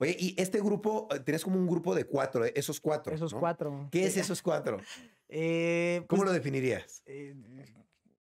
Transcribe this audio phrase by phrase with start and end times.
[0.00, 3.12] Oye, y este grupo, eh, tenías como un grupo de cuatro, eh, esos cuatro.
[3.12, 3.40] Esos ¿no?
[3.40, 3.88] cuatro.
[3.90, 4.78] ¿Qué es esos cuatro?
[5.30, 7.02] Eh, ¿Cómo pues, lo definirías?
[7.04, 7.34] eh,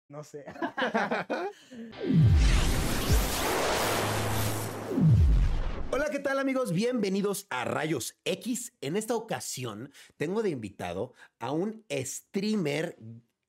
[0.08, 0.46] no sé.
[5.92, 6.74] Hola, ¿qué tal amigos?
[6.74, 8.74] Bienvenidos a Rayos X.
[8.82, 12.98] En esta ocasión tengo de invitado a un streamer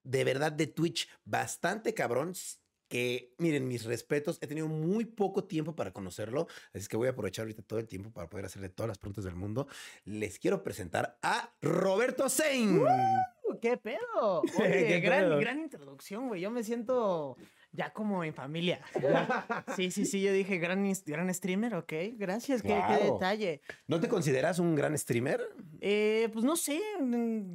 [0.03, 2.35] de verdad de Twitch bastante cabrón.
[2.89, 7.09] Que miren, mis respetos, he tenido muy poco tiempo para conocerlo, así es que voy
[7.09, 9.68] a aprovechar ahorita todo el tiempo para poder hacerle todas las preguntas del mundo.
[10.05, 12.82] Les quiero presentar a Roberto Sein.
[13.60, 14.43] ¿Qué pedo?
[14.56, 15.38] ¿Qué Oye, gran, pedo?
[15.38, 16.41] gran introducción, güey.
[16.41, 17.37] Yo me siento
[17.73, 18.81] ya como en familia.
[19.77, 20.23] Sí, sí, sí.
[20.23, 21.93] Yo dije, gran, gran streamer, ok.
[22.17, 23.61] Gracias, qué- detalle.
[23.87, 25.41] ¿No te consideras un gran streamer?
[25.81, 26.81] Eh, pues no sé,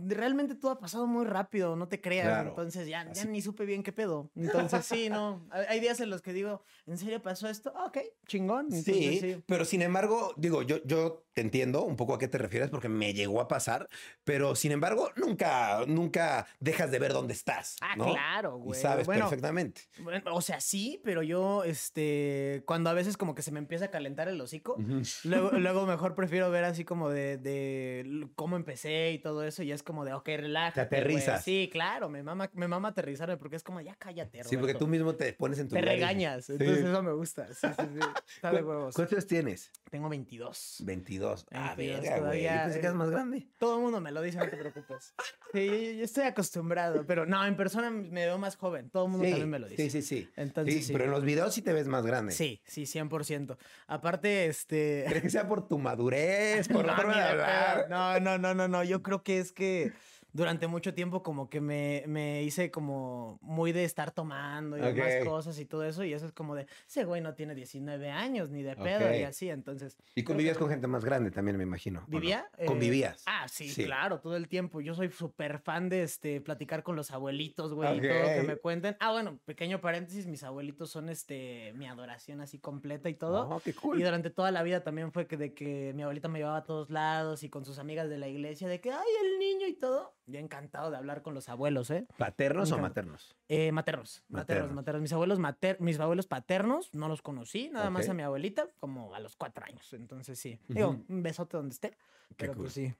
[0.07, 2.27] realmente todo ha pasado muy rápido, no te creas.
[2.27, 2.49] Claro.
[2.51, 4.29] Entonces ya, ni supe bien qué pedo.
[4.35, 5.45] Entonces sí, no.
[5.69, 7.73] Hay días en los que digo, ¿en serio pasó esto?
[7.75, 8.67] Ah, Ok, chingón.
[8.67, 12.37] Entonces, Sí, pero sin embargo, digo, yo, yo te entiendo un poco a qué te
[12.37, 13.89] refieres porque me llegó a pasar,
[14.23, 17.75] pero sin embargo, nunca, nunca dejas de ver dónde estás.
[17.81, 18.05] Ah, ¿no?
[18.13, 18.81] claro, Y güey.
[18.81, 19.81] sabes Bueno, perfectamente.
[20.03, 23.85] Bueno, o sea, sí, pero yo, este, cuando a veces como que se me empieza
[23.85, 24.77] a calentar el hocico,
[25.23, 29.71] luego, luego mejor prefiero ver así como de, de cómo empecé y todo eso, y
[29.71, 30.75] es como de, ok, relájate.
[30.75, 31.43] Te aterrizas.
[31.45, 31.63] güey.
[31.65, 34.79] Sí, claro, me mama, me mama aterrizarme porque es como, ya cállate, Sí, porque Roberto.
[34.79, 36.53] tú mismo te pones en tu Te lugar y- regañas, Sí.
[36.53, 37.47] entonces eso me gusta.
[37.53, 37.99] Sí, sí, sí.
[38.35, 38.95] Está de ¿Cu- huevos.
[38.95, 39.71] ¿Cuántos años tienes?
[39.89, 40.77] Tengo 22.
[40.85, 41.45] 22.
[41.51, 42.47] Ah, 22 verga, güey.
[42.47, 42.79] Pensé que eh.
[42.89, 43.47] eras más grande.
[43.59, 45.13] Todo el mundo me lo dice, no te preocupes.
[45.53, 48.89] Sí, yo, yo estoy acostumbrado, pero no, en persona me veo más joven.
[48.89, 49.83] Todo el mundo Sí, también me lo dice.
[50.01, 50.29] Sí, sí.
[50.35, 50.93] Entonces, Sí, sí.
[50.93, 52.33] Pero en los videos sí te ves más grande.
[52.33, 53.57] Sí, sí, 100%.
[53.87, 55.05] Aparte, este...
[55.07, 56.67] ¿Crees que sea por tu madurez?
[56.67, 57.87] Por la forma de hablar?
[57.89, 58.83] No, no, no, no, no.
[58.83, 59.93] Yo creo que es que
[60.33, 65.13] durante mucho tiempo como que me, me hice como muy de estar tomando y demás
[65.23, 66.03] cosas y todo eso.
[66.03, 69.23] Y eso es como de, ese güey no tiene 19 años ni de pedo y
[69.23, 69.49] así.
[69.49, 69.97] Entonces...
[70.15, 72.03] Y convivías con gente más grande también, me imagino.
[72.07, 72.49] ¿Vivía?
[72.57, 73.23] Eh, Convivías.
[73.27, 73.85] ah, sí, Sí.
[73.85, 74.81] claro, todo el tiempo.
[74.81, 78.55] Yo soy súper fan de este platicar con los abuelitos, güey, y todo que me
[78.57, 78.97] cuenten.
[78.99, 83.49] Ah, bueno, pequeño paréntesis, mis abuelitos son este mi adoración así completa y todo.
[83.49, 83.99] Oh, qué cool.
[83.99, 86.63] Y durante toda la vida también fue que de que mi abuelita me llevaba a
[86.63, 89.73] todos lados y con sus amigas de la iglesia, de que, ay, el niño y
[89.73, 90.13] todo.
[90.25, 92.07] Yo encantado de hablar con los abuelos, ¿eh?
[92.17, 93.35] ¿Paternos o maternos?
[93.49, 94.75] Eh, maternos, maternos, Maternos.
[94.75, 95.01] maternos.
[95.01, 99.13] Mis abuelos mater mis abuelos paternos no los conocí, nada más a mi abuelita, como
[99.15, 99.93] a los cuatro años.
[99.93, 100.59] Entonces sí.
[100.67, 101.97] Digo, un besote donde esté.
[102.37, 102.63] Pero cool.
[102.63, 102.93] pues sí.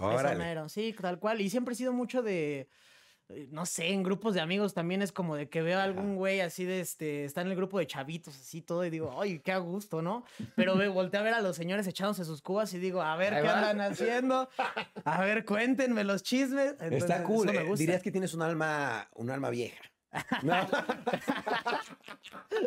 [0.00, 0.68] Órale.
[0.68, 1.40] sí, tal cual.
[1.40, 2.68] Y siempre he sido mucho de,
[3.50, 6.40] no sé, en grupos de amigos también es como de que veo a algún güey
[6.40, 9.52] así de este, está en el grupo de chavitos así todo y digo, ay, qué
[9.52, 10.24] a gusto, ¿no?
[10.56, 13.34] Pero ve, volteo a ver a los señores echándose sus cubas y digo, a ver
[13.34, 13.70] Ahí qué va.
[13.70, 14.48] andan haciendo,
[15.04, 16.74] a ver, cuéntenme los chismes.
[16.80, 17.46] Está cool.
[17.46, 17.80] me eh, gusta.
[17.80, 19.80] Dirías que tienes un alma, un alma vieja.
[20.42, 20.54] No.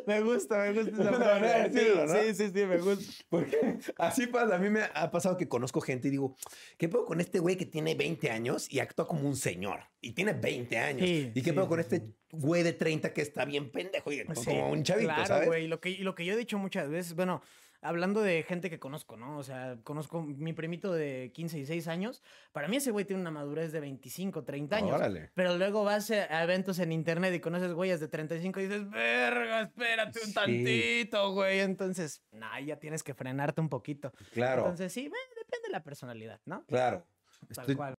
[0.07, 2.21] Me gusta, me gusta esa manera de decirlo, ¿no?
[2.21, 3.13] Sí, sí, sí, me gusta.
[3.29, 4.55] Porque así pasa.
[4.55, 6.35] A mí me ha pasado que conozco gente y digo,
[6.77, 9.81] ¿qué pedo con este güey que tiene 20 años y actúa como un señor?
[10.01, 11.07] Y tiene 20 años.
[11.07, 14.11] Sí, ¿Y qué sí, pedo con sí, este güey de 30 que está bien pendejo
[14.11, 15.47] y Sí, como un chavito, claro, ¿sabes?
[15.47, 15.65] güey.
[15.65, 17.41] Y lo que, y lo que yo he dicho muchas veces, bueno,
[17.83, 19.37] hablando de gente que conozco, ¿no?
[19.37, 22.23] O sea, conozco mi primito de 15 y 16 años.
[22.51, 24.95] Para mí ese güey tiene una madurez de 25, 30 años.
[24.95, 25.31] Órale.
[25.33, 29.61] Pero luego vas a eventos en internet y conoces güeyes de 35 y dices, verga,
[29.61, 30.33] espérate un Sí.
[30.33, 31.59] tantito, güey.
[31.59, 34.11] Entonces, nah, ya tienes que frenarte un poquito.
[34.33, 34.61] Claro.
[34.61, 36.65] Entonces, sí, bueno, depende de la personalidad, ¿no?
[36.65, 37.05] Claro.
[37.53, 37.93] Tal Estoy- cual.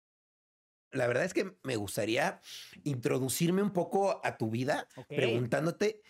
[0.92, 2.40] La verdad es que me gustaría
[2.84, 6.00] introducirme un poco a tu vida preguntándote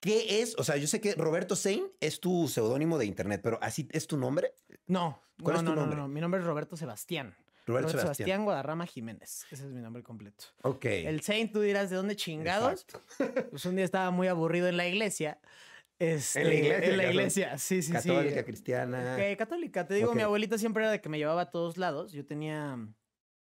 [0.00, 3.58] qué es, o sea, yo sé que Roberto Sein es tu seudónimo de internet, pero
[3.62, 4.54] así es tu nombre.
[4.86, 5.96] No, ¿Cuál no, es tu no, no, nombre?
[5.98, 7.34] no, Mi nombre es Roberto Sebastián.
[7.66, 8.14] Roberto Sebastián.
[8.16, 8.44] Sebastián.
[8.44, 9.44] Guadarrama Jiménez.
[9.50, 10.44] Ese es mi nombre completo.
[10.62, 10.86] Ok.
[10.86, 12.86] El Saint, tú dirás, ¿de dónde chingados?
[13.50, 15.38] Pues un día estaba muy aburrido en la iglesia.
[15.98, 17.92] Este, En la iglesia, En la iglesia, sí, sí, sí.
[17.92, 19.16] Católica, cristiana.
[19.18, 19.86] Ok, católica.
[19.86, 20.16] Te digo, Ok.
[20.16, 22.12] mi abuelita siempre era de que me llevaba a todos lados.
[22.12, 22.78] Yo tenía...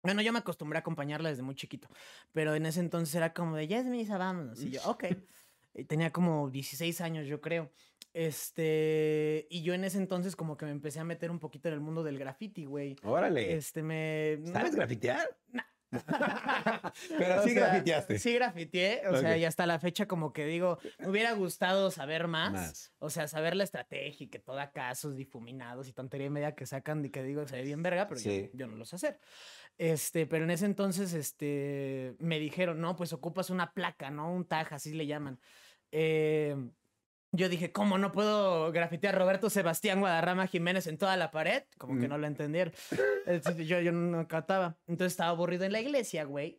[0.01, 1.87] Bueno, yo me acostumbré a acompañarla desde muy chiquito.
[2.33, 4.61] Pero en ese entonces era como de, ya es misa, vámonos.
[4.61, 5.05] Y yo, ok.
[5.73, 7.71] Y tenía como 16 años, yo creo.
[8.13, 9.47] Este...
[9.49, 11.79] Y yo en ese entonces como que me empecé a meter un poquito en el
[11.79, 12.95] mundo del graffiti, güey.
[13.03, 13.53] Órale.
[13.55, 14.39] Este, me...
[14.51, 15.27] ¿Sabes grafitear?
[17.17, 18.19] Pero O sí sea, grafiteaste.
[18.19, 22.27] Sí grafiteé, o sea, y hasta la fecha como que digo, me hubiera gustado saber
[22.27, 22.93] más, Más.
[22.99, 26.67] o sea, saber la estrategia y que toda casos difuminados y tontería y media que
[26.67, 29.19] sacan y que digo, se ve bien verga, pero yo- yo, no lo sé hacer.
[29.79, 34.31] Este, pero en ese entonces, este, me dijeron, no, pues ocupas una placa, ¿no?
[34.31, 35.39] Un tag, así le llaman.
[35.91, 36.53] Eh,
[37.31, 41.63] yo dije, ¿cómo no puedo grafitear Roberto Sebastián Guadarrama Jiménez en toda la pared?
[41.77, 42.09] Como que Mm.
[42.09, 42.73] no lo entendieron.
[43.57, 44.77] Yo, yo no cataba.
[44.85, 46.57] Entonces estaba aburrido en la iglesia, güey.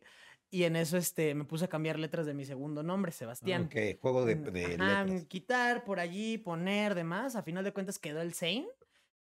[0.49, 3.65] Y en eso este, me puse a cambiar letras de mi segundo nombre, Sebastián.
[3.67, 5.25] Ok, juego de, de Ajá, letras.
[5.27, 7.35] quitar por allí, poner, demás.
[7.35, 8.67] A final de cuentas quedó el Zane.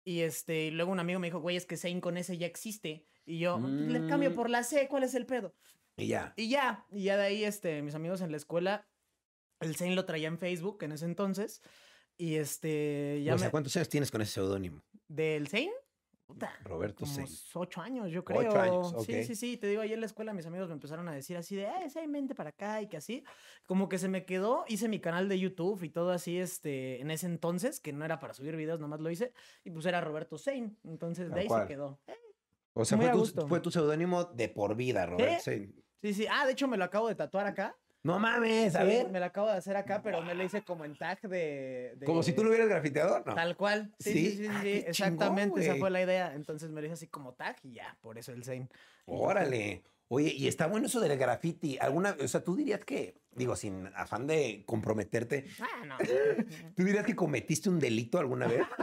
[0.05, 2.47] Y este, y luego un amigo me dijo, güey, es que Zane con ese ya
[2.47, 3.05] existe.
[3.27, 4.35] Y yo, le cambio Mm.
[4.35, 5.55] por la C, ¿cuál es el pedo?
[5.97, 6.33] Y ya.
[6.37, 8.89] Y ya, y ya de ahí, este, mis amigos en la escuela,
[9.61, 11.61] el Zane lo traía en Facebook en ese entonces.
[12.17, 13.51] Y este, ya o sea, me...
[13.51, 14.83] ¿cuántos años tienes con ese seudónimo?
[15.09, 15.71] ¿Del Zane?
[16.33, 17.29] Puta, Roberto como Zane.
[17.55, 18.41] ocho años, yo creo.
[18.41, 19.23] Ocho años, Sí, ok.
[19.25, 19.57] sí, sí.
[19.57, 21.91] Te digo, ahí en la escuela mis amigos me empezaron a decir así de, eh,
[21.91, 23.25] Zane, vente para acá y que así.
[23.67, 27.11] Como que se me quedó, hice mi canal de YouTube y todo así, este, en
[27.11, 29.33] ese entonces, que no era para subir videos, nomás lo hice.
[29.65, 30.77] Y pues era Roberto Zane.
[30.85, 31.63] Entonces de ahí cual.
[31.63, 31.99] se quedó.
[32.07, 32.15] Eh,
[32.75, 35.51] O sea, fue tu, fue tu seudónimo de por vida, Roberto Sí.
[35.51, 35.73] Zane.
[36.03, 36.27] Sí, sí.
[36.31, 37.77] Ah, de hecho me lo acabo de tatuar acá.
[38.03, 39.11] No mames, a Sí, ver.
[39.11, 41.95] Me lo acabo de hacer acá, pero me lo hice como en tag de.
[41.97, 43.35] de- Como si tú lo hubieras grafiteado, ¿no?
[43.35, 43.93] Tal cual.
[43.99, 44.31] Sí, ¿Sí?
[44.31, 46.35] sí, sí, Ah, sí, qué chingón, Exactamente, esa fue la idea.
[46.35, 48.69] Entonces me lo hice así como tag y ya, por eso el Zane.
[49.07, 49.83] Órale.
[50.13, 51.79] Oye, y está bueno eso del graffiti.
[51.79, 55.97] ¿Alguna, o sea, tú dirías que, digo, sin afán de comprometerte, Ah, no.
[56.77, 58.63] ¿tú dirías que cometiste un delito alguna vez?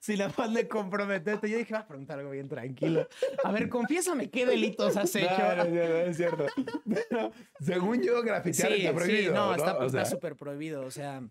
[0.00, 1.50] Sin afán de comprometerte.
[1.50, 3.08] Yo dije, vas a preguntar algo bien tranquilo.
[3.44, 5.28] A ver, confiésame qué delitos has hecho.
[5.38, 6.46] No, no, no, no es cierto.
[7.10, 9.22] Pero, según yo, grafitear Sí, está prohibido.
[9.32, 9.54] sí, no, ¿no?
[9.54, 10.82] está O sea, está súper prohibido.
[10.86, 11.22] O sea,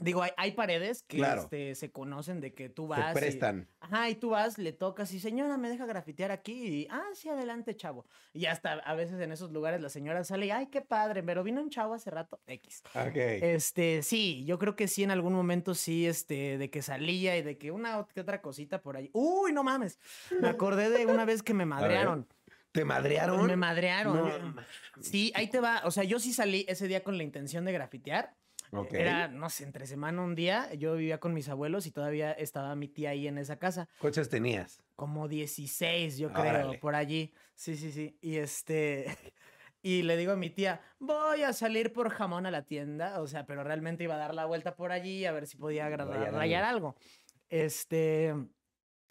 [0.00, 1.42] digo, hay, hay paredes que Claro.
[1.42, 3.16] este, se conocen de que tú se vas.
[3.16, 3.68] y- prestan.
[3.80, 6.52] Ajá, y tú vas, le tocas y señora, ¿me deja grafitear aquí?
[6.82, 8.06] Y, ah, sí, adelante, chavo.
[8.32, 11.42] Y hasta a veces en esos lugares la señora sale y, ay, qué padre, pero
[11.42, 12.82] vino un chavo hace rato, X.
[12.94, 13.16] Ok.
[13.16, 17.42] Este, sí, yo creo que sí, en algún momento sí, este, de que salía y
[17.42, 19.10] de que una que otra cosita por ahí.
[19.12, 19.98] Uy, no mames.
[20.40, 22.26] Me acordé de una vez que me madrearon.
[22.72, 23.46] ¿Te madrearon?
[23.46, 24.16] Me madrearon.
[24.54, 24.62] No,
[25.00, 25.80] Sí, ahí te va.
[25.84, 28.34] O sea, yo sí salí ese día con la intención de grafitear.
[28.72, 28.92] Ok.
[28.92, 30.72] Era, no sé, entre semana un día.
[30.74, 33.88] Yo vivía con mis abuelos y todavía estaba mi tía ahí en esa casa.
[33.98, 34.82] ¿Cuántos tenías?
[34.96, 36.78] Como 16, yo creo, Órale.
[36.78, 37.32] por allí.
[37.54, 38.18] Sí, sí, sí.
[38.20, 39.06] Y este.
[39.80, 43.20] Y le digo a mi tía, voy a salir por jamón a la tienda.
[43.20, 45.88] O sea, pero realmente iba a dar la vuelta por allí a ver si podía
[45.88, 46.96] rayar, algo.
[47.48, 48.34] Este.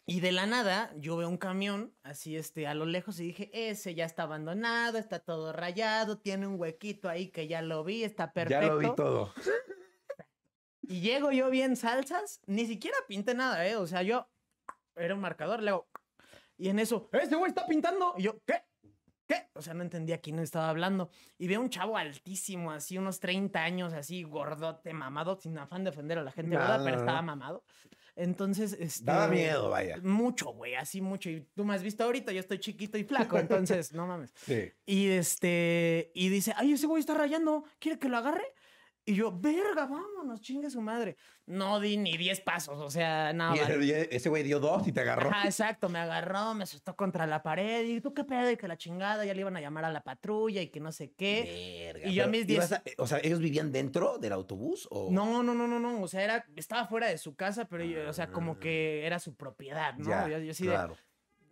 [0.10, 3.52] Y de la nada, yo veo un camión así, este, a lo lejos y dije,
[3.52, 8.06] ese ya está abandonado, está todo rayado, tiene un huequito ahí que ya lo vi,
[8.06, 8.66] está perfecto.
[8.66, 9.34] Ya lo vi todo.
[10.82, 13.76] Y llego yo bien salsas, ni siquiera pinté nada, ¿eh?
[13.76, 14.30] O sea, yo
[14.96, 15.90] era un marcador, le hago.
[16.58, 18.14] Y en eso, ¡este güey está pintando!
[18.18, 18.64] Y yo, ¿qué?
[19.28, 19.50] ¿Qué?
[19.56, 21.10] O sea, no entendía quién estaba hablando.
[21.38, 25.90] Y veo un chavo altísimo, así, unos 30 años, así, gordote, mamado, sin afán de
[25.90, 26.82] ofender a la gente, ¿verdad?
[26.82, 27.66] Pero estaba mamado.
[28.18, 29.06] Entonces, este.
[29.06, 29.98] Daba miedo, vaya.
[30.02, 31.30] Mucho, güey, así mucho.
[31.30, 34.34] Y tú me has visto ahorita, yo estoy chiquito y flaco, entonces, no mames.
[34.48, 34.72] Sí.
[34.86, 38.46] Y este, y dice, ay, ese güey está rayando, ¿quiere que lo agarre?
[39.10, 41.16] Y yo, verga, vámonos, chingue su madre.
[41.46, 43.56] No di ni 10 pasos, o sea, nada.
[43.56, 45.30] Y ese, y ese güey dio dos y te agarró.
[45.30, 48.68] Ajá, exacto, me agarró, me asustó contra la pared y tú qué pedo y que
[48.68, 51.94] la chingada, ya le iban a llamar a la patrulla y que no sé qué.
[51.94, 54.90] Verga, Y yo a mis diez- a- o sea, ¿ellos vivían dentro del autobús?
[54.92, 55.10] O...
[55.10, 58.10] No, no, no, no, no, o sea, era, estaba fuera de su casa, pero yo,
[58.10, 60.10] o sea, como que era su propiedad, ¿no?
[60.10, 60.98] Ya, yo, yo sí de- claro.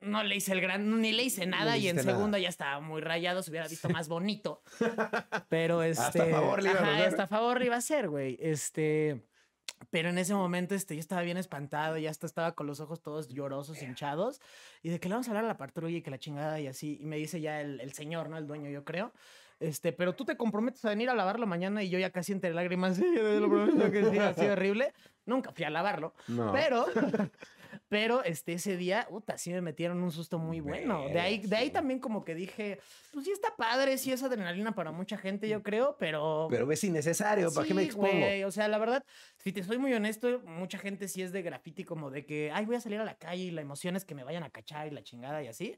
[0.02, 2.50] No le hice el gran, ni le hice No nada le y en segunda ya
[2.50, 4.62] estaba muy rayado, se hubiera visto más bonito.
[5.50, 6.02] Pero este.
[6.04, 7.08] Hasta a favor le iban a ajá, hacer.
[7.08, 8.38] hasta favor le iba a ser, güey.
[8.40, 9.24] Este.
[9.90, 13.02] Pero en ese momento, este, yo estaba bien espantado, ya hasta estaba con los ojos
[13.02, 14.40] todos llorosos, hinchados,
[14.82, 16.68] y de que le vamos a hablar a la patrulla y que la chingada y
[16.68, 18.38] así, y me dice ya el, el señor, ¿no?
[18.38, 19.12] El dueño, yo creo.
[19.60, 22.54] Este, pero tú te comprometes a venir a lavarlo mañana y yo ya casi entre
[22.54, 24.94] lágrimas, sí, lo prometo que sí, así horrible.
[25.26, 26.52] Nunca fui a lavarlo, No.
[26.52, 26.86] pero,
[27.96, 31.08] pero este, ese día, puta, sí me metieron un susto muy bueno.
[31.08, 31.72] De ahí, de ahí Sí.
[31.72, 32.80] también como que dije,
[33.14, 36.48] pues sí está padre, sí es adrenalina para mucha gente, yo creo, pero...
[36.50, 38.10] Pero es innecesario, ¿para qué me Sí, expongo?
[38.12, 39.02] güey, O sea, la verdad,
[39.38, 42.66] si te soy muy honesto, mucha gente sí es de graffiti como de que, ay,
[42.66, 44.88] voy a salir a la calle y la emoción es que me vayan a cachar
[44.88, 45.78] y la chingada y así.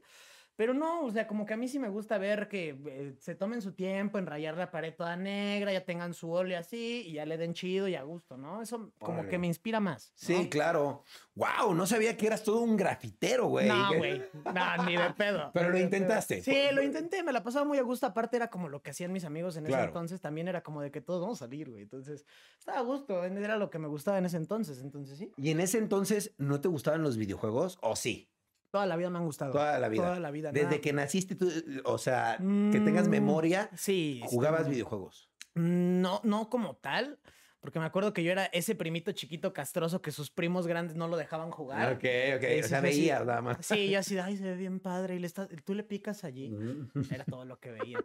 [0.58, 3.36] Pero no, o sea, como que a mí sí me gusta ver que eh, se
[3.36, 7.12] tomen su tiempo en rayar la pared toda negra, ya tengan su óleo así y
[7.12, 8.60] ya le den chido y a gusto, ¿no?
[8.60, 9.28] Eso como Órale.
[9.30, 10.10] que me inspira más.
[10.16, 11.04] Sí, claro.
[11.36, 13.68] Wow, no sabía que eras todo un grafitero, güey.
[13.68, 14.20] No, güey.
[14.52, 15.52] No, ni de pedo.
[15.54, 16.42] Pero lo intentaste.
[16.42, 18.06] Sí, lo intenté, me la pasaba muy a gusto.
[18.06, 20.20] Aparte, era como lo que hacían mis amigos en ese entonces.
[20.20, 21.82] También era como de que todos vamos a salir, güey.
[21.82, 22.26] Entonces,
[22.58, 23.24] estaba a gusto.
[23.24, 24.80] Era lo que me gustaba en ese entonces.
[24.82, 25.32] Entonces, sí.
[25.36, 27.78] ¿Y en ese entonces no te gustaban los videojuegos?
[27.80, 28.28] ¿O sí?
[28.70, 29.52] Toda la vida me han gustado.
[29.52, 30.02] Toda la vida.
[30.04, 30.52] Toda la vida.
[30.52, 30.80] Desde nada.
[30.80, 31.50] que naciste, tú,
[31.84, 34.20] o sea, que tengas Mm, memoria, Sí.
[34.26, 34.70] jugabas sí.
[34.72, 35.30] videojuegos.
[35.54, 37.18] No, no como tal.
[37.60, 41.08] Porque me acuerdo que yo era ese primito chiquito castroso que sus primos grandes no
[41.08, 41.92] lo dejaban jugar.
[41.94, 41.98] Ok,
[42.36, 42.42] ok.
[42.44, 43.58] Ese O sea, veías nada más.
[43.66, 45.16] Sí, yo así, ay, se ve bien padre.
[45.16, 46.50] Y le estás, tú le picas allí.
[46.50, 46.90] Mm.
[47.10, 47.98] Era todo lo que veía.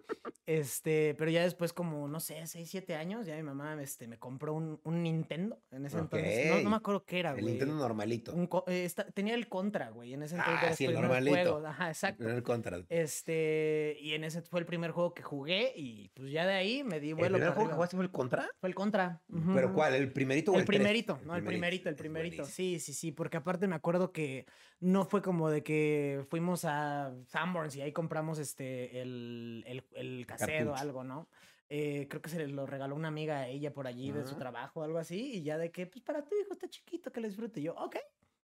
[0.46, 4.18] Este, pero ya después, como, no sé, 6, 7 años, ya mi mamá este, me
[4.20, 6.50] compró un, un Nintendo en ese entonces.
[6.50, 7.46] No, no me acuerdo qué era, El güey.
[7.54, 8.34] Nintendo normalito.
[8.34, 10.14] Un eh, tenía el Contra, güey.
[10.14, 11.32] En ese entonces Ah, sí, el normalito.
[11.52, 11.66] juegos.
[11.66, 12.28] Ajá, exacto.
[12.28, 12.76] El contra.
[12.78, 16.54] El Este, y en ese fue el primer juego que jugué y pues ya de
[16.54, 18.50] ahí me di vuelo primer para juego que jugaste fue el contra?
[18.60, 19.22] Fue el Contra.
[19.30, 19.43] ujú.
[19.54, 19.96] ¿Pero cuál?
[19.96, 20.78] ¿El primerito o el El tres?
[20.80, 22.46] primerito, no, el primerito, el primerito.
[22.46, 24.46] Sí, sí, sí, porque aparte me acuerdo que
[24.80, 30.26] no fue como de que fuimos a Sanborns y ahí compramos este el, el, el
[30.26, 31.30] cassette o algo, ¿no?
[31.70, 34.82] Eh, creo que se lo regaló una amiga a ella por allí de su trabajo
[34.82, 37.28] o algo así, y ya de que, pues para tu hijo está chiquito, que lo
[37.28, 37.62] disfrute.
[37.62, 37.96] Y yo, ok.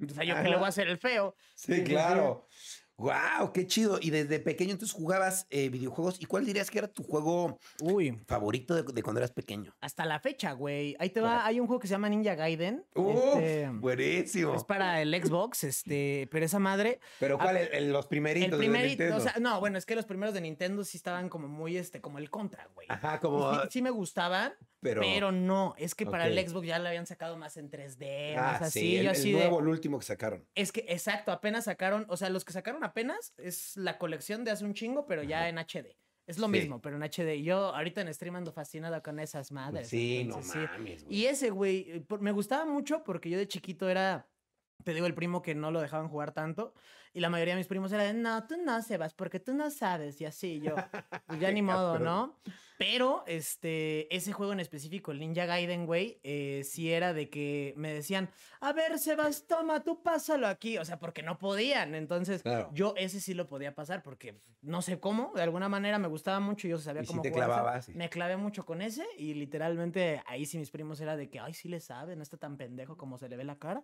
[0.09, 1.37] Sea, yo que le voy a hacer el feo.
[1.55, 2.49] Sí, claro.
[2.99, 3.99] Wow, qué chido.
[4.01, 6.21] Y desde pequeño entonces jugabas eh, videojuegos.
[6.21, 9.75] ¿Y cuál dirías que era tu juego Uy, favorito de, de cuando eras pequeño?
[9.81, 10.95] hasta la fecha, güey.
[10.99, 12.85] Ahí te va, hay un juego que se llama Ninja Gaiden.
[12.95, 14.55] Este, buenísimo.
[14.55, 17.57] es para el Xbox, este, pero esa madre Pero ¿cuál?
[17.57, 18.47] El- el- los primeritos.
[18.47, 19.17] El de primerito, Nintendo?
[19.17, 22.01] o sea, no, bueno, es que los primeros de Nintendo sí estaban como muy, este,
[22.01, 22.87] como el contra, güey.
[22.91, 23.53] Ajá, como...
[23.55, 24.53] Sí, sí me gustaban,
[24.83, 25.01] pero...
[25.01, 28.43] pero, no, es que para el Xbox ya le habían sacado más en 3D, Ah,
[28.53, 29.63] más así, sí, el, yo el así nuevo, de...
[29.63, 30.47] el último que sacaron.
[30.55, 34.51] Es que, exacto, apenas sacaron, o sea, los que sacaron apenas es la colección de
[34.51, 35.97] hace un chingo, pero ya en HD.
[36.27, 36.53] Es lo Sí.
[36.53, 37.43] mismo, pero en HD.
[37.43, 39.89] Yo ahorita en stream ando fascinada con esas madres.
[39.89, 41.05] sí, no entonces, mames.
[41.05, 41.17] güey.
[41.17, 44.29] Y ese, güey, me gustaba mucho porque yo de chiquito era,
[44.85, 46.75] te digo, el primo que no lo dejaban jugar tanto.
[47.13, 49.71] Y la mayoría de mis primos era de, no, tú no, Sebas, porque tú no
[49.71, 50.21] sabes.
[50.21, 50.75] Y así, yo,
[51.27, 51.99] pues ya ni modo.
[51.99, 52.41] ¿no?
[52.85, 57.75] Pero, este, ese juego en específico, el Ninja Gaiden, güey, eh, sí era de que
[57.77, 60.79] me decían, a ver, Sebas, toma, tú pásalo aquí.
[60.79, 61.95] O sea, porque no podían.
[61.95, 62.71] Entonces, Claro.
[62.73, 66.41] yo ese sí lo podía pasar porque no sé cómo, de alguna manera me gustaba
[66.41, 67.53] mucho y yo sabía Y cómo te jugarse.
[67.53, 67.93] clavabas, sí.
[67.95, 71.55] Me clavé mucho con ese y literalmente ahí sí mis primos era de que, ay,
[71.55, 73.83] sí le sabe, no está tan pendejo como se le ve la cara.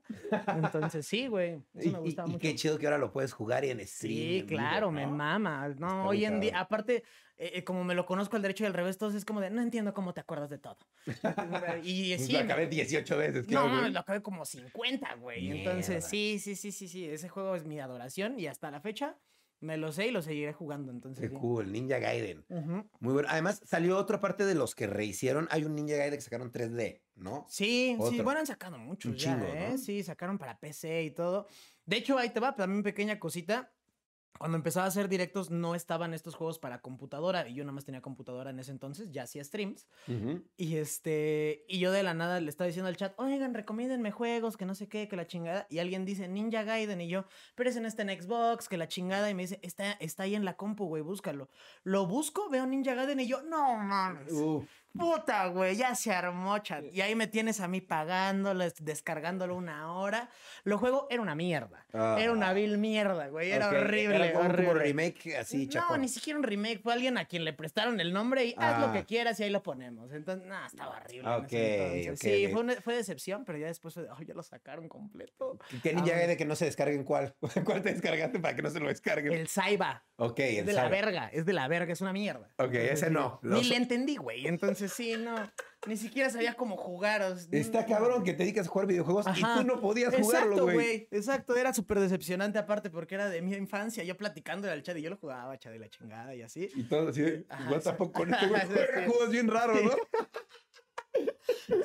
[0.56, 2.40] Entonces, sí, güey, eso me gustaba y mucho.
[2.42, 4.14] qué chido que ahora lo puedes jugar y en stream.
[4.14, 5.68] Sí, vivo, claro, me mama.
[5.68, 7.02] No, Está hoy en día, aparte,
[7.38, 9.48] eh, eh, como me lo conozco al derecho y al revés, todos es como de,
[9.50, 10.78] no entiendo cómo te acuerdas de todo.
[11.84, 13.44] y Pues sí, lo acabé 18 veces.
[13.48, 13.92] no, claro, güey.
[13.92, 15.42] lo acabé como 50, güey.
[15.42, 15.58] Mierda.
[15.58, 19.18] Entonces, sí, sí, sí, sí, sí, ese juego es mi adoración y hasta la fecha
[19.60, 20.92] me lo sé y lo seguiré jugando.
[20.92, 21.40] Entonces, Qué sí.
[21.40, 22.44] cool, Ninja Gaiden.
[22.48, 22.88] Ujú.
[23.00, 23.28] Muy bueno.
[23.30, 25.48] Además, salió otra parte de los que rehicieron.
[25.50, 27.44] Hay un Ninja Gaiden que sacaron 3D, ¿no?
[27.48, 28.24] Sí, sí, Otro.
[28.24, 29.68] bueno, han sacado muchos Un ya, chingo, ¿eh?
[29.70, 29.78] ¿no?
[29.78, 31.46] Sí, sacaron para PC y todo.
[31.86, 33.72] De hecho, ahí te va, también pequeña cosita.
[34.38, 37.84] Cuando empezaba a hacer directos no estaban estos juegos para computadora y yo nada más
[37.84, 39.86] tenía computadora en ese entonces, ya hacía streams.
[40.56, 44.56] Y este, y yo de la nada le estaba diciendo al chat, oigan, recomiéndenme juegos,
[44.56, 45.66] que no sé qué, que la chingada.
[45.70, 48.88] Y alguien dice Ninja Gaiden y yo, pero ese no está en Xbox, que la
[48.88, 49.28] chingada.
[49.30, 51.48] Y me dice, está, está ahí en la compu, güey, búscalo.
[51.82, 54.32] Lo busco, veo Ninja Gaiden y yo, no mames.
[54.92, 56.84] Puta, güey, ya se armó, chat.
[56.92, 60.28] Y ahí me tienes a mí pagándolo, es- descargándolo una hora.
[60.64, 61.86] Lo juego era una mierda.
[61.92, 62.52] Era una Ah.
[62.52, 63.50] vil mierda, güey.
[63.52, 64.82] Era ok, horrible, Era como, como horrible.
[64.84, 66.80] remake así, no, ni siquiera un remake.
[66.82, 68.86] Fue alguien a quien le prestaron el nombre y haz Ah.
[68.86, 70.12] lo que quieras y ahí lo ponemos.
[70.12, 71.28] Entonces, no, estaba horrible.
[71.28, 72.10] en ese Ok, entonces.
[72.30, 74.88] ok, sí, fue, una- fue decepción, pero ya después fue de, "Ay, ya lo sacaron
[74.88, 75.58] completo.
[75.82, 77.34] ¿Qué Ninja Ah, Gaiden que no se descarguen cuál?
[77.64, 79.32] ¿Cuál te descargaste para que no se lo descarguen?
[79.32, 80.02] El Saiba.
[80.16, 82.48] ok, Es el de la verga, es de la verga, es una mierda.
[82.58, 83.38] Ok, ese no.
[83.42, 84.46] Ni Los- le entendí, güey.
[84.46, 85.34] Entonces, sí, no.
[85.86, 87.22] Ni siquiera sabía cómo jugar.
[87.22, 89.38] o sea, Está cabrón que te dedicas a jugar videojuegos Ajá.
[89.38, 90.74] y tú no podías jugarlo, Exacto, güey.
[90.76, 91.08] güey.
[91.10, 94.04] Exacto, era súper decepcionante aparte porque era de mi infancia.
[94.04, 96.68] Yo platicando al chat y yo lo jugaba, chat de la chingada y así.
[96.74, 97.46] Y todo así, the
[97.80, 97.90] sí.
[97.96, 98.60] fuck con este güey.
[99.06, 99.92] Juegos bien raros, ¿no?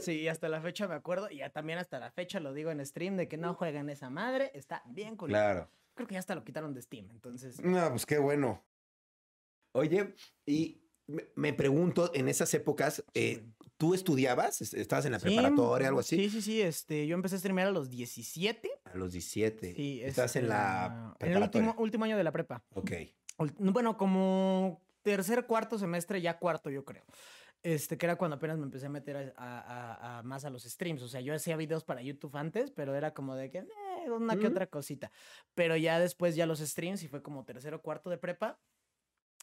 [0.02, 2.86] Sí, hasta la fecha me acuerdo y ya también hasta la fecha lo digo en
[2.86, 4.52] stream de que no jueguen esa madre.
[4.54, 5.30] Está bien cool.
[5.30, 5.70] Claro.
[5.96, 7.62] Creo que ya hasta lo quitaron de Steam, entonces.
[7.62, 8.64] No, pues qué bueno.
[9.74, 10.14] Oye,
[10.46, 13.44] y me, me pregunto, en esas épocas, eh,
[13.78, 14.62] ¿tú estudiabas?
[14.62, 16.16] ¿Est- ¿Estabas en la Sí, preparatoria, algo así?
[16.18, 16.62] Sí, sí, sí.
[16.62, 18.70] Este, yo empecé a streamear a los 17.
[18.86, 19.74] A los 17.
[19.76, 21.46] Sí, Estás en este, la En el preparatoria.
[21.70, 22.64] último, último año de la prepa.
[22.74, 22.92] Ok.
[23.58, 27.04] Bueno, como tercer, cuarto semestre, ya cuarto, yo creo.
[27.62, 30.64] Este, que era cuando apenas me empecé a meter a, a- a- más a los
[30.64, 31.02] streams.
[31.02, 34.34] O sea, yo hacía videos para YouTube antes, pero era como de que, eh, una
[34.36, 34.52] que Ujú.
[34.52, 35.12] otra cosita.
[35.56, 38.60] Pero ya después, ya los streams, y fue como tercero, cuarto de prepa.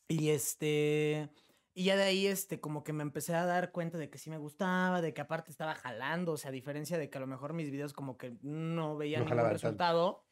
[0.09, 1.29] Y este.
[1.73, 4.29] Y ya de ahí, este, como que me empecé a dar cuenta de que sí
[4.29, 6.33] me gustaba, de que aparte estaba jalando.
[6.33, 9.25] O sea, a diferencia de que a lo mejor mis videos como que no veían
[9.25, 10.25] No ningún resultado.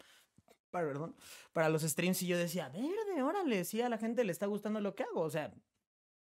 [0.70, 1.16] Para, perdón,
[1.52, 4.80] para los streams y yo decía, verde, órale, sí, a la gente le está gustando
[4.80, 5.22] lo que hago.
[5.22, 5.54] O sea,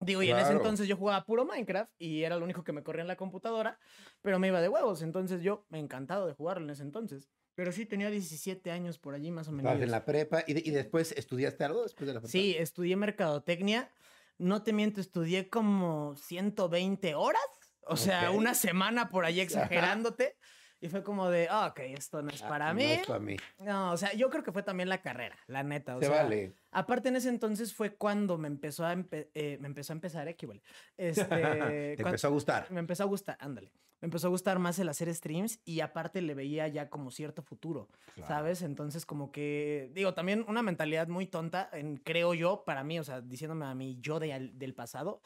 [0.01, 0.57] digo, y en ese Claro.
[0.59, 3.79] entonces yo jugaba puro Minecraft y era lo único que me corría en la computadora,
[4.21, 5.01] pero me iba de huevos.
[5.01, 7.29] Entonces yo me encantado de jugarlo en ese entonces.
[7.55, 9.69] Pero sí, tenía 17 años por allí más o menos.
[9.71, 12.31] Estabas en la prepa y, de- y después estudiaste algo después de la prepa.
[12.31, 13.91] Sí, estudié mercadotecnia.
[14.37, 17.41] No te miento, estudié como 120 horas.
[17.85, 20.37] O sea, una semana por ahí exagerándote.
[20.83, 22.83] Y fue como de, ah, ok, esto no es Ah, para no mí.
[22.83, 23.37] es para mí.
[23.59, 25.95] No, o sea, yo creo que fue también la carrera, la neta.
[25.95, 26.53] O Se sea, vale.
[26.71, 30.27] Aparte en ese entonces fue cuando me empezó a, empe- eh, me empezó a empezar,
[30.27, 30.61] eh, que vale.
[30.97, 31.23] Este,
[31.95, 32.69] Te empezó a gustar.
[32.69, 33.71] me empezó a gustar, ándale.
[34.01, 37.41] Me empezó a gustar más el hacer streams y aparte le veía ya como cierto
[37.41, 38.27] futuro, Claro.
[38.27, 38.61] ¿sabes?
[38.61, 43.05] Entonces como que, digo, también una mentalidad muy tonta, en, creo yo, para mí, o
[43.05, 45.21] sea, diciéndome a mí yo de del pasado,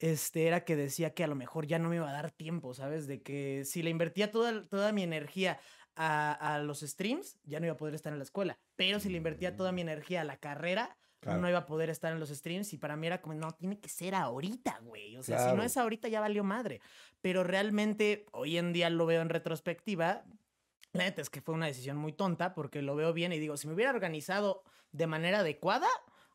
[0.00, 2.74] este, era que decía que a lo mejor ya no me iba a dar tiempo,
[2.74, 3.06] ¿sabes?
[3.06, 5.60] De que si le invertía toda, toda mi energía
[5.94, 8.58] a, a los streams, ya no iba a poder estar en la escuela.
[8.76, 11.38] Pero si le invertía toda mi energía a la carrera, Claro.
[11.42, 12.72] no iba a poder estar en los streams.
[12.72, 15.18] Y para mí era como, no, tiene que ser ahorita, güey.
[15.18, 16.80] O sea, si no es ahorita, ya valió madre.
[17.20, 20.24] Pero realmente, hoy en día lo veo en retrospectiva.
[20.94, 23.58] La neta es que fue una decisión muy tonta porque lo veo bien y digo,
[23.58, 25.88] si me hubiera organizado de manera adecuada,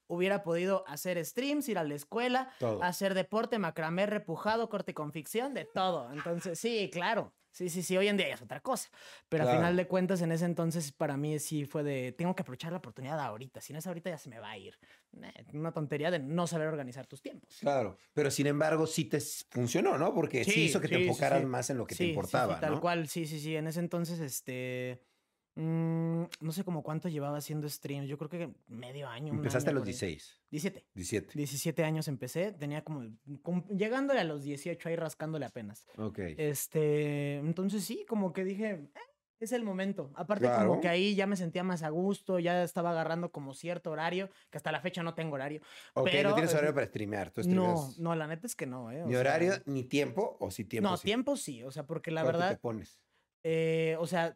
[0.08, 2.82] hubiera podido hacer streams, ir a la escuela, Todo.
[2.84, 6.12] hacer deporte, macramé, repujado, corte con ficción, de todo.
[6.14, 7.34] Entonces, sí, claro.
[7.52, 8.90] Sí, sí, sí, hoy en día es otra cosa.
[9.30, 9.58] Pero Claro.
[9.58, 12.74] a final de cuentas, en ese entonces, para mí sí fue de, tengo que aprovechar
[12.74, 13.62] la oportunidad ahorita.
[13.62, 14.78] Si no es ahorita, ya se me va a ir.
[15.22, 17.56] Eh, Una tontería de no saber organizar tus tiempos.
[17.62, 20.14] Claro, pero sin embargo sí te funcionó, ¿no?
[20.14, 21.46] Porque sí, Sí, hizo que te sí, sí, enfocaras sí.
[21.46, 22.82] más en lo que te importaba, tal ¿no?
[22.82, 23.56] cual, sí, sí, sí.
[23.56, 25.02] En ese entonces, este...
[25.56, 28.08] mm, no sé como cuánto llevaba haciendo streams.
[28.08, 29.34] Yo creo que medio año.
[29.34, 29.94] Empezaste a los por ahí.
[29.94, 30.86] 16, 17.
[30.94, 31.32] 17.
[31.38, 32.52] 17 años empecé.
[32.52, 33.04] Tenía como...
[33.70, 35.88] Llegándole a los 18 ahí rascándole apenas.
[35.98, 36.20] Ok.
[36.38, 39.00] Este, entonces sí, como que dije, "Eh,
[39.40, 40.12] es el momento.
[40.16, 40.70] Aparte Claro.
[40.70, 44.30] como que ahí ya me sentía más a gusto, ya estaba agarrando como cierto horario,
[44.50, 45.62] que hasta la fecha no tengo horario.
[45.94, 47.32] Ok, pero, no tienes horario para streamear.
[47.32, 49.04] Tú No, no, la neta es que no, ¿eh?
[49.06, 50.90] ni sea, horario, ni tiempo, o sí tiempo.
[50.90, 51.04] no, sí?
[51.06, 53.00] tiempo sí, o sea, porque la ¿Cuánto verdad, te pones?
[53.44, 54.36] eh, o sea,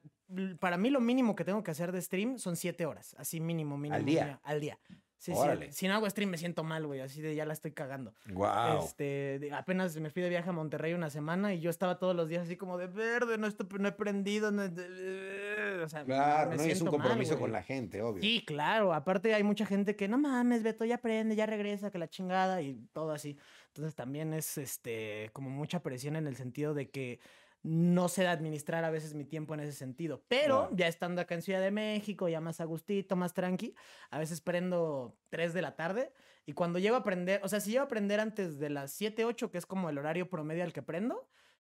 [0.60, 3.78] para mí lo mínimo que tengo que hacer de stream son siete horas, así mínimo,
[3.78, 4.04] mínimo.
[4.04, 4.24] día?
[4.24, 4.80] mínimo, Al día.
[5.20, 5.68] Sí, sí.
[5.72, 8.14] Si no hago stream me siento mal, güey, así de ya la estoy cagando.
[8.32, 8.86] Wow.
[8.86, 12.30] Este, apenas me fui de viaje a Monterrey una semana y yo estaba todos los
[12.30, 16.56] días así como de verde, no, estoy, no he prendido, no o sea, Claro, me
[16.56, 18.22] no, es un mal, compromiso con la gente, obvio.
[18.22, 18.94] Sí, claro.
[18.94, 22.62] Aparte hay mucha gente que no mames, Beto, ya aprende, ya regresa, que la chingada
[22.62, 23.38] y todo así.
[23.68, 27.20] Entonces también es este como mucha presión en el sentido de que
[27.62, 30.24] no sé administrar a veces mi tiempo en ese sentido.
[30.28, 30.76] Pero Claro.
[30.76, 33.76] ya estando acá en Ciudad de México, ya más a gustito, más tranqui,
[34.10, 36.14] a veces prendo 3 de la tarde
[36.46, 39.26] y cuando llego a aprender, o sea, si llego a aprender antes de las 7,
[39.26, 41.28] 8, que es como el horario promedio al que prendo,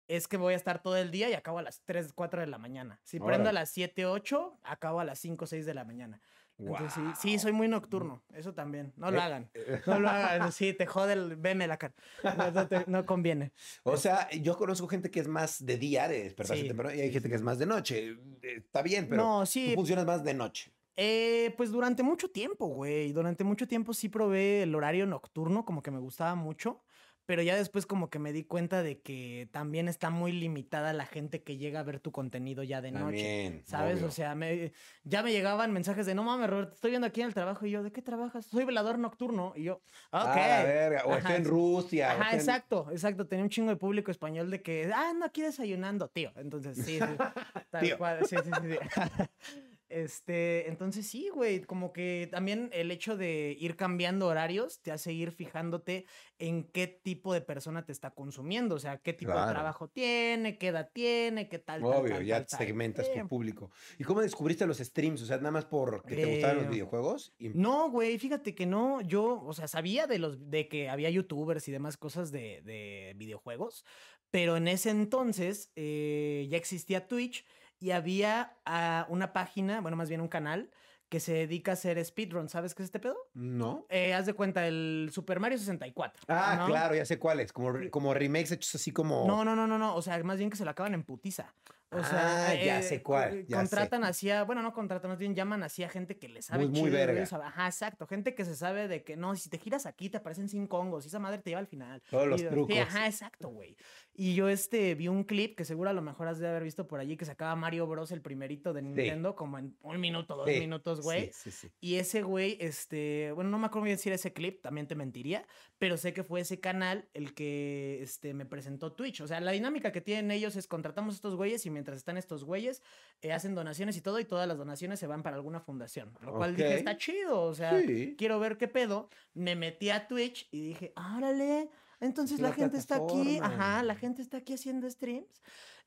[0.08, 2.48] es que voy a estar todo el día y acabo a las 3, 4 de
[2.48, 3.00] la mañana.
[3.04, 6.22] Si prendo a las 7, 8, acabo a las 5, 6 de la mañana.
[6.68, 8.22] Entonces, sí, soy muy nocturno.
[8.34, 8.94] Eso también.
[8.96, 9.50] No lo Eh, hagan.
[9.88, 10.52] No lo hagan.
[10.52, 11.36] Sí, te jode el...
[11.36, 11.94] Veme la cara.
[12.38, 13.52] No, no te- no conviene.
[13.84, 17.02] O sea, yo conozco gente que es más de día, de despertarse Sí, temprano, y
[17.02, 18.10] hay gente que es más de noche.
[18.42, 19.72] Eh, Está bien, pero No, tú sí.
[19.76, 20.72] funcionas más de noche.
[20.96, 23.12] Eh, pues durante mucho tiempo, güey.
[23.14, 26.84] Durante mucho tiempo sí probé el horario nocturno, como que me gustaba mucho.
[27.32, 31.06] Pero ya después como que me di cuenta de que también está muy limitada la
[31.06, 33.04] gente que llega a ver tu contenido ya de noche.
[33.06, 34.00] También, ¿Sabes?
[34.00, 34.08] obvio.
[34.08, 34.74] O sea, me,
[35.06, 37.66] ya me llegaban mensajes de, no mames, Robert, estoy viendo aquí en el trabajo.
[37.66, 38.48] Y yo, ¿de qué trabajas?
[38.48, 39.54] Soy velador nocturno.
[39.56, 39.82] Y yo, ok.
[40.12, 41.46] Ah, la verga, O estoy en.
[41.46, 42.12] Rusia.
[42.12, 43.26] Ajá, en- exacto, exacto.
[43.26, 46.34] Tenía un chingo de público español de que, ah, ando aquí desayunando, tío.
[46.36, 47.00] Entonces, sí, sí.
[47.72, 47.98] tal Tío.
[47.98, 48.78] cual, sí, sí, sí, sí.
[49.92, 55.12] Este, entonces sí, güey, como que también el hecho de ir cambiando horarios te hace
[55.12, 56.06] ir fijándote
[56.40, 59.48] en qué tipo de persona te está consumiendo, o sea, qué tipo Claro.
[59.48, 63.70] de trabajo tiene, qué edad tiene, qué tal, Obvio, tal, ya tal, segmentas tu público.
[64.00, 65.22] ¿Y cómo descubriste los streams?
[65.22, 67.34] O sea, nada más porque te gustaban los videojuegos.
[67.38, 67.50] Y...
[67.50, 71.68] No, güey, fíjate que no, yo, o sea, sabía de los, de que había youtubers
[71.68, 73.86] y demás cosas de, de videojuegos,
[74.32, 77.46] pero en ese entonces eh, ya existía Twitch
[77.82, 80.70] y había ah, una página, bueno, más bien un canal
[81.10, 83.18] que se dedica a hacer speedrun, ¿sabes qué es este pedo?
[83.34, 83.86] ¿No?
[83.90, 86.24] Eh, haz de cuenta, el Super Mario 64.
[86.30, 86.68] Ah, ¿no?
[86.68, 87.52] claro, ya sé cuáles.
[87.52, 89.26] Como, re- como remakes hechos así como.
[89.28, 91.54] No, no, no, no, no, o sea, más bien que se lo acaban en putiza.
[91.94, 93.64] O sea, Ah, ya eh, sé cuál, eh, ya sé.
[93.64, 96.64] contratan así a, bueno, no contratan, más bien llaman así a gente que le sabe
[96.64, 97.24] Muy, muy chido verga.
[97.46, 98.08] Ajá, exacto.
[98.08, 101.04] Gente que se sabe de que no, si te giras aquí te aparecen cinco hongos
[101.04, 102.02] y esa madre te lleva al final.
[102.10, 102.74] Todos los de- trucos.
[102.74, 103.76] Sí, ajá, exacto, güey.
[104.14, 106.86] Y yo este vi un clip que seguro a lo mejor has de haber visto
[106.88, 110.50] por allí que sacaba Mario Bros, el primerito de Nintendo, como en un minuto, dos
[110.50, 111.32] Sí, minutos, güey.
[111.34, 111.72] Sí, sí, sí.
[111.80, 114.96] Y ese güey, este, bueno, no me acuerdo bien si era ese clip, también te
[114.96, 115.48] mentiría,
[115.80, 119.22] pero sé que fue ese canal el que este, me presentó Twitch.
[119.22, 122.18] O sea, la dinámica que tienen ellos es contratamos a estos güeyes y mientras están
[122.18, 122.84] estos güeyes,
[123.22, 126.12] eh, hacen donaciones y todo, y todas las donaciones se van para alguna fundación.
[126.22, 127.82] Lo cual dije, está chido, o sea,
[128.18, 129.10] quiero ver qué pedo.
[129.34, 131.70] Me metí a Twitch y dije, órale,
[132.02, 135.42] entonces Es la gente está aquí, ajá, la gente está aquí haciendo streams.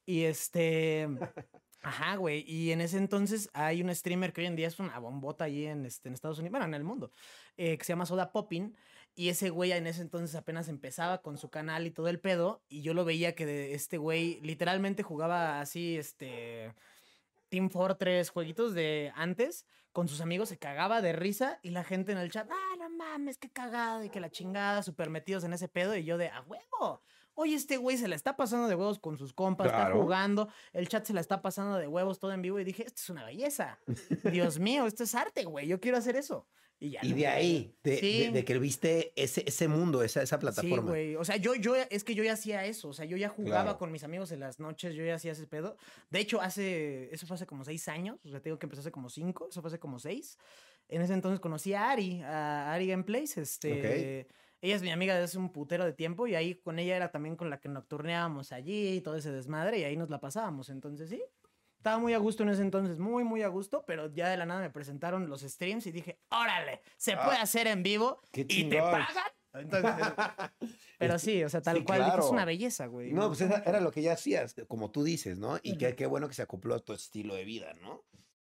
[0.06, 1.08] Y este,
[1.82, 4.98] ajá, güey, y en ese entonces hay un streamer que hoy en día es una
[4.98, 7.10] bombota allí en, este, en Estados Unidos, bueno, en el mundo,
[7.56, 8.76] eh, que se llama Soda Poppin.
[9.16, 12.64] Y ese güey en ese entonces apenas empezaba con su canal y todo el pedo.
[12.68, 16.74] Y yo lo veía que de- este güey literalmente jugaba así, este,
[17.54, 22.10] Team Fortress, jueguitos de antes, con sus amigos se cagaba de risa y la gente
[22.10, 25.52] en el chat, ah, no mames, qué cagada y que la chingada, súper metidos en
[25.52, 27.00] ese pedo y yo de, a huevo.
[27.34, 30.88] oye, este güey se la está pasando de huevos con sus compas, está jugando, el
[30.88, 33.24] chat se la está pasando de huevos todo en vivo y dije, esto es una
[33.24, 33.78] belleza.
[34.32, 36.48] Dios mío, esto es arte, güey, yo quiero hacer eso.
[36.80, 38.18] Y, ya Y lo de ahí, de, Sí.
[38.24, 40.90] de- de que viste ese, ese mundo, esa, esa Sí, plataforma.
[40.90, 41.16] güey.
[41.16, 42.88] O sea, yo, yo, es que yo ya hacía eso.
[42.88, 43.78] O sea, yo ya jugaba Claro.
[43.78, 45.76] con mis amigos en las noches, yo ya hacía ese pedo.
[46.10, 48.18] De hecho, hace, eso fue hace como seis años.
[48.24, 50.36] O sea, te digo que empezó hace como cinco, eso fue hace como seis.
[50.88, 53.38] En ese entonces conocí a Ari, a Ari Gameplays.
[53.38, 54.28] Este.
[54.60, 57.10] Ella es mi amiga desde hace un putero de tiempo y ahí con ella era
[57.10, 60.70] también con la que nocturneábamos allí y todo ese desmadre y ahí nos la pasábamos.
[60.70, 61.22] Entonces, sí.
[61.84, 64.46] Estaba muy a gusto en ese entonces, muy, muy a gusto, pero ya de la
[64.46, 68.70] nada me presentaron los streams y dije, órale, se puede Ah, hacer en vivo y
[68.70, 69.06] te pagan.
[69.52, 69.92] Entonces,
[70.98, 73.12] pero sí, o sea, tal Sí, cual, es una belleza, güey.
[73.12, 75.58] No, pues era, lo que ya hacías, como tú dices, ¿no?
[75.62, 78.06] Y qué, qué bueno que se acopló a tu estilo de vida, ¿no?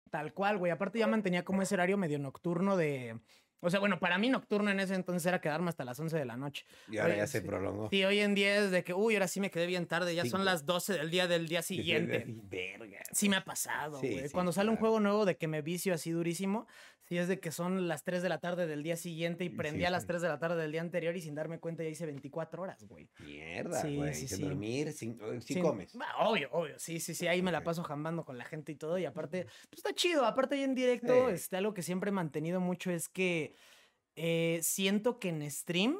[0.09, 0.71] Tal cual, güey.
[0.71, 3.19] Aparte ya mantenía como ese horario medio nocturno de...
[3.61, 6.25] O sea, bueno, para mí nocturno en ese entonces era quedarme hasta las 11 de
[6.25, 6.65] la noche.
[6.89, 7.89] Y ahora Oye, ya se prolongó.
[7.89, 10.23] Sí, hoy en día es de que, uy, ahora sí me quedé bien tarde, ya
[10.23, 10.45] Sí, son güey.
[10.45, 12.23] las 12 del día del día siguiente.
[12.27, 12.99] Verga.
[13.11, 14.27] Sí me ha pasado, Sí, güey.
[14.27, 14.79] sí, Cuando sale un claro.
[14.91, 16.67] juego nuevo de que me vicio así durísimo,
[17.09, 19.55] sí es de que son las 3 de la tarde del día siguiente y Sí,
[19.55, 20.07] prendí sí, a las sí.
[20.07, 22.83] 3 de la tarde del día anterior y sin darme cuenta ya hice 24 horas,
[22.87, 23.09] güey.
[23.19, 24.13] Mierda, Sí, güey.
[24.13, 25.95] sí, sin dormir, sin, sin Sí, comes.
[25.95, 26.77] bah, Obvio, obvio.
[26.77, 27.27] Sí, sí, sí.
[27.27, 28.97] Ahí me la paso jambando con la gente y todo.
[28.99, 30.23] Y aparte, pues está chido.
[30.25, 33.55] Aparte, ahí en directo, este, algo que siempre he mantenido mucho es que
[34.15, 35.97] eh, siento que en stream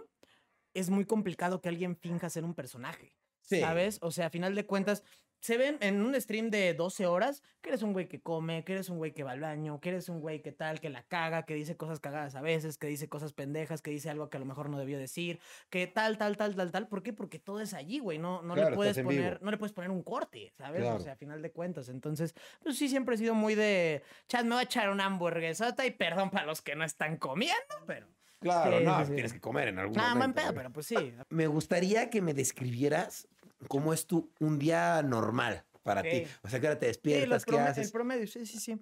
[0.76, 3.16] es muy complicado que alguien finja ser un personaje.
[3.42, 3.60] Sí.
[3.62, 3.98] ¿Sabes?
[4.02, 5.04] O sea, a final de cuentas,
[5.40, 8.74] se ven en un stream de 12 horas que eres un güey que come, que
[8.74, 11.04] eres un güey que va al baño, que eres un güey que tal, que la
[11.04, 14.38] caga, que dice cosas cagadas a veces, que dice cosas pendejas, que dice algo que
[14.38, 16.88] a lo mejor no debió decir, que tal, tal, tal, tal, tal.
[16.88, 17.14] ¿Por qué?
[17.14, 18.18] Porque todo es allí, güey.
[18.18, 20.82] No, no Claro, le puedes poner, no le puedes poner un corte, ¿sabes?
[20.82, 20.98] Claro.
[20.98, 21.90] O sea, a final de cuentas.
[21.90, 25.86] Entonces, pues sí, siempre he sido muy de, chat, me voy a echar una hamburguesota
[25.86, 28.08] y perdón para los que no están comiendo, pero...
[28.40, 29.14] Claro, Sí, no, sí, sí.
[29.16, 30.42] tienes que comer en algún buen momento.
[30.42, 30.56] güey.
[30.56, 31.14] pero pues sí.
[31.28, 33.28] Me gustaría que me describieras
[33.68, 36.24] cómo es tu un día normal para ti.
[36.24, 36.28] Ok.
[36.44, 37.86] O sea, que ahora te Sí, despiertas, los ¿qué haces?
[37.88, 38.80] El promedio, sí, sí, sí.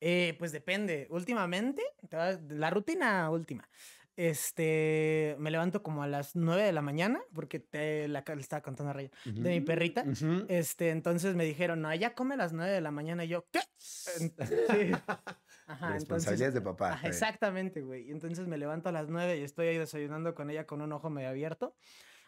[0.00, 1.06] Eh, pues depende.
[1.10, 1.82] Últimamente,
[2.48, 3.68] la rutina última.
[4.14, 8.60] Este, me levanto como a las 9 de la mañana, porque te la le estaba
[8.60, 10.04] contando a Raya, de mi perrita.
[10.06, 10.44] ujú.
[10.48, 13.24] Este, entonces me dijeron, no, ya come a las 9 de la mañana.
[13.24, 13.60] Y yo, ¿qué?
[13.78, 14.92] Sí.
[15.66, 15.94] Ajá.
[15.94, 16.92] Responsabilidades de papá.
[16.92, 18.08] Ajá, exactamente, güey.
[18.08, 20.92] Y entonces me levanto a las 9 y estoy ahí desayunando con ella con un
[20.92, 21.74] ojo medio abierto.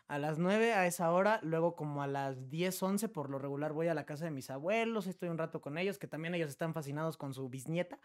[0.07, 3.73] A las 9 a esa hora, luego como a las 10, 11 por lo regular
[3.73, 6.51] voy a la casa de mis abuelos, estoy un rato con ellos, que también ellos
[6.51, 7.99] están fascinados con su bisnieta.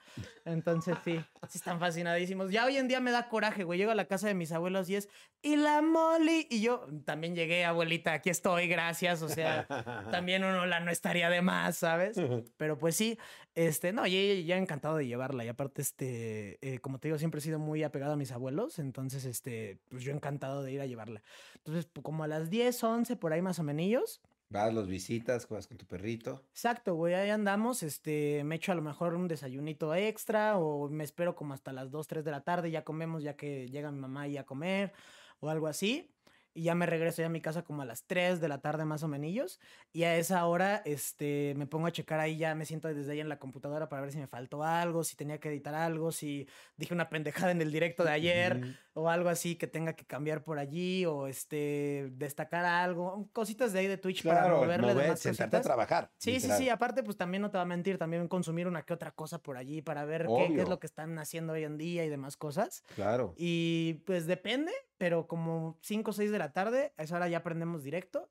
[0.46, 2.52] Entonces sí, sí están fascinadísimos.
[2.52, 3.80] Ya hoy en día me da coraje, güey.
[3.80, 5.10] Llego a la casa de mis abuelos y es,
[5.42, 6.48] y la Molly.
[6.50, 9.22] Y yo también llegué, abuelita, aquí estoy, gracias.
[9.22, 9.68] O sea,
[10.10, 12.20] también uno la no estaría de más, ¿sabes?
[12.58, 13.18] Pero pues sí,
[13.67, 15.43] este, no, ya, ya encantado de llevarla.
[15.43, 18.80] Y aparte, este, eh, como te digo, siempre he sido muy apegado a mis abuelos.
[18.80, 21.22] Entonces, este, pues yo encantado de ir a llevarla.
[21.56, 24.22] Entonces, como a las 10, 11, por ahí más o menos.
[24.48, 26.41] Vas, los visitas, juegas con tu perrito.
[26.52, 27.84] Exacto, güey, ahí andamos.
[27.84, 31.91] Este, me echo a lo mejor un desayunito extra o me espero como hasta las
[31.91, 32.72] 2, 3 de la tarde.
[32.72, 34.93] Ya comemos, ya que llega mi mamá ahí a comer
[35.41, 36.10] o algo así.
[36.54, 38.86] Y ya me regreso ya a mi casa como a las 3 de la tarde
[38.86, 39.60] más o menos.
[39.94, 43.20] Y a esa hora este, me pongo a checar ahí, ya me siento desde ahí
[43.20, 46.48] en la computadora para ver si me faltó algo, si tenía que editar algo, si
[46.78, 48.62] dije una pendejada en el directo de ayer
[48.94, 53.80] o algo así que tenga que cambiar por allí o este, destacar algo, cositas de
[53.80, 55.64] ahí de Twitch para Claro, moverle mover, demás sentarte a cositas.
[55.64, 56.12] trabajar.
[56.18, 56.58] Sí, sí, literal.
[56.58, 56.70] sí.
[56.70, 59.56] Aparte, pues también no te va a mentir, también consumir una que otra cosa por
[59.58, 62.36] allí para ver qué, qué es lo que están haciendo hoy en día y demás
[62.38, 62.84] cosas.
[62.96, 63.34] Claro.
[63.38, 67.42] Y pues depende, pero como 5 o 6 de la tarde, a esa hora ya
[67.42, 68.30] prendemos directo.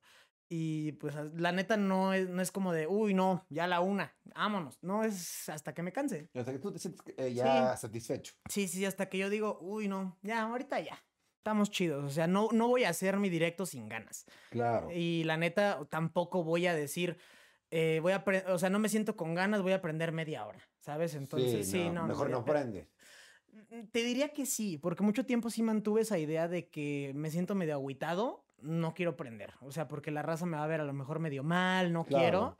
[0.51, 4.15] Y pues la neta no es, no es como de, uy, no, ya la una,
[4.35, 4.79] vámonos.
[4.83, 6.31] No es hasta que me canse.
[6.35, 8.33] Hasta que tú te sientes eh, ya satisfecho.
[8.49, 10.99] Sí, sí, hasta que yo digo, uy, no, ya, ahorita ya.
[11.39, 12.05] Estamos chidos.
[12.05, 14.25] O sea, no, no voy a hacer mi directo sin ganas.
[14.51, 14.91] Claro.
[14.91, 17.19] Y la neta, tampoco voy a decir,
[17.71, 20.61] eh, voy a, o sea, no me siento con ganas, voy a aprender media hora,
[20.81, 21.15] ¿sabes?
[21.15, 22.07] Entonces, sí, no.
[22.07, 22.89] Mejor voy a no pre- prende.
[23.71, 27.31] Mm, Te diría que sí, porque mucho tiempo sí mantuve esa idea de que me
[27.31, 29.55] siento medio agüitado, no quiero prender.
[29.61, 32.05] O sea, porque la raza me va a ver a lo mejor medio mal, no
[32.05, 32.23] Claro.
[32.23, 32.59] quiero.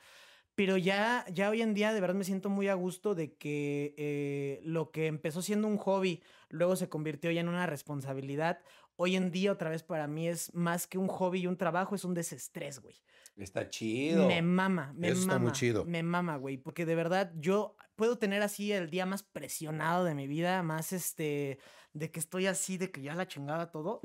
[0.55, 3.95] Pero ya, ya hoy en día de verdad me siento muy a gusto de que
[3.97, 8.59] eh, lo que empezó siendo un hobby, luego se convirtió ya en una responsabilidad.
[8.97, 11.95] Hoy en día otra vez para mí es más que un hobby y un trabajo,
[11.95, 12.97] es un desestrés, güey.
[13.39, 14.27] Está chido.
[14.27, 15.33] Me mama, me Eso mama.
[15.33, 15.85] está muy chido.
[15.85, 16.59] Me mama, güey.
[16.59, 20.93] Porque de verdad yo puedo tener así el día más presionado de mi vida, más
[20.93, 21.59] este,
[21.93, 24.01] de que estoy así, de que ya la chingada todo.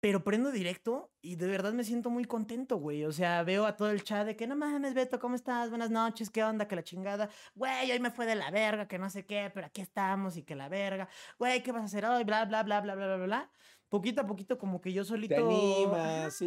[0.00, 3.04] Pero prendo directo y de verdad me siento muy contento, güey.
[3.04, 5.70] O sea, veo a todo el chat de que no mames, Beto, ¿cómo estás?
[5.70, 6.66] Buenas noches, ¿qué onda?
[6.66, 7.30] Que la chingada.
[7.54, 10.42] Güey, hoy me fue de la verga, que no sé qué, pero aquí estamos y
[10.42, 11.08] que la verga.
[11.38, 12.24] Güey, ¿qué vas a hacer hoy?
[12.24, 13.50] Bla, bla, bla, bla, bla, bla, bla.
[13.92, 15.34] Poquito a poquito como que yo solito...
[15.34, 16.46] Te animas, Ajá, sí.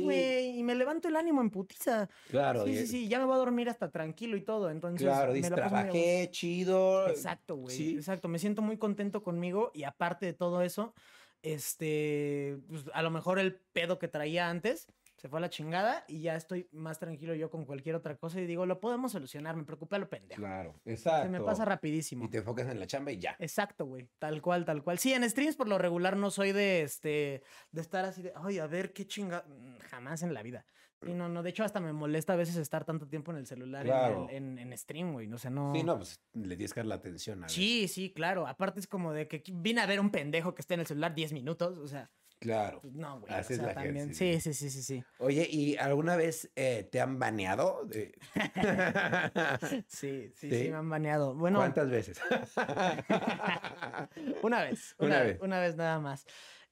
[0.57, 2.09] y me levanto el ánimo en putiza.
[2.27, 5.07] Claro, Sí, y- sí, sí, ya me voy a dormir hasta tranquilo y todo, entonces...
[5.07, 7.07] claro, me dices, trabajé chido.
[7.07, 7.75] Exacto, güey.
[7.77, 7.95] Sí.
[7.95, 8.29] Exacto.
[8.29, 10.95] Me siento muy contento conmigo y aparte de todo eso,
[11.43, 14.87] este, pues, a lo mejor el pedo que traía antes
[15.25, 18.39] se fue a la chingada y ya estoy más tranquilo yo con cualquier otra cosa
[18.39, 20.39] y digo, lo podemos solucionar, me preocupé a lo pendejo.
[20.39, 21.23] Claro, exacto.
[21.23, 22.23] Se me pasa rapidísimo.
[22.25, 23.35] Y te enfocas en la chamba y ya.
[23.39, 24.07] Exacto, güey.
[24.19, 24.99] Tal cual, tal cual.
[24.99, 28.59] Sí, en streams por lo regular no soy de este de estar así de, ay,
[28.59, 29.43] a ver qué chinga.
[29.89, 30.63] Jamás en la vida.
[31.01, 31.41] Sí, no, no.
[31.41, 34.27] De hecho, hasta me molesta a veces estar tanto tiempo en el celular en Claro.
[34.29, 35.33] en, en stream, güey.
[35.33, 35.73] O sea, no.
[35.73, 37.49] Sí, no, pues le tienes que dar la atención a ver.
[37.49, 38.45] Sí, sí, claro.
[38.47, 41.15] Aparte es como de que vine a ver un pendejo que esté en el celular
[41.15, 41.79] 10 minutos.
[41.79, 42.81] O sea, Claro.
[42.83, 43.33] no, güey.
[43.33, 44.13] o Haces sea, la también.
[44.13, 45.03] Sí, sí, sí, sí, sí.
[45.19, 47.87] Oye, ¿y alguna vez eh, te han baneado?
[49.87, 50.69] Sí, sí, sí, ¿Sí?
[50.69, 51.33] me han baneado.
[51.35, 52.19] Bueno, ¿Cuántas veces?
[54.43, 54.95] una vez.
[54.99, 55.37] Una Una, vez.
[55.41, 56.25] Una vez nada más.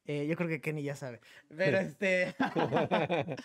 [0.05, 1.21] Eh, yo creo que Kenny ya sabe.
[1.55, 2.35] Pero este.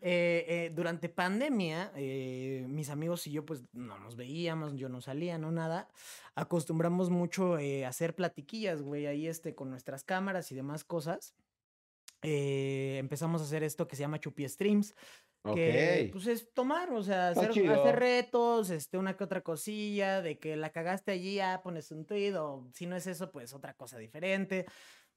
[0.00, 5.00] eh, eh, durante pandemia, eh, mis amigos y yo, pues no nos veíamos, yo no
[5.00, 5.88] salía, no nada.
[6.36, 11.34] Acostumbramos mucho a hacer platiquillas, güey, ahí este, con nuestras cámaras y demás cosas.
[12.22, 14.94] Eh, empezamos a hacer esto que se llama Chupi Streams.
[15.54, 16.12] Que ok.
[16.12, 20.56] pues es tomar, o sea, hacer, hacer retos, este, una que otra cosilla, de que
[20.56, 23.98] la cagaste allí, ah, pones un tweet, o si no es eso, pues otra cosa
[23.98, 24.66] diferente.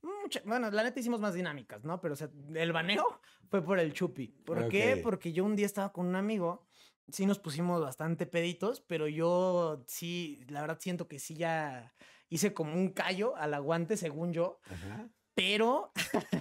[0.01, 1.99] Mucha- bueno, la neta hicimos más dinámicas, ¿no?
[1.99, 4.27] Pero o sea, el baneo fue por el chupi.
[4.27, 4.93] ¿Por qué?
[4.93, 5.01] Ok.
[5.01, 6.67] Porque yo un día estaba con un amigo,
[7.09, 11.93] sí nos pusimos bastante peditos, pero yo sí, la verdad siento que sí ya
[12.29, 15.09] hice como un callo al aguante, según yo, Ajá.
[15.35, 15.91] Pero,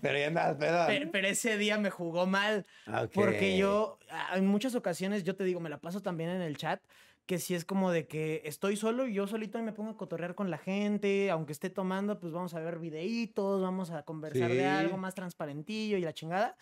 [0.02, 0.86] Pero ya andas peda.
[0.86, 2.66] pero, pero ese día me jugó mal.
[2.86, 3.06] Ah.
[3.12, 6.56] Porque yo, a- en muchas ocasiones, yo te digo, me la paso también en el
[6.56, 6.82] chat,
[7.26, 9.96] que si es como de que estoy solo y yo solito y me pongo a
[9.96, 14.50] cotorrear con la gente, aunque esté tomando, pues vamos a ver videitos, vamos a conversar
[14.50, 14.56] Sí.
[14.56, 16.56] de algo más transparentillo y la chingada.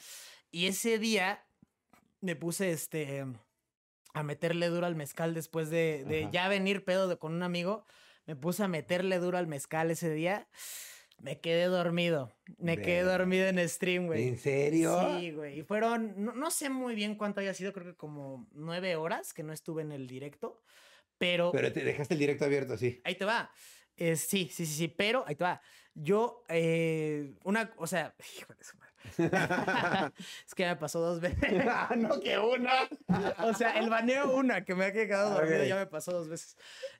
[0.50, 1.42] Y ese día
[2.20, 3.24] me puse este
[4.14, 7.86] a meterle duro al mezcal después de, de ya venir pedo de- con un amigo.
[8.26, 10.48] Me puse a meterle duro al mezcal ese día.
[11.20, 12.32] Me quedé dormido.
[12.58, 14.28] Me quedé dormido en stream, güey.
[14.28, 15.18] ¿En serio?
[15.18, 15.60] Sí, güey.
[15.60, 19.34] Y fueron, no, no sé muy bien cuánto haya sido, creo que como nueve horas
[19.34, 20.62] que no estuve en el directo.
[21.18, 23.00] Pero, Pero te dejaste el directo abierto, sí.
[23.04, 23.50] ahí te va.
[23.96, 25.60] Eh, sí, sí, sí, sí, pero ahí te va.
[25.94, 28.87] Yo, eh, una, o sea, hijo de su madre.
[30.46, 31.38] es que me pasó dos veces.
[31.68, 32.72] Ah, no, que una.
[33.44, 36.56] O sea, el baneo una que me ha quedado dormido ya me pasó dos veces.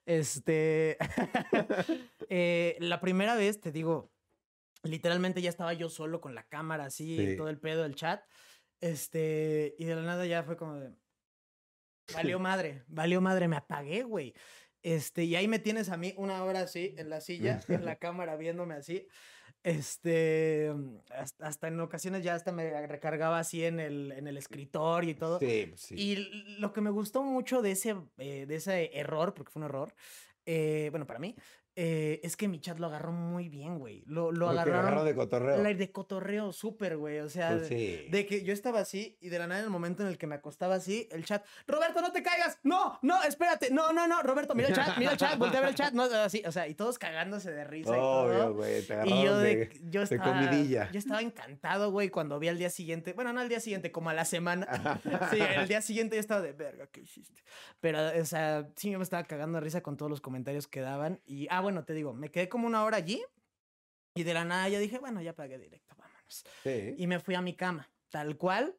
[0.06, 0.96] Este,
[2.28, 4.12] eh, la primera vez te digo,
[4.82, 7.36] literalmente ya estaba yo solo con la cámara así, Sí.
[7.36, 8.22] todo el pedo del chat.
[8.80, 10.94] Este, y de la nada ya fue como de,
[12.14, 14.34] valió madre, valió madre, me apagué, güey.
[14.82, 17.96] Este, y ahí me tienes a mí una hora así en la silla, en la
[17.96, 19.08] cámara viéndome así.
[19.64, 20.72] Este,
[21.10, 25.14] hasta, hasta en ocasiones ya hasta me recargaba así en el, en el escritorio y
[25.14, 25.38] todo.
[25.38, 25.94] Sí, pues sí.
[25.96, 26.16] Y
[26.60, 29.94] lo que me gustó mucho de ese, eh, de ese error, porque fue un error,
[30.46, 31.34] eh, bueno, para mí,
[31.80, 34.02] eh, es que mi chat lo agarró muy bien, güey.
[34.06, 35.62] Lo, lo agarraron agarraron de cotorreo.
[35.62, 37.20] la- de cotorreo súper, güey.
[37.20, 38.06] O sea, Pues sí.
[38.10, 40.26] de que yo estaba así y de la nada en el momento en el que
[40.26, 44.20] me acostaba así, el chat, Roberto, no te caigas, no, no, espérate, no, no, no,
[44.24, 46.50] Roberto, mira el chat, mira el chat, voltea a ver el chat, no, así, o
[46.50, 48.82] sea, y todos cagándose de risa y Obvio, güey.
[48.84, 50.90] Te Y yo, de, de, yo, de estaba, comidilla.
[50.90, 53.12] yo estaba encantado, güey, cuando vi al día siguiente.
[53.12, 54.66] Bueno, no al día siguiente, como a la semana.
[55.30, 57.42] sí, el día siguiente yo estaba de verga, ¿qué hiciste?
[57.80, 61.20] Pero, o sea, sí me estaba cagando de risa con todos los comentarios que daban.
[61.26, 63.22] Y, ah, bueno, te digo, me quedé como una hora allí.
[64.14, 66.44] Y de la nada ya dije, bueno, ya pagué directo, vámonos.
[66.62, 66.94] Sí.
[66.96, 68.76] Y me fui a mi cama, tal cual.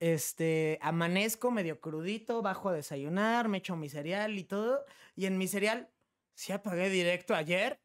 [0.00, 4.84] Este, amanezco medio crudito, bajo a desayunar, me echo mi cereal y todo.
[5.14, 5.92] Y en mi cereal,
[6.34, 7.80] sí apagué directo ayer.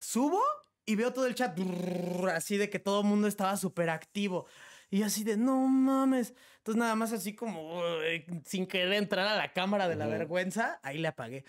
[0.00, 0.42] Subo
[0.86, 4.46] y veo todo el chat brrr, así de que todo el mundo estaba súper activo.
[4.90, 6.34] Y así de, no mames.
[6.58, 10.12] Entonces nada más así como eh, sin querer entrar a la cámara de la Ujú.
[10.12, 11.44] vergüenza, ahí le apagué.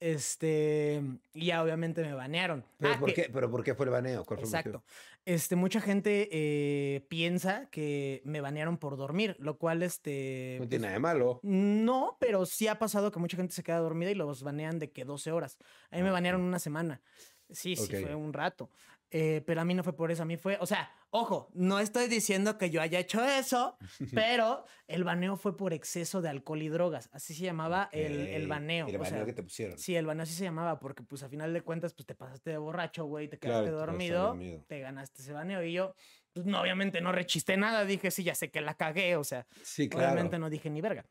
[0.00, 1.02] Este,
[1.34, 2.64] y ya obviamente me banearon.
[2.78, 4.24] ¿Pero, Ah, por que- qué, ¿Pero por qué fue el baneo?
[4.24, 4.78] ¿Cuál fue el motivo?
[4.78, 4.84] Exacto.
[5.26, 10.54] Este, mucha gente eh, piensa que me banearon por dormir, lo cual, este.
[10.54, 11.40] No pues, tiene nada de malo.
[11.42, 14.90] no, pero sí ha pasado que mucha gente se queda dormida y los banean de
[14.90, 15.58] que 12 horas.
[15.90, 17.02] A mí me banearon una semana.
[17.50, 18.70] Sí, sí, fue un rato.
[19.12, 21.80] Eh, pero a mí no fue por eso, a mí fue, o sea, ojo, no
[21.80, 23.76] estoy diciendo que yo haya hecho eso,
[24.14, 28.46] pero el baneo fue por exceso de alcohol y drogas, así se llamaba el, el
[28.46, 28.86] baneo.
[28.86, 29.76] El o baneo sea, que te pusieron.
[29.78, 32.50] Sí, el baneo así se llamaba, porque pues a final de cuentas, pues te pasaste
[32.50, 34.64] de borracho, güey, te quedaste te quedaste dormido, dormido.
[34.68, 35.94] te ganaste ese baneo y yo,
[36.32, 39.44] pues no, obviamente no rechisté nada, dije, sí, ya sé que la cagué, o sea,
[39.64, 40.12] Sí, claro.
[40.12, 41.04] obviamente no dije ni verga.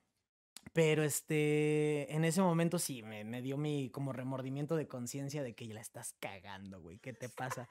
[0.74, 5.54] Pero este, en ese momento sí, me, me dio mi como remordimiento de conciencia de
[5.56, 7.70] que ya la estás cagando, güey, ¿qué te pasa?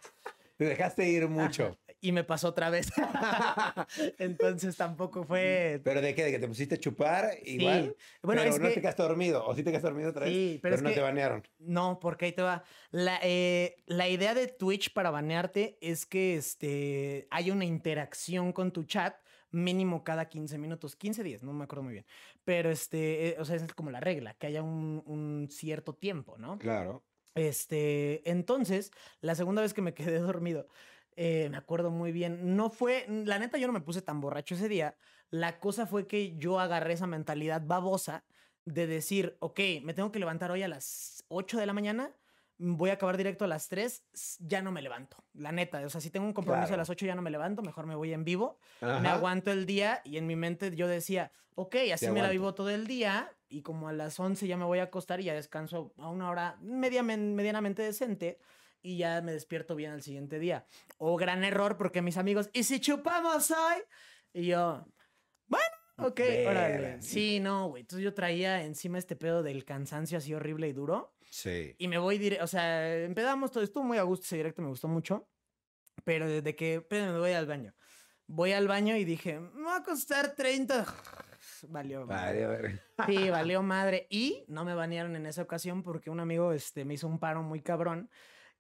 [0.57, 1.79] Te dejaste ir mucho.
[2.01, 2.89] Y me pasó otra vez.
[4.19, 5.81] Entonces tampoco fue.
[5.85, 6.25] ¿Pero de qué?
[6.25, 7.31] ¿De que te pusiste a chupar?
[7.45, 7.97] Igual.
[8.23, 9.47] Bueno, pero es no que- te quedaste dormido.
[9.47, 10.35] ¿O sí te quedaste dormido otra vez?
[10.35, 11.47] Sí, pero pero es no que- te banearon.
[11.59, 12.65] No, porque ahí te va.
[12.91, 18.73] La, eh, la idea de Twitch para banearte es que este, hay una interacción con
[18.73, 19.15] tu chat
[19.51, 22.07] mínimo cada 15 minutos, 15 días, no me acuerdo muy bien.
[22.45, 26.37] Pero este, eh, o sea, es como la regla, que haya un, un cierto tiempo,
[26.39, 26.59] ¿no?
[26.59, 27.05] Claro.
[27.35, 30.69] Este, entonces, la segunda vez que me quedé dormido,
[31.17, 34.55] eh, me acuerdo muy bien, no fue, la neta yo no me puse tan borracho
[34.55, 34.97] ese día,
[35.31, 38.25] la cosa fue que yo agarré esa mentalidad babosa
[38.65, 42.15] de decir, ok, me tengo que levantar hoy a las 8 de la mañana,
[42.59, 45.89] voy a acabar directo a las 3, s- ya no me levanto, la neta, o
[45.89, 48.13] sea, si tengo un compromiso a las 8 ya no me levanto, mejor me voy
[48.13, 48.59] en vivo,
[49.03, 52.55] me aguanto el día y en mi mente yo decía, ok, así me la vivo
[52.55, 55.35] todo el día y como a las 11 ya me voy a acostar y ya
[55.35, 58.39] descanso a una hora medianamente decente
[58.83, 60.67] y ya me despierto bien al siguiente día.
[60.99, 63.83] O gran error porque mis amigos, ¿y si chupamos hoy?
[64.33, 64.87] Y yo,
[65.47, 65.65] bueno,
[65.97, 67.03] ok, órale.
[67.03, 67.81] Sí, no, güey.
[67.83, 71.13] Entonces yo traía encima este pedo del cansancio así horrible y duro.
[71.31, 71.75] Sí.
[71.79, 74.69] Y me voy directo, o sea, empezamos todo, estuvo muy a gusto ese directo, me
[74.69, 75.29] gustó mucho.
[76.05, 77.75] Pero desde que, espérame, me voy al baño.
[78.27, 80.87] Voy al baño y dije, me va a costar 30.
[81.69, 82.07] Valió.
[82.07, 82.45] Vale, madre.
[82.45, 82.83] a ver.
[83.07, 84.07] Sí, valió madre.
[84.11, 87.43] Y no me banearon en esa ocasión porque un amigo este, me hizo un paro
[87.43, 88.11] muy cabrón.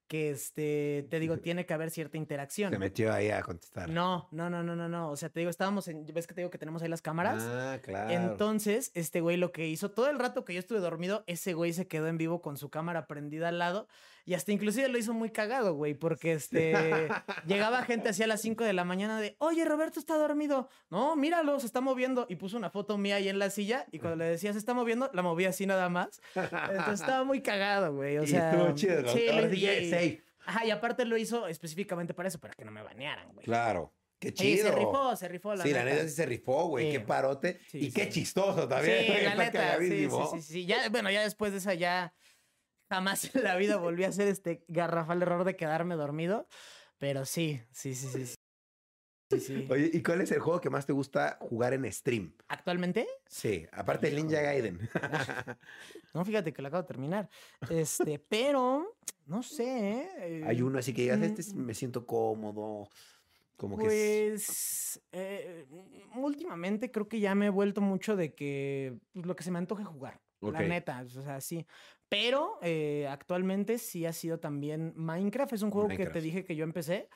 [0.08, 2.72] Que este, te digo, tiene que haber cierta interacción.
[2.72, 3.88] Se metió ahí a contestar.
[3.90, 5.10] No, no, no, no, no, no.
[5.10, 6.06] O sea, te digo, estábamos en.
[6.06, 7.42] ¿Ves que te digo que tenemos ahí las cámaras?
[7.46, 8.10] Ah, claro.
[8.10, 11.72] Entonces, este güey lo que hizo, todo el rato que yo estuve dormido, ese güey
[11.72, 13.86] se quedó en vivo con su cámara prendida al lado
[14.28, 16.74] y hasta inclusive lo hizo muy cagado, güey, porque este
[17.46, 20.68] llegaba gente así a las 5 de la mañana de, oye, Roberto está dormido.
[20.90, 22.26] No, míralo, se está moviendo.
[22.28, 24.74] Y puso una foto mía ahí en la silla y cuando le decía se está
[24.74, 26.20] moviendo, la movía así nada más.
[26.34, 28.18] Entonces estaba muy cagado, güey.
[28.18, 29.08] O Y sea, estuvo chido.
[29.08, 29.28] sí,
[30.00, 30.24] Safe.
[30.46, 33.44] Ajá, y aparte lo hizo específicamente para eso, para que no me banearan, güey.
[33.44, 33.94] Claro.
[34.18, 34.68] Qué chido.
[34.68, 35.96] se rifó, se rifó la sí, la neta.
[35.96, 36.86] neta sí se rifó, güey.
[36.86, 36.92] Sí.
[36.92, 37.60] Qué parote.
[37.70, 39.04] Sí, y qué chistoso también.
[39.06, 40.66] Sí, la neta, sí, sí, sí.
[40.66, 42.14] Ya, bueno, ya después de esa ya
[42.90, 46.48] jamás en la vida volví a hacer este garrafal error de quedarme dormido.
[46.98, 48.34] Pero sí, sí, sí, sí.
[49.30, 49.40] Sí.
[49.40, 49.66] Sí, sí.
[49.70, 52.32] Oye, ¿y cuál es el juego que más te gusta jugar en stream?
[52.48, 53.06] ¿Actualmente?
[53.26, 54.88] Sí, aparte del Ninja Gaiden.
[56.14, 57.28] No, fíjate que lo acabo de terminar.
[57.70, 60.08] Este, pero, no sé.
[60.18, 60.42] ¿eh?
[60.46, 62.88] Hay uno así que digas, este es- me siento cómodo.
[63.56, 63.86] Como que
[64.34, 64.46] es...
[64.46, 65.66] Pues eh,
[66.14, 69.58] últimamente creo que ya me he vuelto mucho de que pues, lo que se me
[69.58, 70.20] antoje jugar.
[70.40, 70.52] Ok.
[70.52, 71.66] La neta, o sea, sí.
[72.08, 75.52] Pero eh, actualmente sí ha sido también Minecraft.
[75.54, 77.08] Es un juego que te dije que yo empecé.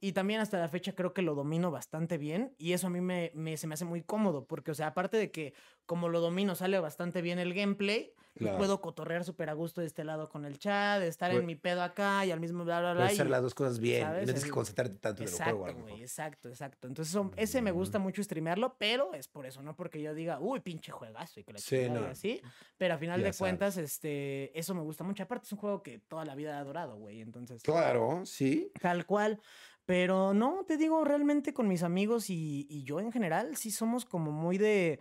[0.00, 2.54] Y también hasta la fecha creo que lo domino bastante bien.
[2.58, 4.46] Y eso a mí me, me- se me hace muy cómodo.
[4.46, 5.54] Porque, o sea, aparte de que
[5.86, 8.56] como lo domino sale bastante bien el gameplay, Claro.
[8.58, 11.56] puedo cotorrear súper a gusto de este lado con el chat, estar Pu- en mi
[11.56, 13.00] pedo acá y al mismo bla, bla, bla.
[13.02, 14.02] Puedes hacer y- las dos cosas bien.
[14.02, 14.20] y ¿sabes?
[14.20, 15.66] no tienes que concentrarte tanto en el juego.
[15.66, 16.86] Exacto, güey, exacto, exacto.
[16.86, 20.38] Entonces, son- ese me gusta mucho streamearlo, pero es por eso, no porque yo diga,
[20.38, 22.08] uy, pinche juegazo y que la Sí, chingada y no.
[22.10, 22.40] así.
[22.76, 23.38] Pero a final Ya de sabes.
[23.40, 25.24] cuentas, este, eso me gusta mucho.
[25.24, 27.20] Aparte, es un juego que toda la vida he adorado, güey.
[27.20, 28.70] Entonces, Claro, sí.
[28.80, 29.40] tal cual.
[29.88, 34.04] Pero no, te digo, realmente con mis amigos y, y yo en general, sí somos
[34.04, 35.00] como muy de.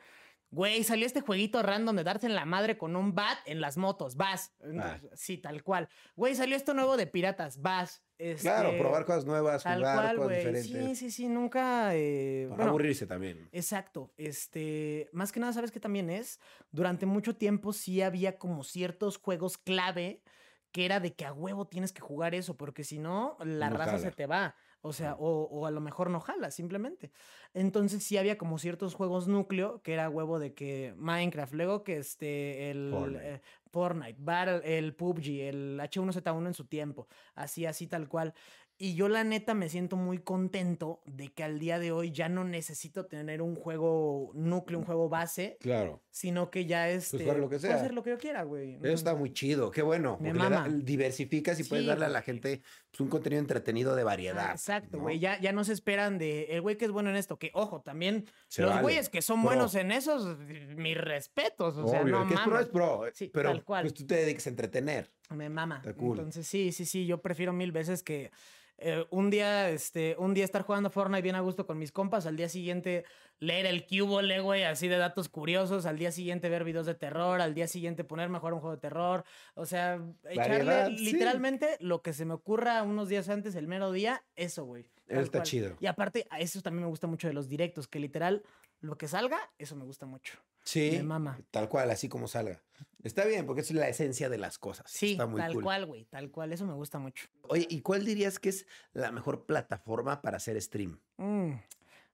[0.49, 3.75] Güey, salió este jueguito random de darse en la madre con un bat en las
[3.75, 4.15] motos.
[4.15, 4.53] Vas.
[4.79, 4.97] Ah.
[5.13, 5.89] Sí, tal cual.
[6.15, 7.61] Güey, salió esto nuevo de piratas.
[7.61, 8.01] Vas.
[8.39, 10.65] Claro, Este, probar cosas nuevas, Tal jugar cual, cosas diferentes.
[10.71, 11.93] Sí, sí, sí, nunca.
[11.93, 13.49] eh, Para bueno, aburrirse también.
[13.51, 14.13] Exacto.
[14.15, 16.39] Este, más que nada, ¿sabes qué también es?
[16.71, 20.23] Durante mucho tiempo sí había como ciertos juegos clave
[20.71, 23.75] que era de que a huevo tienes que jugar eso, porque si no, la No
[23.77, 24.55] raza se te va.
[24.81, 27.11] O sea, o, o a lo mejor no jala, simplemente.
[27.53, 31.97] Entonces sí había como ciertos juegos núcleo, que era huevo de que Minecraft, luego que
[31.97, 33.33] este, el Fortnite.
[33.35, 38.33] eh, Fortnite, Battle, el PUBG, el H1Z1 en su tiempo, así, así tal cual.
[38.79, 42.29] Y yo la neta me siento muy contento de que al día de hoy ya
[42.29, 46.03] no necesito tener un juego núcleo, un juego base, Claro.
[46.11, 48.75] sino que ya este jugar lo que puedo hacer lo que yo quiera, güey.
[48.75, 50.19] Eso está muy chido, qué bueno.
[50.21, 52.61] Me Porque da- diversificas y puedes darle a la gente
[52.97, 54.51] pues, un contenido entretenido de Ah, variedad.
[54.51, 55.03] exacto, ¿no?
[55.03, 55.19] güey.
[55.19, 57.37] Ya, ya no se esperan de el güey que es bueno en esto.
[57.37, 58.81] Que, ojo, también Se los vale.
[58.81, 59.49] güeyes que son Pro.
[59.49, 61.77] buenos en esos, mis respetos.
[61.77, 62.65] O sea, Obvio, no el que es pro mames.
[62.67, 63.03] es pro.
[63.13, 63.83] Sí, pero tal cual.
[63.83, 65.11] pues tú te dedicas a entretener.
[65.29, 65.77] Me mama.
[65.77, 66.17] Está cool.
[66.17, 67.05] Entonces, sí, sí, sí.
[67.05, 68.31] Yo prefiero mil veces que
[68.79, 72.25] eh, un día, este, un día estar jugando Fortnite bien a gusto con mis compas,
[72.25, 73.05] al día siguiente
[73.39, 77.41] leer el cubole, güey, así de datos curiosos, al día siguiente ver videos de terror,
[77.41, 79.23] al día siguiente ponerme a jugar un juego de terror.
[79.55, 79.99] O sea,
[80.29, 81.11] echarle sí.
[81.11, 84.85] literalmente lo que se me ocurra unos días antes, el mero día, eso, güey.
[85.07, 85.47] Eso está cual.
[85.47, 85.77] chido.
[85.79, 88.43] Y aparte, a eso también me gusta mucho de los directos, que literal
[88.81, 90.37] Lo que salga, eso me gusta mucho.
[90.63, 90.91] Sí.
[90.93, 91.39] Me mama.
[91.51, 92.61] Tal cual, así como salga.
[93.03, 94.89] Está bien, porque es la esencia de las cosas.
[94.91, 95.63] Sí, Está muy tal cool.
[95.63, 96.51] cual, güey, tal cual.
[96.51, 97.27] Eso me gusta mucho.
[97.43, 100.99] Oye, ¿y cuál dirías que es la mejor plataforma para hacer stream?
[101.17, 101.53] Mm,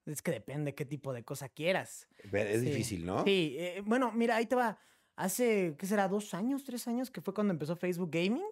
[0.05, 2.07] es que depende qué tipo de cosa quieras.
[2.31, 2.65] Es Sí.
[2.67, 3.23] difícil, ¿no?
[3.23, 4.77] Sí, eh, bueno, mira, ahí te va.
[5.15, 6.07] Hace, ¿qué será?
[6.07, 7.11] ¿Dos años, tres años?
[7.11, 8.45] Que fue cuando empezó Facebook Gaming.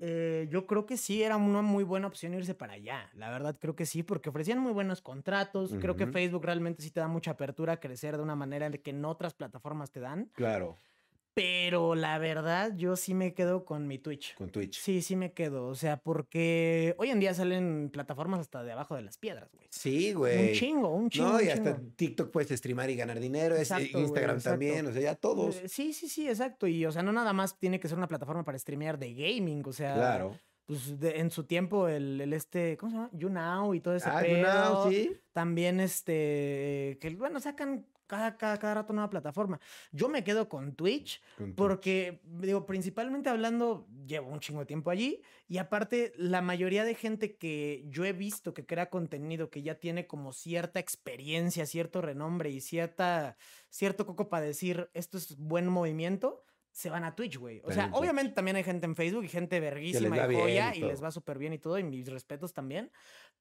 [0.00, 3.10] Eh, yo creo que sí era una muy buena opción irse para allá.
[3.14, 5.74] La verdad creo que sí, porque ofrecían muy buenos contratos.
[5.80, 6.06] Creo que.
[6.06, 9.04] Facebook realmente sí te da mucha apertura a crecer de una manera en que en
[9.04, 10.30] otras plataformas te dan.
[10.34, 10.76] Claro,
[11.34, 14.34] Pero la verdad, yo sí me quedo con mi Twitch.
[14.36, 14.78] con Twitch.
[14.80, 15.66] Sí, sí me quedo.
[15.66, 19.66] O sea, porque hoy en día salen plataformas hasta de abajo de las piedras, güey.
[19.70, 20.48] Sí, güey.
[20.50, 21.30] Un chingo, un chingo.
[21.32, 21.92] No, y hasta chingo.
[21.96, 25.56] TikTok puedes streamar y ganar dinero, eh, Exacto, Instagram también, o sea, ya todos.
[25.56, 26.66] Eh, Sí, sí, sí, exacto.
[26.68, 29.62] Y, o sea, no nada más tiene que ser una plataforma para streamear de gaming.
[29.66, 30.38] O sea, claro.
[30.66, 33.10] pues de- en su tiempo el, el este, ¿cómo se llama?
[33.12, 34.36] YouNow y todo ese Ah, pedo.
[34.36, 35.16] YouNow, sí.
[35.32, 39.60] También este, que bueno, sacan cada, cada, cada rato nueva plataforma.
[39.92, 41.56] Yo me quedo con Twitch Con Twitch.
[41.56, 46.94] porque, digo, principalmente hablando, llevo un chingo de tiempo allí y aparte la mayoría de
[46.94, 52.00] gente que yo he visto que crea contenido, que ya tiene como cierta experiencia, cierto
[52.00, 53.36] renombre y cierta,
[53.68, 56.44] cierto coco para decir esto es buen movimiento.
[56.74, 57.62] Se van a Twitch, güey.
[57.62, 60.82] O sea, obviamente también hay gente en Facebook y gente verguísima y joya y y
[60.82, 62.90] les va súper bien y todo, y mis respetos también.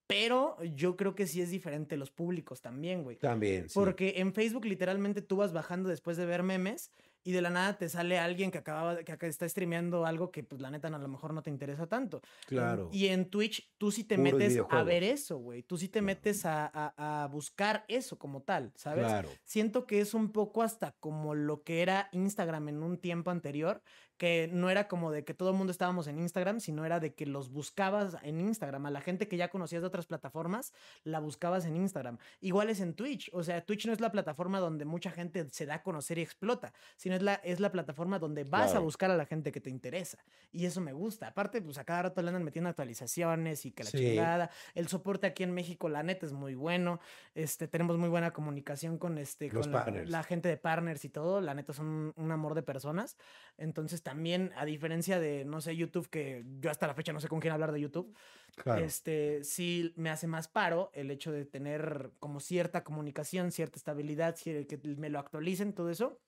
[0.05, 3.17] Pero yo creo que sí es diferente los públicos también, güey.
[3.17, 3.73] También, sí.
[3.73, 6.91] Porque en Facebook literalmente tú vas bajando después de ver memes
[7.23, 10.61] y de la nada te sale alguien que acaba que está streameando algo que pues
[10.61, 12.21] la neta a lo mejor no te interesa tanto.
[12.47, 12.89] Claro.
[12.91, 15.63] Y en Twitch tú sí te metes a ver eso, güey.
[15.63, 16.05] Tú sí te Claro.
[16.05, 19.05] metes a, a- a buscar eso como tal, ¿sabes?
[19.05, 19.29] Claro.
[19.43, 23.81] Siento que es un poco hasta como lo que era Instagram en un tiempo anterior,
[24.23, 27.13] que no era como de que todo el mundo estábamos en Instagram, sino era de
[27.13, 28.85] que los buscabas en Instagram.
[28.85, 30.71] A la gente que ya conocías de otras plataformas,
[31.03, 32.17] la buscabas en Instagram.
[32.39, 33.29] Igual es en Twitch.
[33.33, 36.21] O sea, Twitch no es la plataforma donde mucha gente se da a conocer y
[36.21, 39.59] explota, sino es la, es la plataforma donde vas a buscar a la gente que
[39.59, 40.23] te interesa.
[40.53, 41.27] Y eso me gusta.
[41.27, 43.97] Aparte, pues a cada rato le andan metiendo actualizaciones y que la Sí.
[43.97, 44.51] chingada.
[44.73, 47.01] El soporte aquí en México, la neta, es muy bueno.
[47.35, 51.41] Este, tenemos muy buena comunicación con este, Los con la, gente de partners y todo.
[51.41, 53.17] La neta son un, un amor de personas.
[53.57, 57.27] Entonces, también, a diferencia de, no sé, YouTube, que yo hasta la fecha no sé
[57.27, 58.15] con quién hablar de YouTube,
[58.55, 58.85] Claro.
[58.85, 64.37] este, sí me hace más paro el hecho de tener como cierta comunicación, cierta estabilidad,
[64.37, 66.19] que me lo actualicen, todo eso.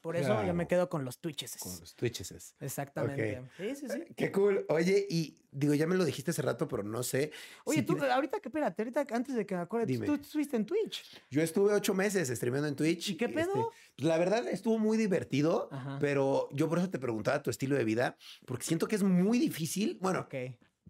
[0.00, 1.56] Por eso yo me quedo con los Twitches.
[1.58, 2.32] Con los Twitches.
[2.32, 2.54] es.
[2.60, 3.42] Exactamente.
[3.56, 4.02] Sí, sí, sí.
[4.16, 4.64] Qué cool.
[4.68, 7.30] Oye, y digo, ya me lo dijiste hace rato, pero no sé.
[7.64, 10.06] Oye, si tú, tienes- ahorita que, espérate, ahorita antes de que me acuerde, tú- Dime.
[10.06, 11.04] tú estuviste en Twitch.
[11.30, 13.10] Yo estuve ocho meses streameando en Twitch.
[13.10, 13.52] ¿Y qué este, pedo?
[13.96, 15.98] pues, la verdad estuvo muy divertido, Ajá.
[16.00, 18.16] pero yo por eso te preguntaba tu estilo de vida,
[18.46, 19.98] porque siento que es muy difícil.
[20.00, 20.34] Bueno, Ok.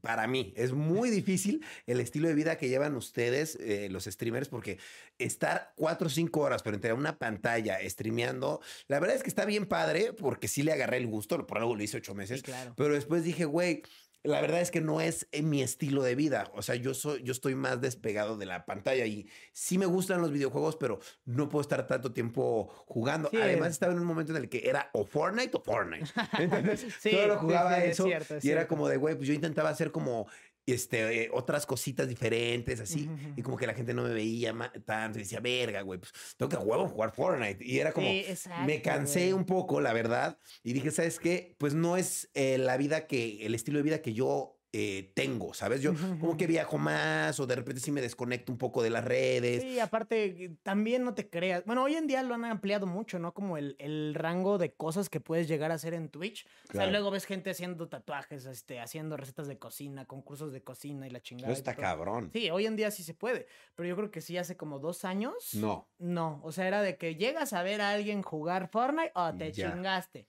[0.03, 4.49] Para mí es muy difícil el estilo de vida que llevan ustedes, eh, los streamers,
[4.49, 4.79] porque
[5.19, 9.45] estar cuatro o cinco horas, pero entre una pantalla streameando, la verdad es que está
[9.47, 12.45] bien padre, porque sí le agarré el gusto, por algo lo hice ocho meses, Sí,
[12.45, 12.75] claro.
[12.77, 13.83] pero después dije, güey,
[14.25, 16.51] la verdad es que no es eh, mi estilo de vida.
[16.55, 20.21] O sea, yo soy, yo estoy más despegado de la pantalla y sí me gustan
[20.21, 23.31] los videojuegos, pero no puedo estar tanto tiempo jugando.
[23.31, 26.07] Sí, Además, es- estaba en un momento en el que era o Fortnite o Fortnite.
[26.39, 28.69] Entonces, Sí, solo sí, jugaba sí, es eso cierto, es y era cierto.
[28.69, 30.27] como de, güey, pues yo intentaba hacer como
[30.67, 34.55] este, eh, otras cositas diferentes, así, y como que la gente no me veía
[34.85, 37.65] tanto, y decía, verga, güey, pues tengo que huevo jugar Fortnite.
[37.65, 39.33] Y era como, Sí, exacto, me cansé güey.
[39.33, 41.57] un poco, la verdad, y dije, ¿sabes qué?
[41.59, 45.53] Pues no es eh, la vida que, el estilo de vida que yo eh, tengo,
[45.53, 45.83] ¿sabes?
[45.83, 49.05] Yo como que viajo más o de repente sí me desconecto un poco de las
[49.05, 49.63] redes.
[49.63, 51.63] Sí, aparte, eh, también no te creas.
[51.67, 53.35] Bueno, hoy en día lo han ampliado mucho, ¿no?
[53.35, 56.47] Como el, el rango de cosas que puedes llegar a hacer en Twitch.
[56.71, 61.07] O sea, luego ves gente haciendo tatuajes, este, haciendo recetas de cocina, concursos de cocina
[61.07, 61.53] y la chingada.
[61.53, 62.31] Eso está cabrón.
[62.33, 63.47] Sí, hoy en día sí se puede.
[63.75, 65.35] Pero yo creo que sí hace como dos años.
[65.55, 65.91] No.
[65.99, 69.53] No, o sea, era de que llegas a ver a alguien jugar Fortnite o te
[69.53, 69.71] Ya.
[69.73, 70.29] chingaste.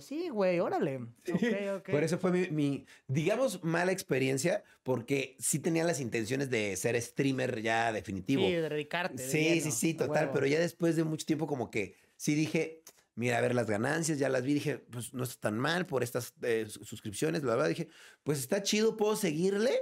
[0.00, 1.00] Sí, güey, órale.
[1.90, 7.00] Por eso fue mi, mi, digamos, mala experiencia, porque sí tenía las intenciones de ser
[7.00, 8.42] streamer ya definitivo.
[8.42, 9.22] Sí, de dedicarte.
[9.22, 10.24] de Sí, lleno, sí, sí, total.
[10.24, 10.32] huevo.
[10.34, 12.82] Pero ya después de mucho tiempo, como que sí dije,
[13.14, 16.02] mira, a ver las ganancias, ya las vi, dije, pues no está tan mal por
[16.02, 17.68] estas eh, sus- suscripciones, bla, bla.
[17.68, 17.88] Dije,
[18.22, 19.72] pues está chido, puedo seguirle.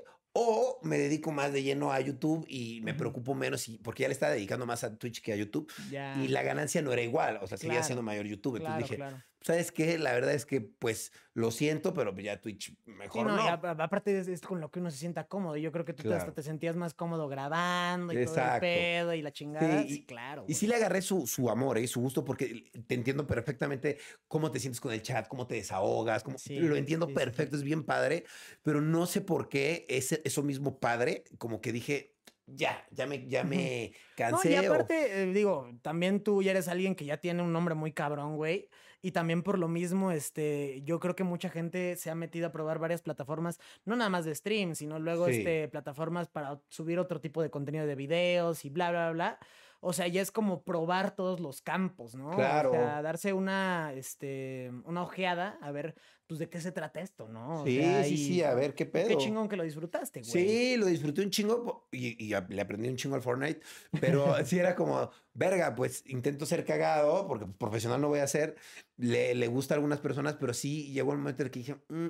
[0.41, 4.09] O me dedico más de lleno a YouTube y me preocupo menos, y, porque ya
[4.09, 5.69] le estaba dedicando más a Twitch que a YouTube.
[5.91, 6.17] Ya.
[6.23, 8.59] Y la ganancia no era igual, o sea, seguía Claro, siendo mayor YouTube.
[8.61, 9.21] Claro, dije, claro.
[9.49, 9.99] ¿Sabes qué?
[9.99, 13.43] La verdad es que, pues, lo siento, pero ya Twitch Sí, mejor no, no.
[13.43, 15.57] y a- a- aparte es, es con lo que uno se sienta cómodo.
[15.57, 18.67] y Yo creo que tú hasta te sentías más cómodo grabando y todo Exacto.
[18.67, 19.83] el pedo y la chingada.
[19.83, 20.45] Sí, Sí, y- claro.
[20.47, 21.87] Y sí le agarré su, su amor, ¿eh?
[21.87, 26.23] su gusto, porque te entiendo perfectamente cómo te sientes con el chat, cómo te desahogas,
[26.23, 28.25] cómo, Sí, lo entiendo sí, sí, perfecto, es bien padre,
[28.63, 33.27] pero no sé por qué ese, eso mismo padre, como que dije, ya, ya me,
[33.29, 34.53] ya me No, cansé.
[34.53, 37.75] y o- aparte, eh, digo, también tú ya eres alguien que ya tiene un nombre
[37.75, 38.69] muy cabrón, güey.
[39.01, 42.53] Y también por lo mismo, este, yo creo que mucha gente se ha metido a
[42.53, 45.39] probar varias plataformas, no nada más de stream, sino luego, Sí.
[45.39, 49.39] este, plataformas para subir otro tipo de contenido de videos y bla, bla, bla.
[49.81, 52.31] O sea, ya es como probar todos los campos, ¿no?
[52.31, 52.71] Claro.
[52.71, 55.95] O sea, darse una, este, una ojeada a ver,
[56.29, 57.63] pues, de qué se trata esto, ¿no?
[57.63, 59.09] O Sí, sea, sí, y sí, a ver qué pedo.
[59.09, 60.33] Qué chingón que lo disfrutaste, güey.
[60.43, 63.61] Sí, lo disfruté un chingo y, y le aprendí un chingo al Fortnite,
[64.01, 68.57] pero sí era como, verga, pues intento ser cagado porque profesional no voy a ser.
[68.97, 71.77] Le, le gusta a algunas personas, pero sí llegó el momento en el que dije,
[71.89, 72.09] "Mm,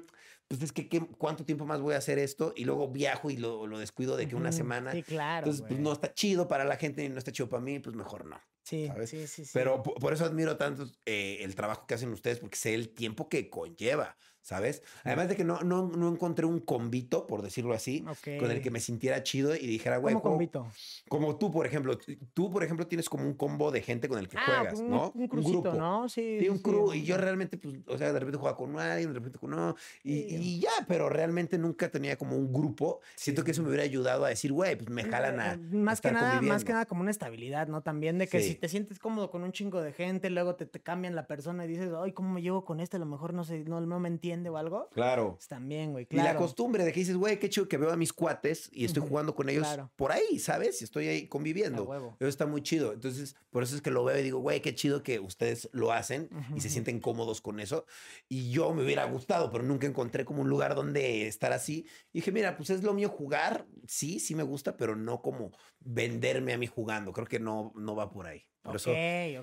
[0.49, 2.53] pues es que ¿qué- ¿cuánto tiempo más voy a hacer esto?
[2.57, 4.93] Y luego viajo y lo, lo descuido de que una semana.
[4.93, 5.47] Sí, claro.
[5.47, 7.95] Entonces, pues no está chido para la gente y no está chido para mí, pues
[7.95, 8.41] mejor no.
[8.63, 9.11] Sí, ¿sabes?
[9.11, 9.51] sí, sí, sí.
[9.55, 12.91] Pero po- por, eso admiro tanto eh, el trabajo que hacen ustedes, porque sé el
[12.95, 14.17] tiempo que conlleva,
[14.49, 14.83] ¿sabes?
[15.05, 18.03] Además de que no, no, no encontré un convito, por decirlo así,
[18.41, 20.67] con el que me sintiera chido y dijera, güey, ¿Cómo convito?
[21.07, 21.99] como tú, por ejemplo,
[22.33, 24.89] tú, por ejemplo, tienes como un combo de gente con el que Ah, juegas, un,
[24.91, 25.13] ¿no?
[25.15, 26.09] un crucito, ¿no?
[26.09, 26.39] Sí.
[26.41, 26.93] Sí, un crew.
[26.93, 27.01] sí.
[27.01, 29.75] Y yo realmente, pues, o sea, de repente jugaba con alguien, de repente con no.
[30.03, 30.37] Y, Sí.
[30.37, 33.01] y ya, pero realmente nunca tenía como un grupo.
[33.17, 35.53] Siento que eso me hubiera ayudado a decir, güey, pues me jalan a.
[35.53, 37.83] Eh, Más que nada, más que nada como una estabilidad, ¿no?
[37.83, 40.81] También de que si te sientes cómodo con un chingo de gente, luego te, te
[40.81, 42.97] cambian la persona y dices, ay, ¿cómo me llevo con este?
[42.97, 44.09] A lo mejor no sé, no, no me
[44.39, 44.89] entiende o algo.
[44.91, 45.35] Claro.
[45.35, 46.39] Pues también, güey, Y la claro.
[46.41, 49.35] costumbre de que dices, güey, qué chido que veo a mis cuates y estoy jugando
[49.35, 49.91] con ellos claro.
[49.97, 50.81] por ahí, ¿sabes?
[50.81, 51.85] Y estoy ahí conviviendo.
[51.85, 52.17] huevo.
[52.21, 52.93] Eso está muy chido.
[52.93, 55.93] Entonces, por eso es que lo veo y digo, güey, qué chido que ustedes lo
[55.93, 57.85] hacen y se sienten cómodos con eso.
[58.29, 61.87] Y yo me hubiera gustado, pero nunca encontré como un lugar donde estar así.
[62.13, 63.67] Y dije, mira, pues es lo mío jugar.
[63.87, 67.13] Sí, sí me gusta, pero no como venderme a mí jugando.
[67.13, 68.45] Creo que no, no va por ahí.
[68.63, 68.97] Por eso, Ok,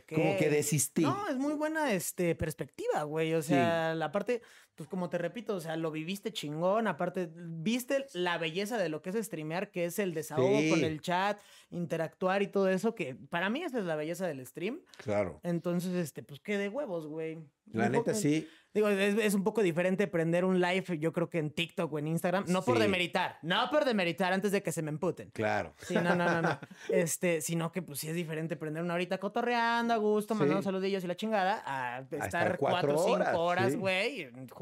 [0.03, 0.13] ok.
[0.13, 1.01] como que desistí.
[1.01, 3.33] No, es muy buena este, perspectiva, güey.
[3.33, 3.49] O Sí.
[3.49, 4.41] sea, la parte,
[4.75, 6.87] pues como te repito, o sea, lo viviste chingón.
[6.87, 10.83] Aparte, viste la belleza de lo que es streamear, que es el desahogo con Sí.
[10.85, 14.81] el chat, interactuar y todo eso, que para mí esa es la belleza del stream.
[14.97, 15.39] Claro.
[15.43, 17.39] Entonces, este, pues qué de huevos, güey.
[17.71, 18.47] La Un neta, poco- sí.
[18.75, 21.97] Digo, es, es un poco diferente prender un live, yo creo que en TikTok o
[21.97, 22.43] en Instagram.
[22.49, 22.81] No por Sí.
[22.83, 25.31] demeritar, no por demeritar antes de que se me emputen.
[25.31, 25.73] Claro.
[25.81, 26.59] Sí, no, no, no, no.
[26.89, 30.65] Este, sino que pues sí es diferente prender una horita cotorreando a gusto, mandando Sí.
[30.65, 33.77] saludillos y la chingada, a estar, estar cuatro o cinco horas, horas, sí.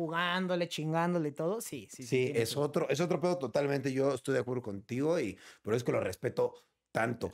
[0.05, 1.61] Güey, jugándole, chingándole y todo.
[1.61, 2.07] Sí, sí, sí.
[2.07, 3.91] Sí, es otro, es otro pedo totalmente.
[3.91, 6.53] Yo estoy de acuerdo contigo y por eso es que lo respeto
[6.91, 7.31] tanto.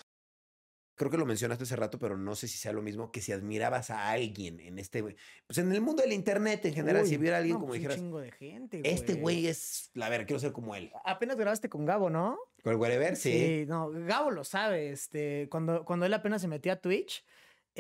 [0.96, 3.32] Creo que lo mencionaste hace rato, pero no sé si sea lo mismo que si
[3.32, 7.20] admirabas a alguien en este, pues en el mundo del internet en general, si Uy,
[7.20, 10.26] hubiera alguien no, como pues, dijeras, Un chingo de gente, este güey es, a ver,
[10.26, 10.92] quiero ser como él.
[11.06, 12.38] Apenas grabaste con Gabo, ¿no?
[12.62, 13.64] Con el whatever, sí.
[13.66, 14.90] no, Gabo lo sabe.
[14.90, 17.24] Este, cuando, cuando él apenas se metió a Twitch,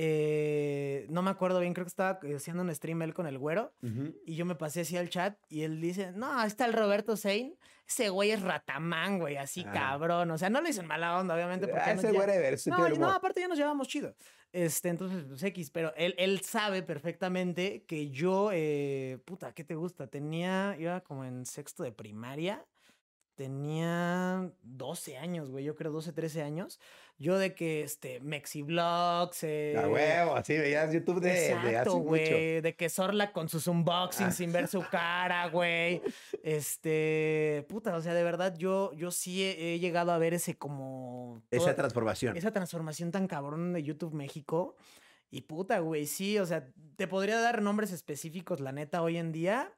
[0.01, 3.73] eh, no me acuerdo bien, creo que estaba haciendo un stream él con el güero.
[4.25, 7.17] Y yo me pasé así al chat y él dice, no, ahí está el Roberto
[7.17, 7.55] Sein.
[7.85, 9.71] Ese güey es ratamán, güey, así Ah.
[9.73, 10.31] cabrón.
[10.31, 11.67] O sea, no lo hizo en mala onda, obviamente.
[11.67, 13.09] Porque Ah, no- ese whatever, ese no, no, humor.
[13.15, 14.15] aparte ya nos llevamos chido.
[14.53, 19.75] Este, entonces, pues X, pero él, él sabe perfectamente que yo, eh, puta, ¿qué te
[19.75, 20.07] gusta?
[20.07, 22.63] Tenía, iba como en sexto de primaria,
[23.39, 26.79] tenía 12 años, güey, yo creo 12, 13 años.
[27.17, 31.97] Yo de que, este, Mexiblogs, eh, A huevo, así veías YouTube de, de hace Exacto,
[31.97, 32.03] mucho.
[32.09, 32.61] güey.
[32.61, 34.31] De que Sorla con sus unboxings Ah.
[34.31, 36.01] sin ver su cara, güey.
[36.43, 40.55] Este, puta, o sea, de verdad, yo, yo sí he, he llegado a ver ese
[40.57, 41.41] como...
[41.51, 42.37] Esa toda- transformación.
[42.37, 44.75] esa transformación tan cabrón de YouTube México.
[45.31, 49.31] Y puta, güey, sí, o sea, te podría dar nombres específicos, la neta, hoy en
[49.31, 49.71] día.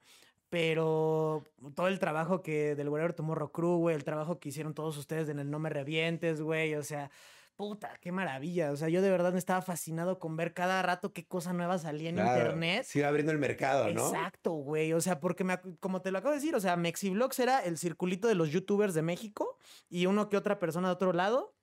[0.52, 1.46] Pero
[1.76, 5.30] todo el trabajo que del Whatever Tomorrow Crew, güey, el trabajo que hicieron todos ustedes
[5.30, 7.10] en el No Me Revientes, güey, o sea,
[7.56, 8.72] puta, qué maravilla.
[8.72, 11.78] O sea, yo de verdad me estaba fascinado con ver cada rato qué cosa nueva
[11.78, 12.84] salía en Claro, internet.
[12.84, 14.10] Sigue abriendo el mercado, ¿no?
[14.10, 14.92] Exacto, güey.
[14.92, 17.78] O sea, porque me como te lo acabo de decir, o sea, Mexiblogs era el
[17.78, 19.58] circulito de los youtubers de México
[19.90, 21.54] y uno que otra persona de otro lado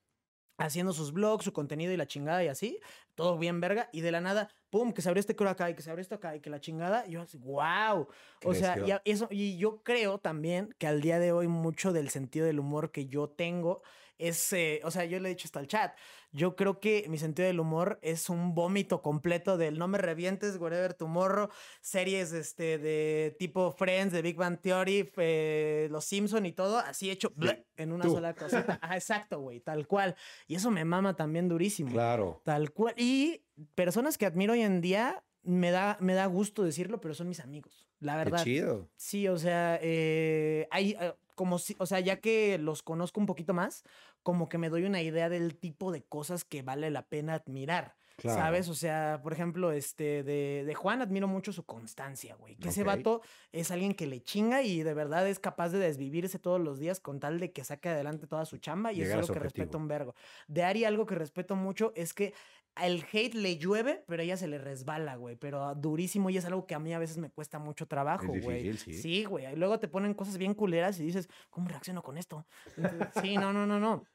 [0.59, 2.81] haciendo sus blogs, su contenido y la chingada y así,
[3.15, 5.75] todo bien verga, y de la nada, pum, que se abrió este coro acá y
[5.75, 8.09] que se abrió esto acá y que la chingada, y yo así, wow.
[8.43, 11.93] O sea, y, a- eso, y yo creo también que al día de hoy mucho
[11.93, 13.83] del sentido del humor que yo tengo
[14.19, 15.97] es, eh, o sea, yo le he dicho hasta al chat,
[16.33, 20.57] yo creo que mi sentido del humor es un vómito completo del no me revientes,
[20.59, 21.49] whatever tomorrow,
[21.81, 27.11] series este, de tipo Friends, de Big Bang Theory, eh, Los Simpson y todo, así
[27.11, 28.12] hecho bleh, en una tú.
[28.12, 28.79] sola cosita.
[28.83, 30.16] Ajá, exacto, güey, tal cual.
[30.47, 31.91] Y eso me mama también durísimo.
[31.91, 32.43] Claro.
[32.45, 32.95] Tal cual.
[32.97, 33.43] Y
[33.74, 37.41] personas que admiro hoy en día, me da, me da gusto decirlo, pero son mis
[37.41, 37.89] amigos.
[38.01, 38.45] La Qué verdad.
[38.45, 38.91] chido.
[38.97, 43.26] Sí, o sea, eh, hay eh, como si, o sea, ya que los conozco un
[43.26, 43.85] poquito más,
[44.23, 47.97] como que me doy una idea del tipo de cosas que vale la pena admirar.
[48.21, 48.41] Claro.
[48.41, 48.69] ¿Sabes?
[48.69, 52.57] O sea, por ejemplo, este, de, de Juan admiro mucho su constancia, güey.
[52.57, 52.87] Que ese Ok.
[52.89, 56.81] vato es alguien que le chinga y de verdad es capaz de desvivirse todos los
[56.81, 59.33] días con tal de que saque adelante toda su chamba y Llegar eso es lo
[59.35, 59.62] que objetivo.
[59.64, 60.14] respeto un vergo.
[60.49, 62.35] De Ari algo que respeto mucho es que
[62.83, 65.37] el hate le llueve, pero ella se le resbala, güey.
[65.37, 68.43] Pero durísimo y es algo que a mí a veces me cuesta mucho trabajo, Es
[68.43, 68.62] güey.
[68.64, 69.01] difícil, sí.
[69.01, 69.47] Sí, güey.
[69.53, 72.49] Y luego te ponen cosas bien culeras y dices, ¿cómo reacciono con esto?
[72.77, 74.09] Entonces, sí, no, no, no, no.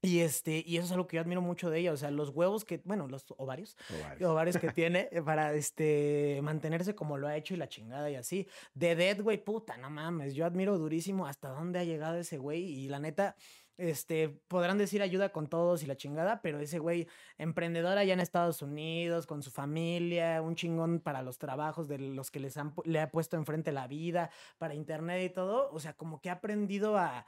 [0.00, 1.92] Y este, y eso es algo que yo admiro mucho de ella.
[1.92, 3.76] O sea, los huevos que, bueno, los ovarios,
[4.20, 8.14] ovarios que tiene eh, para este mantenerse como lo ha hecho y la chingada y
[8.14, 8.46] así.
[8.74, 10.34] De Dead, güey, puta, no mames.
[10.34, 12.62] Yo admiro durísimo hasta dónde ha llegado ese güey.
[12.62, 13.34] Y la neta,
[13.76, 18.20] este, podrán decir ayuda con todos y la chingada, pero ese güey, emprendedor allá en
[18.20, 22.72] Estados Unidos, con su familia, un chingón para los trabajos de los que les han,
[22.84, 25.70] le ha puesto enfrente la vida, para internet y todo.
[25.72, 27.24] O sea, como que ha aprendido a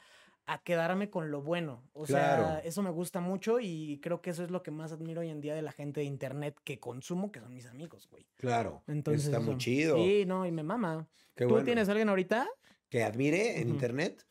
[0.53, 1.88] a quedarme con lo bueno.
[1.92, 2.44] O Claro.
[2.44, 5.28] sea, eso me gusta mucho y creo que eso es lo que más admiro hoy
[5.30, 8.26] en día de la gente de internet que consumo, que son mis amigos, güey.
[8.36, 8.82] Claro.
[8.88, 9.96] Entonces, está muy chido.
[9.96, 11.09] Sí, no, y me mama.
[11.36, 11.64] Qué ¿Tú bueno.
[11.64, 12.48] tienes alguien ahorita?
[12.88, 14.26] que admire en internet?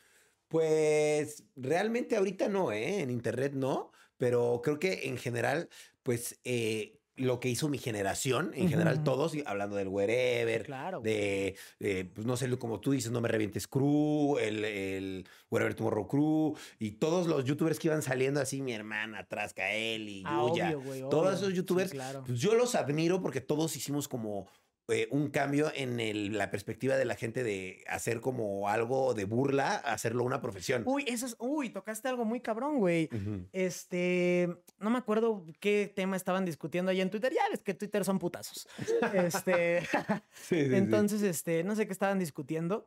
[0.49, 2.99] Pues realmente ahorita no, ¿eh?
[3.01, 5.69] En internet no, pero creo que en general,
[6.03, 11.01] pues eh, lo que hizo mi generación, en general todos, hablando del wherever, Claro.
[11.01, 15.75] de, eh, pues no sé, como tú dices, No Me Revientes Crew, el, el Wherever
[15.75, 20.23] Tomorrow Crew, y todos los youtubers que iban saliendo así, mi hermana, atrás, Kael y
[20.25, 20.77] Ah, Yuya.
[20.77, 21.33] obvio, todos obvio.
[21.35, 22.23] esos Sí, youtubers, claro.
[22.25, 24.47] pues yo los admiro porque todos hicimos como
[24.91, 29.25] eh, un cambio en el- la perspectiva de la gente de hacer como algo de
[29.25, 30.83] burla, hacerlo una profesión.
[30.85, 31.35] Uy, eso es.
[31.39, 33.09] Uy, tocaste algo muy cabrón, güey.
[33.53, 37.33] Este, no me acuerdo qué tema estaban discutiendo ahí en Twitter.
[37.33, 38.67] Ya ves que Twitter son putazos.
[39.13, 39.87] Este, Sí,
[40.31, 40.75] sí, sí.
[40.75, 42.85] entonces, este, no sé qué estaban discutiendo,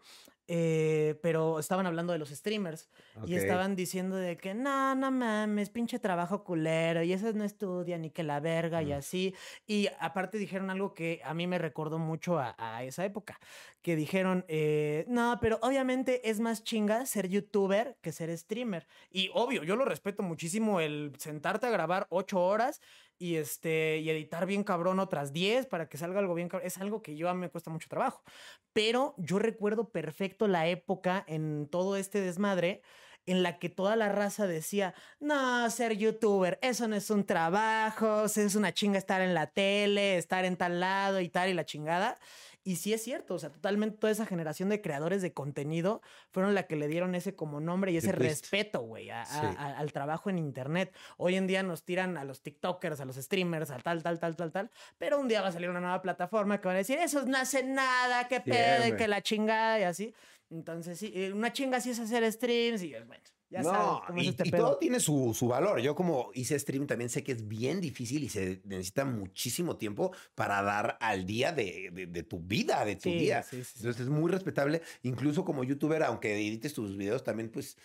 [0.49, 2.91] eh, pero estaban hablando de los streamers
[3.23, 3.37] y Ok.
[3.37, 8.11] estaban diciendo de que no, no mames, pinche trabajo culero y esos no estudian ni
[8.11, 8.93] que la verga y Mm.
[8.93, 9.35] así.
[9.67, 13.39] Y aparte dijeron algo que a mí me recordó mucho a, a esa época,
[13.83, 18.87] que dijeron, eh, no, pero obviamente es más chinga ser youtuber que ser streamer.
[19.11, 22.81] Y obvio, yo lo respeto muchísimo el sentarte a grabar ocho horas
[23.23, 26.67] y este y editar bien cabrón otras 10 para que salga algo bien cabrón.
[26.67, 28.23] Es algo que yo a mí me cuesta mucho trabajo.
[28.73, 32.83] Pero yo recuerdo perfecto la época en todo este desmadre
[33.25, 38.25] en la que toda la raza decía, no, ser youtuber, eso no es un trabajo,
[38.25, 41.65] es una chinga estar en la tele, estar en tal lado y tal y la
[41.65, 42.19] chingada.
[42.65, 46.01] Y sí es cierto, o sea, totalmente toda esa generación de creadores de contenido
[46.31, 49.41] fueron la que le dieron ese como nombre y ese respeto, güey, Sí.
[49.59, 50.95] al trabajo en internet.
[51.17, 54.37] Hoy en día nos tiran a los TikTokers, a los streamers, a tal, tal, tal,
[54.37, 56.99] tal, tal, pero un día va a salir una nueva plataforma que van a decir,
[56.99, 58.97] esos no hacen nada, qué pedo, y Siempre.
[58.97, 60.15] que la chingada y así.
[60.51, 64.29] Entonces, sí, eh, una chinga sí es hacer streams y bueno, ya sabes no, y,
[64.29, 64.65] es este y pedo.
[64.69, 65.81] todo tiene su, su valor.
[65.81, 70.13] Yo como hice stream también sé que es bien difícil y se necesita muchísimo tiempo
[70.35, 73.43] para dar al día de, de- de tu vida, de tu Sí, día.
[73.43, 73.73] sí, sí, sí.
[73.79, 74.83] Entonces es muy respetable.
[75.03, 77.77] Incluso como youtuber, aunque edites tus videos también, pues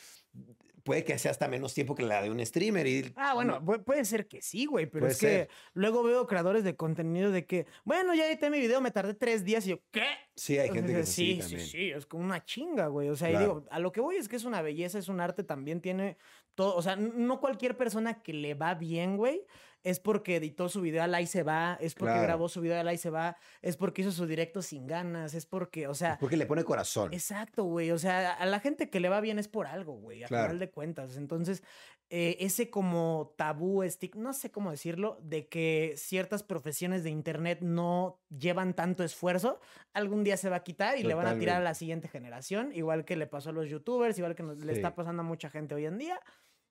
[0.88, 2.88] puede que sea hasta menos tiempo que la de un streamer.
[2.88, 5.50] Y, Ah, bueno, pu- puede ser que sí, güey, pero Puede es que ser.
[5.74, 9.44] luego veo creadores de contenido de que, bueno, ya edité mi video, me tardé tres
[9.44, 10.06] días y yo, ¿qué?
[10.36, 11.68] Sí, hay O gente sea, que es así sí, sí, también.
[11.68, 13.10] sí, es como una chinga, güey.
[13.10, 15.20] O sea, y digo, a lo que voy es que es una belleza, es un
[15.20, 16.18] arte, también tiene
[16.56, 16.76] todo.
[16.76, 19.46] O sea, no cualquier persona que le va bien, güey,
[19.90, 22.24] es porque editó su video al ahí se va, es porque Claro.
[22.28, 25.46] grabó su video al ahí se va, es porque hizo su directo sin ganas, es
[25.46, 27.14] porque, o sea, Porque le pone corazón.
[27.14, 27.92] Exacto, güey.
[27.92, 30.46] O sea, a la gente que le va bien es por algo, güey, a Claro.
[30.46, 31.18] final de cuentas.
[31.18, 31.64] Entonces,
[32.10, 37.60] eh, ese como tabú, stick, no sé cómo decirlo, de que ciertas profesiones de internet
[37.62, 39.60] no llevan tanto esfuerzo,
[39.94, 42.72] algún día se va a quitar y le van a tirar a la siguiente generación,
[42.74, 45.50] igual que le pasó a los youtubers, igual que nos- le está pasando a mucha
[45.50, 46.20] gente hoy en día.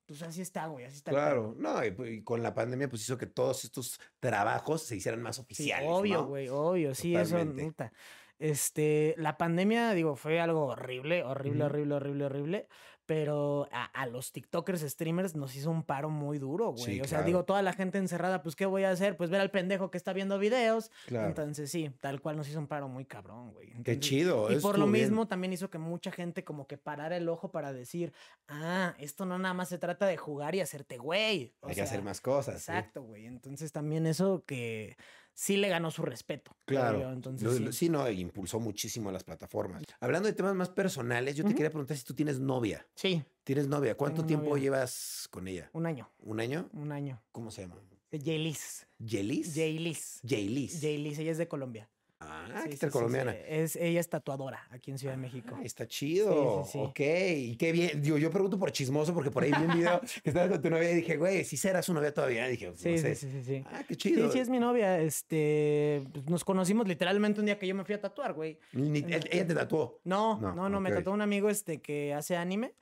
[0.07, 1.11] Pues así está, güey, así está.
[1.11, 4.95] Claro, no, y, pues, y con la pandemia pues hizo que todos estos trabajos se
[4.95, 5.89] hicieran más Sí, oficiales.
[5.91, 6.27] obvio, ¿no?
[6.27, 7.63] güey, obvio, sí, eso, Totalmente.
[7.65, 7.93] neta.
[8.39, 12.67] Este, la pandemia, digo, fue algo horrible, horrible, horrible, horrible, horrible,
[13.07, 16.83] pero a, a los TikTokers, streamers, nos hizo un paro muy duro, güey.
[16.83, 17.25] Sí, o sea, claro.
[17.25, 19.17] digo, toda la gente encerrada, pues, ¿qué voy a hacer?
[19.17, 20.91] Pues ver al pendejo que está viendo videos.
[21.07, 21.29] Claro.
[21.29, 23.71] Entonces, sí, tal cual nos hizo un paro muy cabrón, güey.
[23.83, 24.51] Qué chido.
[24.51, 25.05] y por lo bien.
[25.05, 28.13] mismo también hizo que mucha gente como que parara el ojo para decir,
[28.49, 31.55] ah, esto no nada más se trata de jugar y hacerte güey.
[31.61, 32.61] O Hay que hacer más cosas.
[32.61, 32.71] ¿sí?
[32.71, 33.25] Exacto, güey.
[33.25, 34.97] Entonces también eso que
[35.37, 36.57] sí le ganó su respeto.
[36.65, 37.11] Claro.
[37.11, 37.89] Entonces, Lo- sí.
[37.89, 39.83] no, impulsó muchísimo a las plataformas.
[39.99, 42.85] Hablando de temas más personales, yo te quería preguntar si tú tienes novia.
[42.95, 43.95] Sí, ¿Tienes novia?
[43.95, 44.63] ¿Cuánto Tengo tiempo novia.
[44.63, 45.69] llevas con ella?
[45.73, 46.69] un año, ¿Un año?
[46.73, 47.21] un año.
[47.31, 47.75] ¿Cómo se llama?
[48.11, 48.87] Jaylis.
[48.97, 49.53] ¿Yelis?
[49.55, 50.19] Jaylis.
[50.27, 50.81] Jaylis.
[50.81, 51.89] Jaylis, ella es de Colombia.
[52.19, 53.31] Ah, Sí, ¿qué sí, sí, colombiana?
[53.33, 53.37] sí.
[53.47, 55.55] Es, ella es tatuadora aquí en Ciudad de México.
[55.55, 56.63] Ah, está chido.
[56.65, 56.79] sí, sí.
[56.79, 58.01] Ok, y qué bien.
[58.01, 60.69] Digo, yo pregunto por chismoso porque por ahí vi un video que estabas con tu
[60.71, 62.47] novia y dije, güey, si será su novia todavía.
[62.47, 63.15] dije, Sí, no sí, sé.
[63.15, 63.63] sí, sí, sí.
[63.67, 64.31] Ah, qué Sí, chido.
[64.31, 64.99] sí, es mi novia.
[64.99, 68.57] Este, pues, nos conocimos literalmente un día que yo me fui a tatuar, güey.
[68.73, 70.01] Ni- ella te tatuó.
[70.03, 72.73] No, No, no, no, me tatuó un amigo este que hace anime.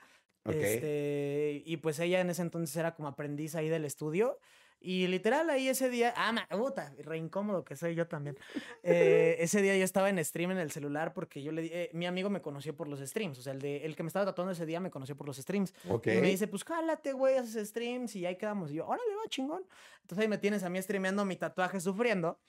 [0.45, 0.55] Ok.
[0.55, 4.39] Este, y pues ella en ese entonces era como aprendiz ahí del estudio.
[4.88, 8.38] Y literal ahí ese día, ah, ma- puta, re incómodo que soy yo también.
[8.83, 11.89] Eh, ese día yo estaba en stream en el celular porque yo le di, eh,
[11.93, 14.25] mi amigo me conoció por los streams, o sea, el, de, el que me estaba
[14.25, 15.73] tatuando ese día me conoció por los streams.
[15.89, 16.05] Ok.
[16.05, 18.71] Y me dice, pues jálate, güey, haces streams y ahí quedamos.
[18.71, 19.65] Y yo, órale, va, chingón.
[20.01, 22.39] Entonces ahí me tienes a mí streameando mi tatuaje sufriendo.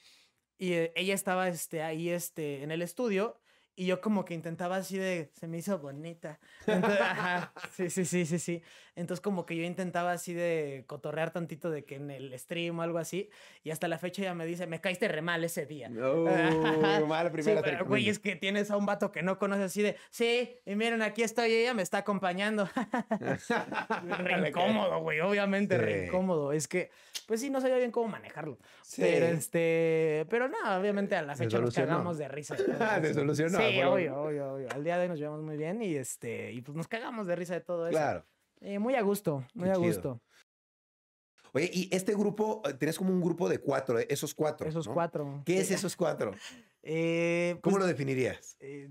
[0.59, 3.41] Y eh, ella estaba este, ahí este, en el estudio.
[3.79, 6.39] Y yo como que intentaba así de, se me hizo bonita.
[6.67, 8.63] Entonces, ajá, sí, sí, sí, sí, sí.
[8.95, 12.83] Entonces como que yo intentaba así de cotorrear tantito de que en el stream o
[12.83, 13.29] algo así.
[13.65, 15.91] Y hasta la fecha ella me dice, me caíste re mal ese día.
[15.91, 16.25] No,
[17.07, 17.61] mala Sí, primera.
[17.63, 20.75] pero, güey, es que tienes a un vato que no conoces así de, sí, y
[20.75, 22.71] miren, aquí estoy, ella me está acompañando.
[24.19, 26.07] re incómodo, güey, obviamente, re Sí.
[26.09, 26.53] incómodo.
[26.53, 26.91] Es que,
[27.27, 28.59] pues sí, no sabía bien cómo manejarlo.
[28.83, 29.03] Sí.
[29.03, 32.57] Pero este, pero no, obviamente a la fecha nos cagamos de risa.
[33.03, 34.69] Se solucionó, Sí, obvio, obvio, obvio.
[34.73, 37.37] Al día de hoy nos llevamos muy bien y este, y pues nos cagamos de
[37.37, 37.97] risa de todo eso.
[37.97, 38.25] Claro.
[38.61, 39.87] Eh, muy a gusto, muy Qué a chido.
[39.87, 40.21] gusto.
[41.53, 44.69] Oye, y este grupo, eh, tenés como un grupo de cuatro, eh, esos cuatro.
[44.69, 44.95] Esos ¿no?
[44.95, 45.43] cuatro.
[45.47, 46.33] ¿Qué es esos cuatro?
[46.89, 48.57] Eh, ¿Cómo pues, lo definirías?
[48.61, 48.89] eh,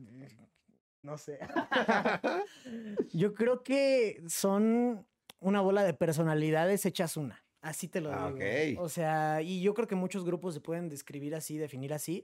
[1.02, 1.40] no sé.
[3.14, 5.08] Yo creo que son
[5.40, 7.46] una bola de personalidades hechas una.
[7.62, 8.84] Así te lo Ah, digo.
[8.84, 12.22] O sea, y yo creo que muchos grupos se pueden describir así, definir así,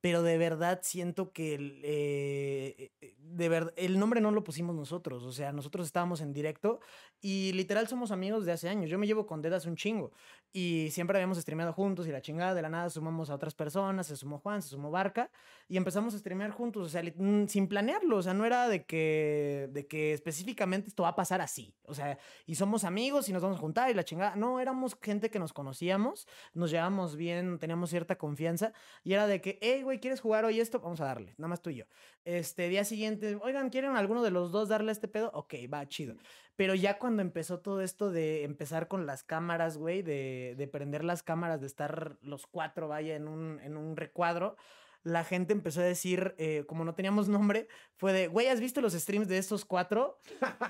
[0.00, 4.74] pero de verdad siento que el, eh, eh, de verdad, el nombre no lo pusimos
[4.74, 5.24] nosotros.
[5.24, 6.80] O sea, nosotros estábamos en directo
[7.20, 8.90] y literal somos amigos de hace años.
[8.90, 10.12] Yo me llevo con Dedas un chingo
[10.52, 14.06] y siempre habíamos streameado juntos y la chingada de la nada sumamos a otras personas,
[14.06, 15.30] se sumó Juan, se sumó Barca
[15.68, 18.84] y empezamos a streamear juntos, o sea, mm, sin planearlo, o sea, no era de
[18.84, 23.32] que, de que específicamente esto va a pasar así, o sea, y somos amigos y
[23.32, 27.16] nos vamos a juntar y la chingada, no, éramos gente que nos conocíamos, nos llevábamos
[27.16, 28.72] bien, teníamos cierta confianza
[29.04, 30.80] y era de que, hey, güey, ¿quieres jugar hoy esto?
[30.80, 31.84] Vamos a darle, nada más tú y yo.
[32.24, 35.30] Este día siguiente, oigan, ¿quieren alguno de los dos darle a este pedo?
[35.34, 36.14] Ok, va, chido.
[36.56, 41.04] Pero ya cuando empezó todo esto de empezar con las cámaras, güey, de, de prender
[41.04, 44.56] las cámaras, de estar los cuatro, vaya, en un, en un recuadro,
[45.04, 48.80] la gente empezó a decir, eh, como no teníamos nombre, fue de, güey, ¿has visto
[48.80, 50.18] los streams de estos cuatro?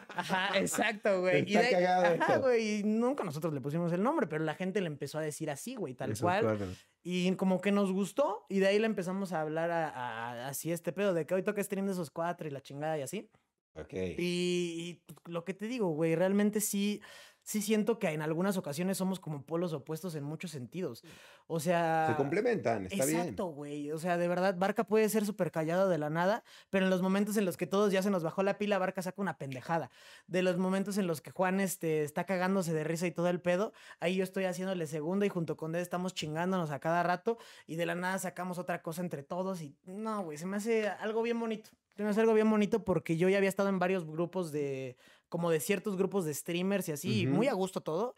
[0.09, 1.39] Ajá, exacto, güey.
[1.47, 2.41] Está de ahí- cagado ajá, esto.
[2.43, 5.51] güey, y nunca nosotros le pusimos el nombre, pero la gente le empezó a decir
[5.51, 6.45] así, güey, tal Esos cual.
[6.45, 6.66] cuatro.
[7.11, 10.70] Y como que nos gustó, y de ahí le empezamos a hablar a, a- así
[10.70, 13.30] este pedo, de que hoy toca stream de esos cuatro y la chingada y así.
[13.76, 13.94] Ok.
[13.94, 17.00] Y, y lo que te digo, güey, realmente sí,
[17.49, 21.03] sí siento que en algunas ocasiones somos como polos opuestos en muchos sentidos.
[21.46, 22.09] O sea...
[22.11, 23.20] Se complementan, está bien.
[23.20, 23.90] Exacto, güey.
[23.90, 27.01] O sea, de verdad, Barca puede ser súper callado de la nada, pero en los
[27.01, 29.90] momentos en los que todos ya se nos bajó la pila, Barca saca una pendejada.
[30.26, 33.40] De los momentos en los que Juan este, está cagándose de risa y todo el
[33.40, 37.38] pedo, ahí yo estoy haciéndole segunda y junto con él estamos chingándonos a cada rato
[37.66, 40.86] y de la nada sacamos otra cosa entre todos y no, güey, se me hace
[40.86, 41.70] algo bien bonito.
[41.96, 44.96] Se me hace algo bien bonito porque yo ya había estado en varios grupos de,
[45.29, 48.14] como de ciertos grupos de streamers y así, y muy a gusto todo,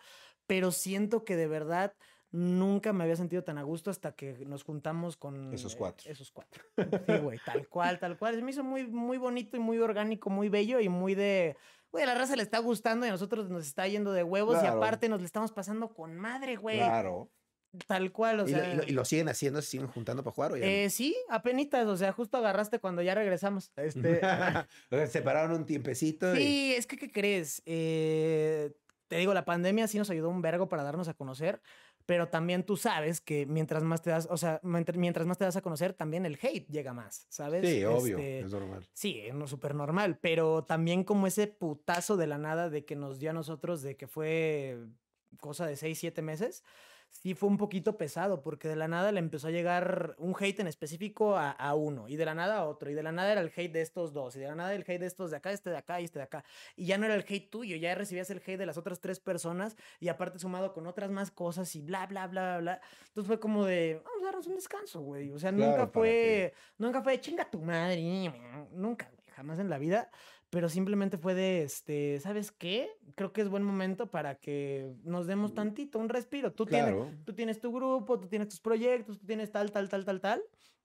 [0.47, 1.95] pero siento que de verdad
[2.33, 6.11] nunca me había sentido tan a gusto hasta que nos juntamos con Esos eh, cuatro.
[6.11, 6.63] esos cuatro.
[6.77, 8.37] Sí, güey, tal cual, tal cual.
[8.37, 11.57] Se me hizo muy, muy bonito y muy orgánico, muy bello y muy de.
[11.91, 14.63] Güey, a la raza le está gustando y a nosotros nos está yendo de huevos
[14.63, 16.79] y aparte nos le estamos pasando con madre, güey.
[16.79, 17.31] Claro.
[17.87, 18.73] Tal cual, o ¿Y, lo, sea.
[18.73, 19.63] y lo- y lo siguen haciendo?
[19.63, 20.71] ¿Se siguen juntando para jugar o ya no?
[20.73, 23.71] eh, sí, apenitas, o sea, justo agarraste cuando ya regresamos.
[23.77, 24.21] Este,
[25.09, 26.39] separaron un tiempecito y...
[26.43, 27.63] Sí, es que, ¿qué crees?
[27.67, 28.73] Eh,
[29.09, 31.61] te digo, la pandemia sí nos ayudó un vergo para darnos a conocer,
[32.07, 35.57] pero también tú sabes que mientras más te das, o sea, mientras más te das
[35.57, 37.69] a conocer, también el hate llega más, ¿sabes?
[37.69, 38.89] Sí, obvio, Este, es normal.
[38.93, 43.19] Sí, no súper normal, pero también como ese putazo de la nada de que nos
[43.21, 44.79] dio a nosotros, de que fue
[45.39, 46.65] cosa de seis, siete meses,
[47.11, 50.61] sí fue un poquito pesado, porque de la nada le empezó a llegar un hate
[50.61, 53.33] en específico a, a uno, y de la nada a otro, y de la nada
[53.33, 55.37] era el hate de estos dos, y de la nada el hate de estos de
[55.37, 56.45] acá, este de acá y este de acá,
[56.77, 59.21] y ya no era el hate tuyo, ya recibías el hate de las otras tres
[59.21, 62.81] personas, y aparte sumado con otras más cosas, y bla, bla, bla, bla, bla.
[63.09, 65.93] Entonces fue como de, vamos a darnos un descanso, güey, o sea, Claro, nunca ¿para
[65.93, 68.01] fue, nunca fue de chinga tu madre,
[68.73, 70.11] nunca, güey, jamás en la vida
[70.51, 72.91] pero simplemente fue de, este, ¿sabes qué?
[73.15, 76.53] Creo que es buen momento para que nos demos tantito, un respiro.
[76.53, 77.05] Tú, Claro.
[77.05, 80.21] tienes, tú tienes tu grupo, tú tienes tus proyectos, tú tienes tal, tal, tal, tal,
[80.21, 80.43] tal,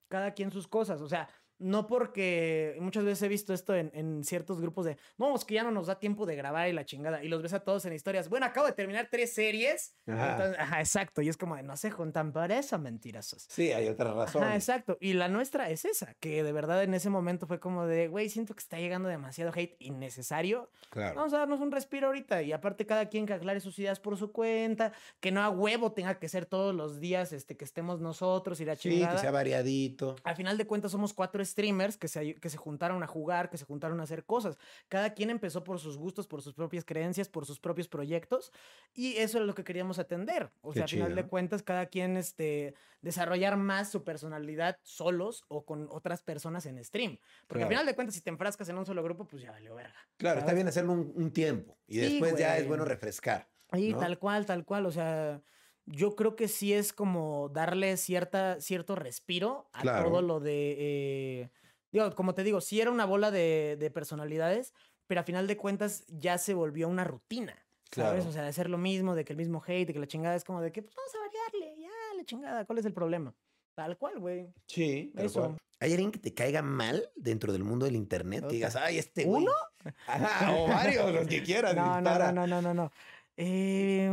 [0.07, 1.01] cada quien sus cosas.
[1.01, 5.33] O sea, No porque muchas veces he visto esto en, en ciertos grupos de, no,
[5.35, 7.23] es que ya no nos da tiempo de grabar y la chingada.
[7.23, 8.27] Y los ves a todos en historias.
[8.27, 9.93] Bueno, acabo de terminar tres series.
[10.05, 10.31] Ajá.
[10.33, 11.21] Entonces, ajá, exacto.
[11.21, 13.45] Y es como de, no se juntan por eso, mentirosos.
[13.49, 14.43] Sí, hay otra razón.
[14.43, 14.97] Ajá, exacto.
[14.99, 18.29] Y la nuestra es esa, que de verdad en ese momento fue como de, güey,
[18.29, 20.69] siento que está llegando demasiado hate innecesario.
[20.89, 21.15] Claro.
[21.15, 22.41] Vamos a darnos un respiro ahorita.
[22.41, 25.93] Y aparte, cada quien que aclare sus ideas por su cuenta, que no a huevo
[25.93, 29.13] tenga que ser todos los días este, que estemos nosotros y la Sí, chingada.
[29.15, 30.15] que sea variadito.
[30.23, 33.57] Al final de cuentas somos cuatro streamers que se, que se juntaron a jugar, que
[33.57, 34.57] se juntaron a hacer cosas.
[34.87, 38.51] Cada quien empezó por sus gustos, por sus propias creencias, por sus propios proyectos
[38.93, 40.51] y eso es lo que queríamos atender.
[40.61, 41.29] O Qué sea, al final de chido.
[41.29, 47.17] cuentas cada quien este, desarrollar más su personalidad solos o con otras personas en stream.
[47.47, 47.69] Porque al Claro.
[47.69, 49.95] final de cuentas si te enfrascas en un solo grupo, pues ya valió verga.
[50.17, 53.47] Claro, está bien hacerlo un, un tiempo y Sí, después ya es bueno refrescar.
[53.71, 53.99] ¿no?
[53.99, 54.85] tal cual, tal cual.
[54.85, 55.41] O sea,
[55.85, 60.09] yo creo que sí es como darle cierta, cierto respiro a Claro.
[60.09, 60.75] todo lo de.
[60.77, 61.49] eh,
[61.91, 64.73] digo, como te digo, sí era una bola de, de personalidades,
[65.07, 67.53] pero a final de cuentas ya se volvió una rutina.
[67.91, 68.13] ¿Sabes?
[68.23, 68.29] Claro.
[68.29, 70.35] O sea, de hacer lo mismo, de que el mismo hate, de que la chingada
[70.35, 73.33] es como de que, pues vamos a variarle, ya, la chingada, ¿cuál es el problema?
[73.75, 74.47] Tal cual, güey.
[74.67, 75.39] Sí, tal Eso.
[75.41, 75.57] cual.
[75.79, 78.39] ¿Hay alguien que te caiga mal dentro del mundo del internet?
[78.41, 78.49] Puta.
[78.49, 79.43] Que digas, ay, este güey.
[79.43, 79.51] ¿Uno?
[80.07, 81.75] Ajá, o varios, los que quieras.
[81.75, 82.91] No, no, no, no, no, no,
[83.37, 83.43] no.
[83.43, 84.09] Eh,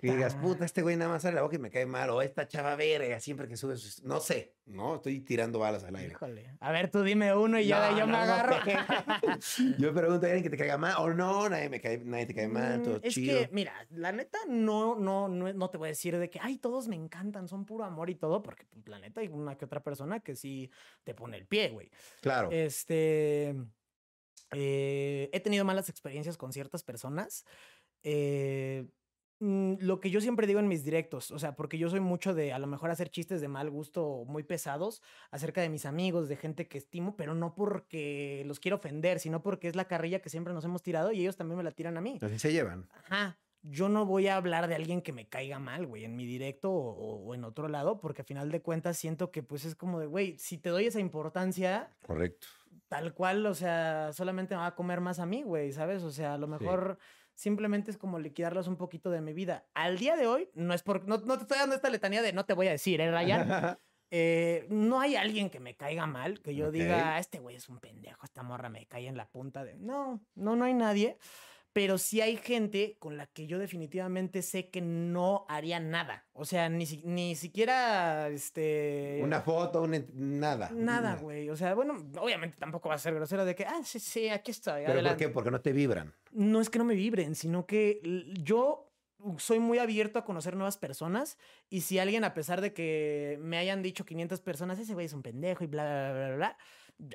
[0.00, 0.64] Que digas, puta.
[0.64, 2.10] este güey nada más abre la boca y me cae mal.
[2.10, 4.02] O esta chava verga, siempre que sube sus...
[4.02, 4.96] No sé, ¿no?
[4.96, 6.12] Estoy tirando balas al aire.
[6.12, 6.56] Híjole.
[6.60, 8.56] A ver, tú dime uno y ya No, yo me no, no agarro.
[8.64, 9.74] sé.
[9.78, 12.34] Yo pregunto a alguien que te caiga mal o no, nadie, me cae, nadie te
[12.34, 13.40] cae mal, Mm, todo es chido.
[13.40, 16.58] que, mira, la neta, no, no, no, no te voy a decir de que, ay,
[16.58, 19.64] todos me encantan, son puro amor y todo, porque pues, la neta hay una que
[19.64, 20.70] otra persona que sí
[21.04, 21.90] te pone el pie, güey.
[22.20, 22.48] Claro.
[22.50, 23.54] Este.
[24.52, 27.44] eh, he tenido malas experiencias con ciertas personas.
[28.04, 28.86] Eh,
[29.40, 32.34] mm, lo que yo siempre digo en mis directos, o sea, porque yo soy mucho
[32.34, 36.28] de a lo mejor hacer chistes de mal gusto muy pesados acerca de mis amigos,
[36.28, 40.20] de gente que estimo, pero no porque los quiero ofender, sino porque es la carrilla
[40.20, 42.18] que siempre nos hemos tirado y ellos también me la tiran a mí.
[42.22, 42.88] Así se llevan.
[42.92, 43.38] Ajá.
[43.66, 46.70] Yo no voy a hablar de alguien que me caiga mal, güey, en mi directo
[46.70, 49.74] o, o- o en otro lado, porque a final de cuentas siento que pues es
[49.74, 52.46] como de, güey, si te doy esa importancia, Correcto.
[52.88, 56.02] tal cual, o sea, solamente me va a comer más a mí, güey, ¿sabes?
[56.02, 56.98] O sea, a lo mejor
[57.34, 59.66] simplemente es como liquidarlos un poquito de mi vida.
[59.74, 62.32] Al día de hoy, no es por, no, no te estoy dando esta letanía de
[62.32, 63.78] no te voy a decir, ¿eh, Ryan?
[64.16, 66.72] Eh, no hay alguien que me caiga mal, que yo Ok.
[66.74, 69.74] diga, "Ah, este güey es un pendejo, esta morra me cae en la punta de...
[69.76, 71.18] No, no, no hay nadie.
[71.74, 76.24] Pero sí hay gente con la que yo definitivamente sé que no haría nada.
[76.32, 79.18] O sea, ni, ni siquiera, este...
[79.22, 80.70] Una foto, un ent- nada.
[80.72, 81.50] Nada, güey.
[81.50, 84.52] O sea, bueno, obviamente tampoco va a ser grosero de que, ah, sí, sí, aquí
[84.52, 84.82] estoy.
[84.82, 85.24] ¿Pero por adelante".
[85.24, 85.28] qué?
[85.30, 86.14] Porque no te vibran.
[86.30, 88.00] No es que no me vibren, sino que
[88.40, 88.92] yo
[89.38, 91.38] soy muy abierto a conocer nuevas personas
[91.70, 95.12] y si alguien, a pesar de que me hayan dicho 500 personas, ese güey es
[95.12, 96.58] un pendejo y bla, bla, bla, bla, bla,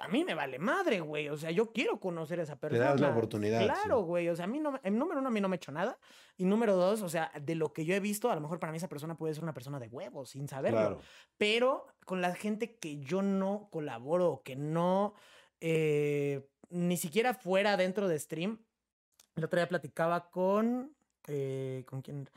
[0.02, 1.30] a mí me vale madre, güey.
[1.30, 2.86] O sea, yo quiero conocer a esa Te persona.
[2.92, 4.06] das la oportunidad, Claro, sí.
[4.06, 4.30] güey.
[4.30, 5.98] O sea, a mí no, en número uno, a mí no me ha hecho nada.
[6.38, 8.72] Y número dos, o sea, de lo que yo he visto, a lo mejor para
[8.72, 11.02] mí esa persona puede ser una persona de huevos, sin saberlo Claro.
[11.38, 15.14] pero con la gente que yo no colaboro, que no,
[15.62, 18.60] eh, ni siquiera fuera dentro de stream.
[19.36, 20.94] El otro día platicaba con,
[21.28, 22.30] eh, ¿con quién?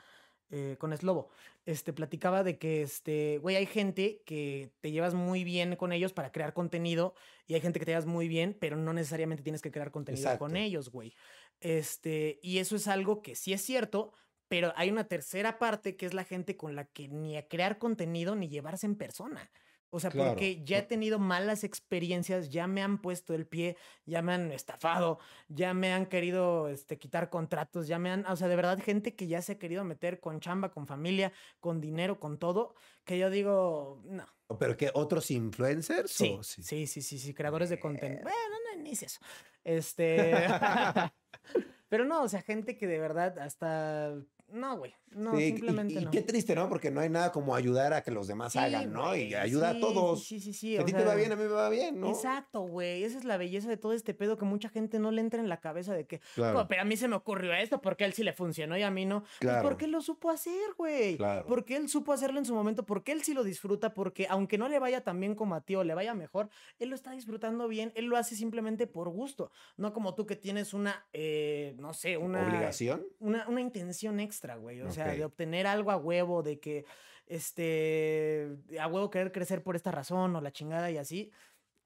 [0.51, 1.31] Eh, con Slobo.
[1.65, 6.13] Este, platicaba de que, este, güey, hay gente que te llevas muy bien con ellos
[6.13, 7.15] para crear contenido
[7.47, 10.37] y hay gente que te llevas muy bien, pero no necesariamente tienes que crear contenido
[10.39, 11.15] con ellos, güey.
[11.61, 14.13] Este, y eso es algo que sí es cierto,
[14.49, 17.79] pero hay una tercera parte que es la gente con la que ni a crear
[17.79, 19.51] contenido ni llevarse en persona.
[19.95, 20.31] O sea, Claro.
[20.31, 23.77] porque ya he tenido malas experiencias, ya me han puesto el pie,
[24.07, 25.19] ya me han estafado,
[25.49, 29.15] ya me han querido este, quitar contratos, ya me han, o sea, de verdad, gente
[29.15, 31.31] que ya se ha querido meter con chamba, con familia,
[31.61, 32.75] con dinero, con todo,
[33.05, 34.27] que yo digo, no.
[34.59, 34.91] ¿Pero qué?
[34.95, 36.11] ¿Otros influencers?
[36.11, 38.23] Sí, o sí, sí, sí, sí, creadores de contenido.
[38.23, 39.21] Bueno, no, ni es eso.
[39.63, 40.33] Este.
[41.93, 44.15] Pero no, o sea, gente que de verdad hasta.
[44.53, 44.95] No, güey.
[45.15, 46.11] No, Sí, simplemente y, no.
[46.11, 46.69] qué triste, ¿no?
[46.71, 49.15] Porque no hay nada como ayudar a que los demás Sí, hagan, ¿no?
[49.15, 50.25] Y ayuda a todos.
[50.25, 50.77] Sí, sí, sí.
[50.79, 52.09] A ti te va bien, a mí me va bien, ¿no?
[52.11, 53.05] Exacto, güey.
[53.05, 55.49] Esa es la belleza de todo este pedo que mucha gente no le entra en
[55.51, 56.61] la cabeza de que, Claro.
[56.61, 58.83] "Oh, pero a mí se me ocurrió esto porque a él sí le funcionó y
[58.83, 59.21] a mí no.
[59.21, 59.69] Pues Claro.
[59.69, 61.17] porque él lo supo hacer, güey.
[61.19, 61.45] Claro.
[61.47, 64.69] Porque él supo hacerlo en su momento, porque él sí lo disfruta, porque aunque no
[64.69, 66.49] le vaya tan bien como a ti o le vaya mejor,
[66.79, 69.51] él lo está disfrutando bien, él lo hace simplemente por gusto.
[69.77, 73.05] No como tú que tienes una, eh, no sé, una ¿Obligación?
[73.21, 74.81] una, una intención extra, güey.
[74.83, 75.13] O sea, Ok.
[75.13, 76.85] de obtener algo a huevo, de que,
[77.27, 81.31] este, a huevo querer crecer por esta razón o la chingada y así.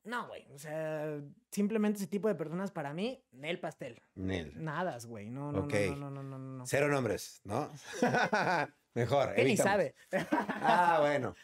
[0.04, 0.46] No, güey.
[0.52, 4.00] O sea, simplemente ese tipo de personas para mí, el pastel.
[4.14, 4.52] Nel.
[4.62, 5.30] Nadas, güey.
[5.30, 5.74] No, no, Ok.
[5.96, 6.66] no, no, no, no, no.
[6.66, 7.72] Cero nombres, ¿no?
[8.94, 9.34] Mejor.
[9.34, 9.94] Que ni sabe.
[10.30, 11.34] Ah, bueno.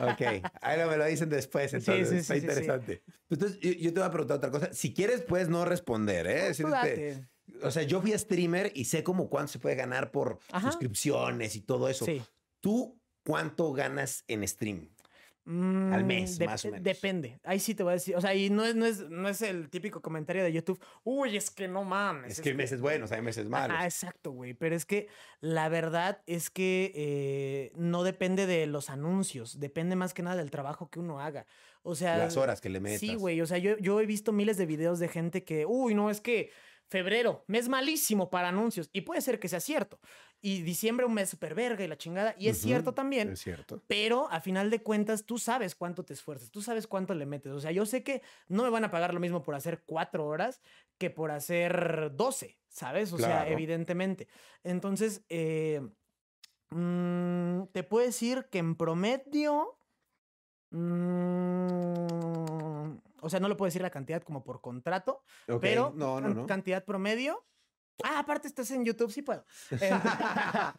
[0.00, 0.44] Ok.
[0.60, 2.08] Ahí lo, me lo dicen después, entonces.
[2.10, 2.46] sí, Está sí, sí, sí.
[2.46, 3.02] interesante.
[3.30, 4.72] Entonces, yo, yo te voy a preguntar otra cosa.
[4.72, 6.40] Si quieres, puedes no responder, ¿eh?
[6.56, 7.28] Tú Decirte- date.
[7.62, 10.70] O sea, yo fui a streamer y sé como cuánto se puede ganar por Ajá.
[10.70, 12.04] suscripciones y todo eso.
[12.04, 12.22] Sí.
[12.60, 14.88] ¿Tú cuánto ganas en stream?
[15.44, 16.84] Mm, mes, más o menos.
[16.84, 17.40] Depende.
[17.42, 18.14] Ahí sí te voy a decir.
[18.14, 20.80] O sea, y no es, no es, no es el típico comentario de YouTube.
[21.02, 22.32] Uy, es que no mames.
[22.32, 23.76] Es que hay meses buenos, hay meses malos.
[23.78, 24.54] Ah, exacto, güey.
[24.54, 25.08] Pero es que
[25.40, 30.50] la verdad es que eh, no depende de los anuncios, depende más que nada del
[30.52, 31.46] trabajo que uno haga.
[31.82, 33.00] O sea, Las horas que le metas.
[33.00, 33.40] Sí, güey.
[33.40, 36.20] O sea, yo, yo he visto miles de videos de gente que, uy, no, es
[36.20, 36.52] que
[36.90, 38.90] febrero, mes malísimo para anuncios.
[38.92, 40.00] Y puede ser que sea cierto.
[40.40, 42.34] Y diciembre, un mes super verga y la chingada.
[42.38, 43.32] Y es Ujú, cierto también.
[43.32, 43.82] Es cierto.
[43.86, 47.52] Pero a final de cuentas, tú sabes cuánto te esfuerzas, tú sabes cuánto le metes.
[47.52, 50.26] O sea, yo sé que no me van a pagar lo mismo por hacer cuatro
[50.26, 50.62] horas
[50.98, 53.12] que por hacer doce, ¿sabes?
[53.12, 53.48] O sea, Claro.
[53.48, 54.28] evidentemente.
[54.62, 55.82] Entonces, eh,
[56.70, 59.78] mm, te puedo decir que en promedio.
[60.72, 62.31] mm,
[63.22, 65.22] o sea, no le puedo decir la cantidad como por contrato,
[65.60, 66.46] pero No, no, can- no.
[66.46, 67.44] cantidad promedio.
[68.04, 69.44] Ah, aparte estás en YouTube, sí puedo.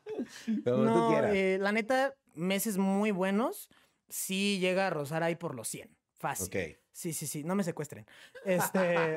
[0.47, 3.69] Eh, no, eh, la neta, meses muy buenos,
[4.09, 5.95] sí llega a rozar ahí por los 100.
[6.13, 6.77] Fácil.
[6.91, 8.05] Sí, sí, sí, no me secuestren.
[8.45, 9.15] Este,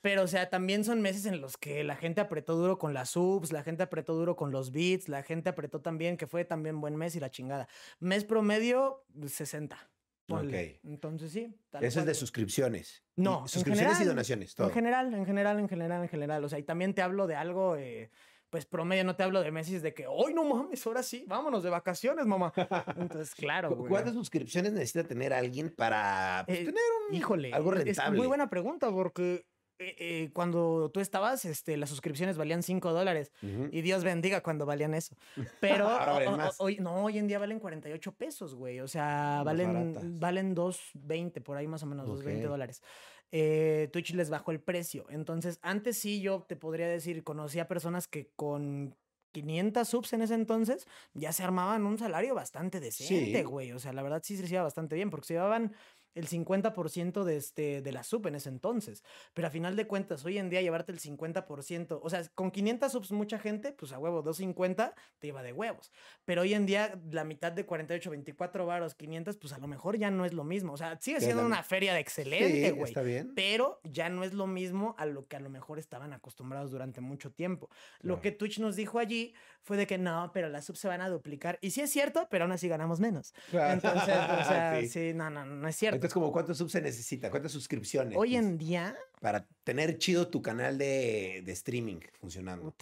[0.00, 3.10] pero o sea, también son meses en los que la gente apretó duro con las
[3.10, 6.80] subs, la gente apretó duro con los beats, la gente apretó también, que fue también
[6.80, 7.68] buen mes y la chingada.
[8.00, 9.78] Mes promedio, 60.
[10.26, 10.76] Ponle.
[10.82, 10.84] Ok.
[10.84, 11.54] Entonces sí.
[11.70, 13.02] tal Eso es de suscripciones.
[13.16, 14.68] No, suscripciones y donaciones, todo.
[14.68, 16.44] En general, en general, en general, en general.
[16.44, 18.10] O sea, y también te hablo de algo, eh,
[18.50, 21.62] pues promedio, no te hablo de meses de que, hoy no mames, ahora sí, vámonos
[21.62, 22.52] de vacaciones, mamá.
[22.96, 23.68] Entonces, claro.
[23.70, 23.88] ¿Cu- güey.
[23.90, 27.90] ¿Cuántas suscripciones necesita tener alguien para pues, Eh, tener un Híjole, algo rentable?
[27.90, 29.46] Es muy buena pregunta porque
[29.82, 33.32] eh, eh, cuando tú estabas, este, las suscripciones valían 5 dólares.
[33.70, 35.16] Y Dios bendiga cuando valían eso.
[35.60, 38.80] Pero o- o- hoy, no, hoy en día valen 48 pesos, güey.
[38.80, 40.18] O sea, Más valen, baratas.
[40.18, 42.48] valen 2.20 por ahí más o menos, 2.20 Ok.
[42.50, 42.82] dólares.
[43.30, 45.06] Eh, Twitch les bajó el precio.
[45.08, 48.94] Entonces, antes sí yo te podría decir, conocía personas que con
[49.32, 53.42] 500 subs en ese entonces ya se armaban un salario bastante decente, Sí.
[53.44, 53.72] güey.
[53.72, 55.72] O sea, la verdad sí se iba bastante bien porque se llevaban
[56.14, 59.02] el 50% de, este, de la sub en ese entonces.
[59.34, 62.92] Pero a final de cuentas, hoy en día llevarte el 50%, o sea, con 500
[62.92, 65.92] subs mucha gente, pues a huevo, 250 te iba de huevos.
[66.24, 69.96] Pero hoy en día la mitad de 48, 24 varos, 500, pues a lo mejor
[69.96, 70.72] ya no es lo mismo.
[70.72, 72.84] O sea, sigue siendo una feria de excelente, güey.
[72.84, 73.32] está bien.
[73.34, 77.00] Pero ya no es lo mismo a lo que a lo mejor estaban acostumbrados durante
[77.00, 77.68] mucho tiempo.
[78.00, 81.00] Lo que Twitch nos dijo allí fue de que no, pero las subs se van
[81.00, 81.58] a duplicar.
[81.60, 83.32] Y sí es cierto, pero aún así ganamos menos.
[83.52, 84.88] Entonces, o sea, Sí.
[84.88, 86.01] sí, no, no, no es cierto.
[86.02, 87.30] Entonces, como ¿cuántos subs se necesita?
[87.30, 88.18] ¿Cuántas suscripciones?
[88.18, 92.74] Hoy en día, Para tener chido tu canal de, de streaming funcionando.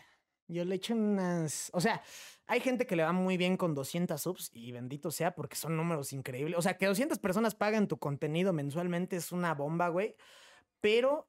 [0.48, 1.68] yo le echo unas.
[1.74, 2.02] O sea,
[2.46, 5.76] hay gente que le va muy bien con 200 subs y bendito sea porque son
[5.76, 6.58] números increíbles.
[6.58, 10.16] O sea, que 200 personas paguen tu contenido mensualmente es una bomba, güey.
[10.80, 11.28] Pero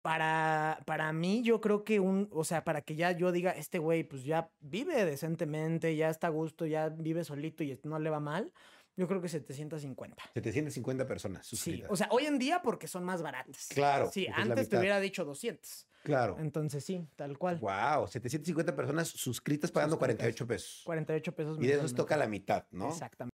[0.00, 2.30] para, para mí, yo creo que un.
[2.32, 6.28] O sea, para que ya yo diga, este güey, pues ya vive decentemente, ya está
[6.28, 8.54] a gusto, ya vive solito y no le va mal.
[8.96, 10.22] Yo creo que 750.
[10.34, 11.90] 750 personas Sí, suscritas.
[11.90, 13.68] o sea, hoy en día porque son más baratas.
[13.68, 15.86] Claro, Sí, antes te hubiera dicho 200.
[16.02, 16.36] claro.
[16.38, 17.58] Entonces sí, tal cual.
[17.58, 20.16] Wow, 750 personas suscritas pagando Suscritas.
[20.18, 20.82] 48 pesos.
[20.86, 21.58] 48 pesos.
[21.60, 22.88] Y de esos toca la mitad, ¿no?
[22.88, 23.32] Exactamente.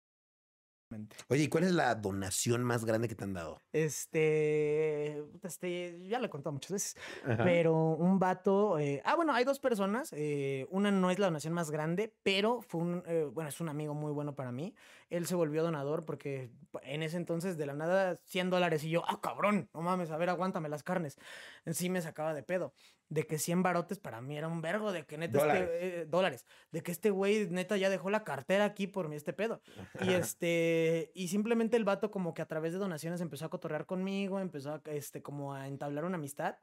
[1.28, 3.58] Oye, ¿y cuál es la donación más grande que te han dado?
[3.72, 7.42] Este, este, ya lo he contado muchas veces, Ajá.
[7.44, 11.54] pero un vato, eh, ah, bueno, hay dos personas, eh, una no es la donación
[11.54, 14.74] más grande, pero fue un, eh, bueno, es un amigo muy bueno para mí,
[15.16, 16.50] él se volvió donador porque
[16.82, 20.16] en ese entonces de la nada 100 dólares y yo, ah, cabrón, no mames, a
[20.16, 21.18] ver, aguántame las carnes,
[21.66, 22.72] en sí me sacaba de pedo,
[23.10, 25.62] de que 100 barotes para mí era un vergo, de que neta, Dólares.
[25.70, 29.16] este, eh, dólares, de que este güey neta ya dejó la cartera aquí por mi
[29.16, 29.60] este pedo.
[30.00, 33.84] Y este, y simplemente el vato como que a través de donaciones empezó a cotorrear
[33.84, 36.56] conmigo, empezó a, este, como a entablar una amistad.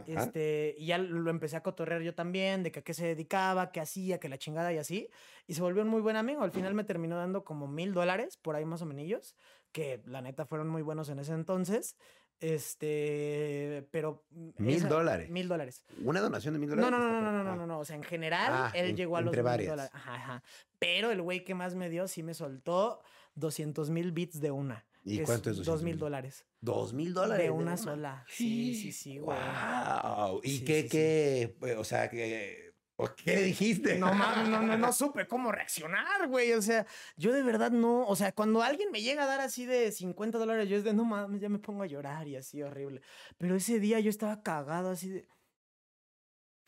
[0.00, 0.22] Ajá.
[0.24, 3.72] Este, y ya lo empecé a cotorrear yo también, de que a qué se dedicaba,
[3.72, 5.08] qué hacía, que la chingada y así.
[5.46, 6.42] Y se volvió un muy buen amigo.
[6.42, 9.34] Al final me terminó dando como mil dólares, por ahí más o menos,
[9.72, 11.96] que la neta fueron muy buenos en ese entonces.
[12.40, 14.24] Este, pero...
[14.58, 15.30] Mil esa- dólares.
[15.30, 15.82] Mil dólares.
[16.04, 16.98] ¿Una donación de mil No, dólares?
[16.98, 17.56] no, no, no, no, per- no, ah.
[17.56, 17.78] no, no.
[17.80, 19.90] O sea, en general, Ah, él en- llegó a los mil dólares.
[19.92, 20.42] Ajá, ajá.
[20.78, 23.00] Pero el güey que más me dio sí me soltó
[23.34, 24.86] 200 mil bits de una.
[25.04, 26.46] ¿Y que cuánto es 200 Dos mil dólares.
[26.60, 27.44] ¿Dos mil dólares?
[27.44, 28.24] De una sola.
[28.28, 29.38] Sí, sí, sí, güey.
[29.38, 30.40] Wow.
[30.42, 30.88] ¿Y Sí, qué, sí, sí.
[30.88, 33.96] qué, eh, o sea, qué, o qué le dijiste?
[33.96, 36.52] No mames, no, no, no supe cómo reaccionar, güey.
[36.52, 36.84] O sea,
[37.16, 38.04] yo de verdad no.
[38.06, 40.92] O sea, cuando alguien me llega a dar así de 50 dólares, yo es de
[40.92, 43.00] no mames, ya me pongo a llorar y así horrible.
[43.38, 45.28] Pero ese día yo estaba cagado así de.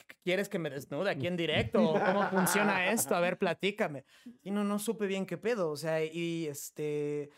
[0.06, 1.82] ¿Qué, ¿quieres que me desnude aquí en directo?
[1.82, 3.16] ¿O ¿Cómo funciona esto?
[3.16, 4.04] A ver, platícame.
[4.42, 5.68] Y no, no supe bien qué pedo.
[5.68, 7.30] O sea, y este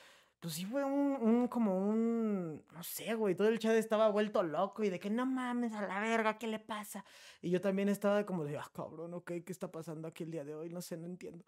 [0.43, 4.43] pues sí fue un, un, como un, no sé, güey, todo el chat estaba vuelto
[4.43, 7.05] loco y de que no mames a la verga, ¿qué le pasa?
[7.41, 10.43] Y yo también estaba como de, ah, cabrón, ok, ¿qué está pasando aquí el día
[10.45, 10.69] de hoy?
[10.69, 11.45] No sé, no entiendo.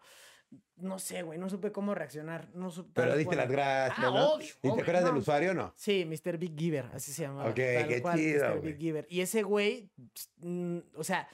[0.77, 2.47] No sé, güey, no supe cómo reaccionar.
[2.53, 4.33] No supe, Pero diste las gracias, ah, ¿no?
[4.35, 5.09] Obvio, ¿Y te obvio, acuerdas no.
[5.09, 5.73] del usuario o no?
[5.75, 6.37] Sí, Mr.
[6.37, 7.49] Big Giver, así se llamaba.
[7.49, 8.61] Ok, tal qué cual, chido, Mr.
[8.61, 9.07] Big Giver.
[9.09, 9.89] Y ese güey,
[10.37, 11.27] mm, o sea,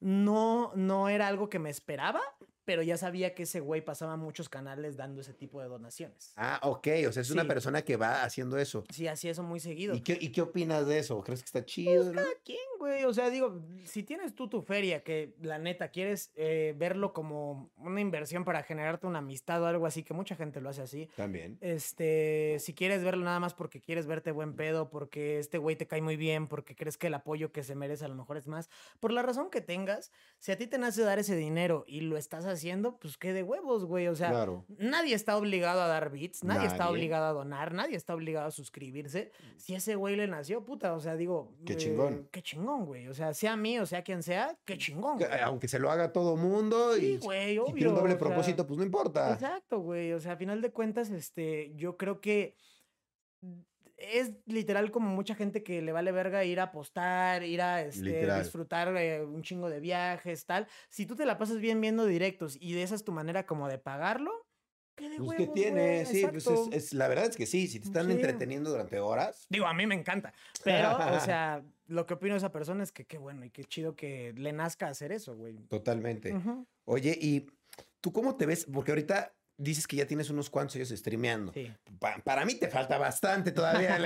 [0.00, 2.22] no, no era algo que me esperaba,
[2.64, 6.32] pero ya sabía que ese güey pasaba muchos canales dando ese tipo de donaciones.
[6.36, 6.88] Ah, ok.
[7.08, 8.84] O sea, es una persona que va haciendo eso.
[8.90, 9.94] Sí, hacía eso muy seguido.
[9.94, 11.22] ¿Y qué, ¿Y qué opinas de eso?
[11.22, 12.04] ¿Crees que está chido?
[12.04, 12.12] no?
[12.12, 13.04] Cada quien, güey.
[13.04, 17.70] O sea, digo, si tienes tú tu feria, que la neta quieres eh, verlo como
[17.76, 21.08] una inversión para generarte una amistad o algo así, que mucha gente lo hace así.
[21.16, 21.58] También.
[21.60, 25.86] Este, si quieres verlo nada más porque quieres verte buen pedo, porque este güey te
[25.86, 28.46] cae muy bien, porque crees que el apoyo que se merece a lo mejor es
[28.46, 32.02] más, por la razón que tengas, si a ti te nace dar ese dinero y
[32.02, 32.52] lo estás haciendo,
[33.00, 34.08] pues qué de huevos, güey.
[34.08, 34.64] O sea, Claro.
[34.78, 38.50] nadie está obligado a dar bits, nadie, está obligado a donar, nadie está obligado a
[38.50, 39.30] suscribirse.
[39.56, 42.28] Si ese güey le nació, puta, o sea, digo, Qué eh, chingón.
[42.30, 43.08] Qué chingón, güey.
[43.08, 45.18] O sea, sea mí o sea quien sea, qué chingón.
[45.18, 45.30] Güey.
[45.42, 48.78] Aunque se lo haga todo mundo Sí, y güey, tiene un doble sea, propósito, pues
[48.78, 49.32] no importa.
[49.32, 50.12] Exacto, güey.
[50.12, 52.56] O sea, a final de cuentas, este, yo creo que
[54.02, 58.32] es literal como mucha gente que le vale verga ir a apostar, ir a este,
[58.38, 60.66] disfrutar eh, un chingo de viajes, tal.
[60.88, 63.68] Si tú te la pasas bien viendo directos y de esa es tu manera como
[63.68, 64.30] de pagarlo,
[64.96, 67.68] ¿qué de Pues huevos, que tiene, sí, pues es, es- la verdad es que sí,
[67.68, 68.12] si te están Sí.
[68.12, 70.32] entreteniendo durante horas, Digo, a mí me encanta.
[70.64, 73.64] Pero, o sea, lo que opino de esa persona es que qué bueno y qué
[73.64, 75.56] chido que le nazca hacer eso, güey.
[75.68, 76.34] totalmente.
[76.84, 77.46] Oye, ¿y
[78.00, 78.66] tú cómo te ves?
[78.72, 81.52] Porque ahorita dices que ya tienes unos cuantos años streameando.
[81.52, 81.72] Sí.
[82.00, 83.96] Pa- para mí te falta bastante todavía,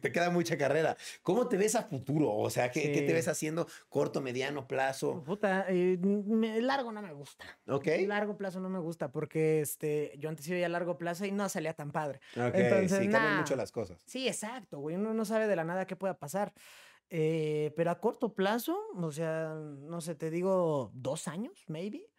[0.00, 0.96] te queda mucha carrera.
[1.22, 2.32] ¿Cómo te ves a futuro?
[2.34, 5.22] O sea, ¿qué, qué te ves haciendo corto, mediano plazo?
[5.24, 7.44] Puta, eh, me- largo no me gusta.
[7.68, 7.86] ¿Ok?
[8.06, 11.48] Largo plazo no me gusta porque este, yo antes iba a largo plazo y no
[11.48, 12.20] salía tan padre.
[12.36, 14.02] Ok, Entonces, sí, cambian mucho las cosas.
[14.06, 14.96] Sí, exacto, güey.
[14.96, 16.52] Uno no sabe de la nada qué pueda pasar.
[17.10, 22.10] Eh, pero a corto plazo, o sea, no sé, te digo dos años, maybe.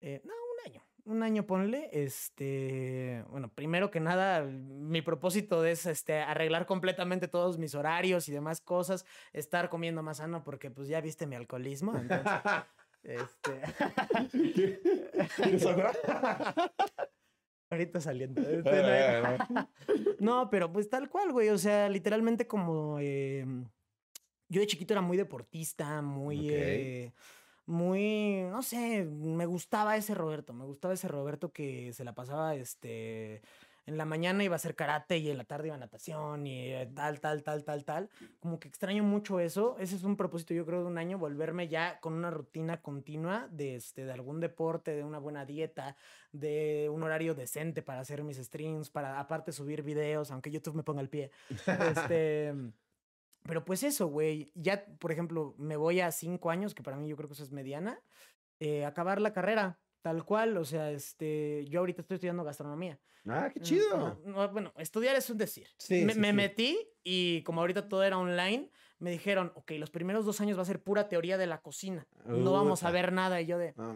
[0.00, 0.85] Eh, no, un año.
[1.06, 1.88] Un año ponle.
[1.92, 8.32] Este, bueno, primero que nada, mi propósito es este, arreglar completamente todos mis horarios y
[8.32, 11.96] demás cosas, estar comiendo más sano porque pues ya viste mi alcoholismo.
[11.96, 12.42] Entonces,
[13.04, 13.60] este...
[17.70, 18.42] Ahorita saliendo.
[18.48, 19.68] este, no-
[20.18, 21.50] No, pero pues tal cual, güey.
[21.50, 22.98] O sea, literalmente como...
[23.00, 23.46] eh,
[24.48, 26.50] yo de chiquito era muy deportista, muy...
[26.50, 27.12] Eh,
[27.66, 32.54] muy, no sé, me gustaba ese Roberto, me gustaba ese Roberto que se la pasaba,
[32.54, 33.42] este,
[33.86, 36.72] en la mañana iba a hacer karate y en la tarde iba a natación y
[36.72, 38.10] eh, tal, tal, tal, tal, tal.
[38.40, 39.76] Como que extraño mucho eso.
[39.78, 43.48] Ese es un propósito, yo creo, de un año, volverme ya con una rutina continua
[43.50, 45.96] de, este, de algún deporte, de una buena dieta,
[46.32, 50.82] de un horario decente para hacer mis streams, para aparte subir videos, aunque YouTube me
[50.82, 51.30] ponga el pie.
[51.96, 52.52] Este,
[53.46, 54.50] pero pues eso, güey.
[54.54, 57.42] Ya, por ejemplo, me voy a cinco años, que para mí yo creo que eso
[57.42, 58.00] es mediana,
[58.60, 60.56] eh, acabar la carrera, tal cual.
[60.56, 62.98] O sea, este, yo ahorita estoy estudiando gastronomía.
[63.28, 63.96] Ah, qué chido.
[63.96, 65.66] ajá, no, bueno, estudiar es un decir.
[65.78, 66.32] Sí, me sí, me sí.
[66.34, 70.62] metí y como ahorita todo era online, me dijeron, ok, los primeros dos años va
[70.62, 72.06] a ser pura teoría de la cocina.
[72.24, 73.40] No vamos a ver nada.
[73.40, 73.94] Y yo de, No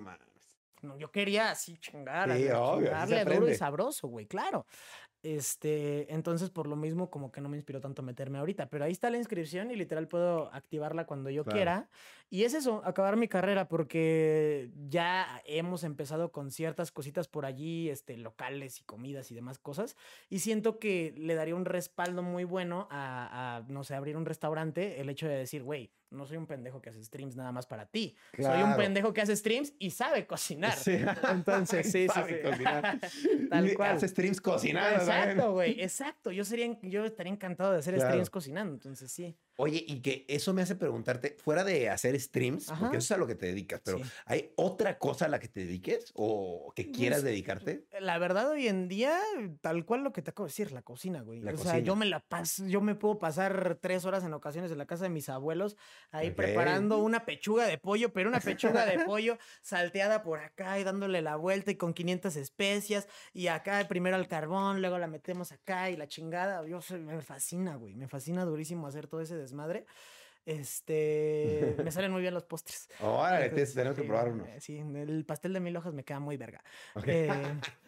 [0.82, 4.66] no, yo quería así chingar, Sí, a- obvio, chingarle duro y sabroso, güey, claro.
[5.23, 8.93] Este, entonces por lo mismo como que no me inspiró tanto meterme ahorita, pero ahí
[8.93, 11.57] está la inscripción y literal puedo activarla cuando yo Claro.
[11.57, 11.91] quiera.
[12.31, 17.91] Y es eso, acabar mi carrera porque ya hemos empezado con ciertas cositas por allí,
[17.91, 19.97] este, locales y comidas y demás cosas.
[20.31, 24.25] Y siento que le daría un respaldo muy bueno a, a, no sé, abrir un
[24.27, 27.67] restaurante, el hecho de decir, güey, no soy un pendejo que hace streams nada más
[27.67, 28.17] para ti.
[28.37, 30.75] Soy un pendejo que hace streams y sabe cocinar.
[30.77, 30.99] Sí.
[31.31, 32.49] Entonces, sí, sí, Sabe sí.
[32.49, 32.99] cocinar.
[33.51, 33.97] Tal cual.
[33.97, 34.99] Hace streams cocinando.
[34.99, 35.19] también.
[35.31, 36.31] Exacto, güey, exacto.
[36.33, 38.11] Yo sería, yo estaría encantado de hacer Claro.
[38.11, 39.37] streams cocinando, entonces sí.
[39.61, 42.81] Oye, y que eso me hace preguntarte, fuera de hacer streams, Ajá.
[42.81, 44.05] porque eso es a lo que te dedicas, pero Sí.
[44.25, 47.85] ¿hay otra cosa a la que te dediques o que quieras Pues, dedicarte?
[48.01, 49.19] La verdad, hoy en día,
[49.61, 51.41] tal cual lo que te acabo de decir, la cocina, güey.
[51.41, 54.71] La o sea, yo me la paso, yo me puedo pasar tres horas en ocasiones
[54.73, 55.77] en la casa de mis abuelos,
[56.11, 60.85] ahí preparando una pechuga de pollo, pero una pechuga de pollo salteada por acá y
[60.85, 65.53] dándole la vuelta y con 500 especias y acá primero al carbón, luego la metemos
[65.53, 66.67] acá y la chingada.
[66.67, 67.95] Yo me fascina, güey.
[67.95, 69.86] Me fascina durísimo hacer todo ese desmadre.
[70.46, 72.89] Este, me salen muy bien los postres.
[73.01, 74.47] Órale, Entonces, tenemos que sí, probar uno.
[74.59, 76.62] Sí, el pastel de mil hojas me queda muy verga.
[76.94, 77.05] Ok.
[77.06, 77.28] Eh,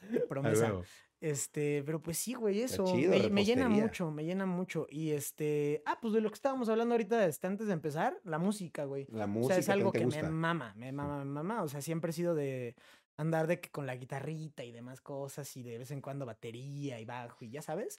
[0.28, 0.72] promesa.
[1.20, 2.84] Este, pero pues sí, güey, eso.
[2.84, 4.86] chido, me, me llena mucho, me llena mucho.
[4.90, 8.39] Y este, ah, pues de lo que estábamos hablando ahorita este, antes de empezar, la
[8.39, 9.06] música, güey.
[9.10, 11.62] La O música sea, es algo que me mama, me mama, me mama.
[11.62, 12.74] O sea, siempre he sido de
[13.16, 16.98] andar de que con la guitarrita y demás cosas y de vez en cuando batería
[16.98, 17.98] y bajo y ya sabes.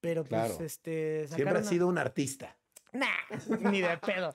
[0.00, 0.64] Pero pues, Claro.
[0.64, 2.56] este, Siempre has una- sido un artista.
[2.94, 4.32] Nah, ni de pedo.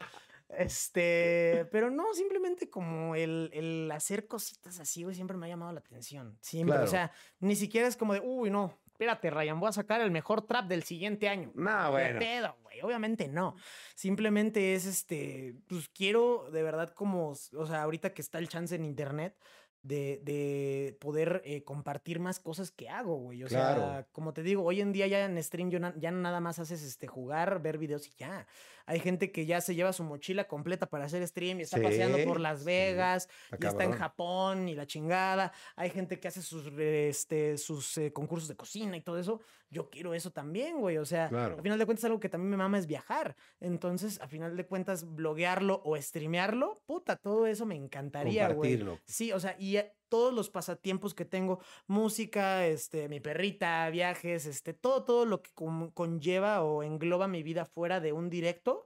[0.50, 5.72] Este, pero no, simplemente como el, el hacer cositas así, güey, siempre me ha llamado
[5.72, 6.38] la atención.
[6.42, 6.74] Siempre.
[6.74, 6.88] Claro.
[6.88, 10.12] O sea, ni siquiera es como de, uy, no, espérate, Ryan, voy a sacar el
[10.12, 11.52] mejor trap del siguiente año.
[11.56, 12.20] No, ¿Qué bueno.
[12.20, 12.82] pedo, güey?
[12.82, 13.56] Obviamente no.
[13.96, 18.76] Simplemente es este, pues quiero de verdad como, o sea, ahorita que está el chance
[18.76, 19.38] en internet.
[19.82, 23.44] De, de poder eh, compartir más cosas que hago, güey.
[23.44, 26.42] O sea, como te digo, hoy en día ya en stream yo na- ya nada
[26.42, 28.46] más haces este jugar, ver videos y ya.
[28.86, 32.18] Hay gente que ya se lleva su mochila completa para hacer stream y está paseando
[32.26, 32.66] por Sí, Las sí.
[32.66, 33.92] Vegas Está y está en.
[33.94, 35.54] Japón y la chingada.
[35.78, 39.40] Hay gente que hace sus, este, sus eh, concursos de cocina y todo eso.
[39.72, 40.98] Yo quiero eso también, güey.
[40.98, 41.56] O sea, Claro.
[41.58, 43.36] al final de cuentas algo que también me mama es viajar.
[43.60, 48.72] Entonces, a final de cuentas, bloguearlo o streamearlo, puta, todo eso me encantaría, güey.
[49.06, 54.46] Sí, o sea, y eh, todos los pasatiempos que tengo, música, este, mi perrita, viajes,
[54.48, 58.86] este, todo, todo lo que con- conlleva o engloba mi vida fuera de un directo,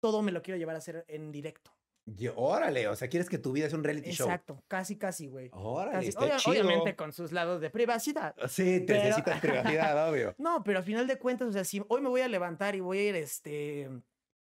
[0.00, 1.72] todo me lo quiero llevar a hacer en directo.
[2.06, 4.26] Y- órale, o sea, quieres que tu vida sea un reality show.
[4.26, 5.48] Exacto, casi, casi, güey.
[5.52, 6.08] Órale, Casi.
[6.08, 6.52] está Obvia- chido.
[6.52, 8.34] obviamente con sus lados de privacidad.
[8.48, 10.34] Sí, te pero- necesitas privacidad, obvio.
[10.38, 12.80] No, pero a final de cuentas, o sea, si hoy me voy a levantar y
[12.80, 13.88] voy a ir, este,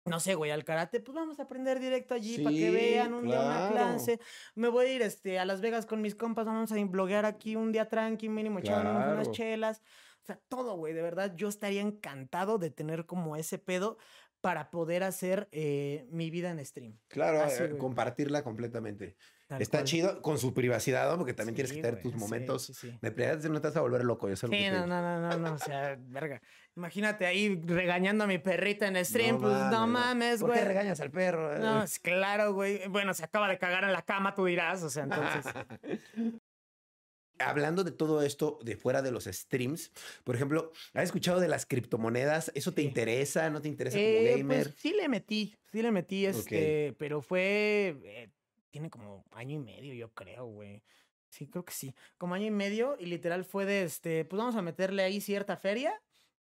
[0.06, 3.26] no sé, güey, al karate, pues vamos a aprender directo allí para que vean un
[3.28, 3.74] día una claro.
[3.74, 4.20] clase.
[4.56, 7.58] Me voy a ir, este, a Las Vegas con mis compas, vamos a bloguear aquí
[7.58, 9.32] un día tranqui, mínimo echándonos unas Claro.
[9.32, 9.82] chelas.
[10.24, 13.98] O sea, todo, güey, de verdad, yo estaría encantado de tener como ese pedo
[14.42, 17.00] para poder hacer eh, mi vida en stream.
[17.08, 17.78] Claro, Así, eh, güey.
[17.80, 19.16] compartirla completamente.
[19.48, 19.84] tal Está cual.
[19.86, 21.18] chido con su privacidad, ¿no?
[21.18, 22.98] Porque también tienes que tener güey, tus momentos sí, sí.
[23.02, 24.28] de privacidad, no te vas a volver loco.
[24.30, 26.42] Yo sé lo que Sí, te no, no, no, no, no, o sea, verga.
[26.76, 30.68] Imagínate ahí regañando a mi perrita en stream, pues no mames, ¿Por qué güey.
[30.70, 31.60] regañas al perro?
[31.60, 32.88] No, es claro, güey.
[32.88, 35.46] Bueno, se acaba de cagar en la cama, tú dirás, o sea, entonces.
[37.42, 39.92] Hablando de todo esto de fuera de los streams,
[40.24, 42.52] por ejemplo, ¿has escuchado de las criptomonedas?
[42.56, 43.50] ¿Eso te interesa?
[43.50, 44.72] ¿No te interesa Eh, como pues, gamer?
[44.78, 48.30] sí le metí, sí le metí, este, pero fue, eh,
[48.70, 50.84] tiene como año y medio, yo creo, güey.
[51.30, 51.96] Sí, creo que sí.
[52.18, 55.56] Como año y medio y literal fue de, este, pues vamos a meterle ahí cierta
[55.58, 56.02] feria.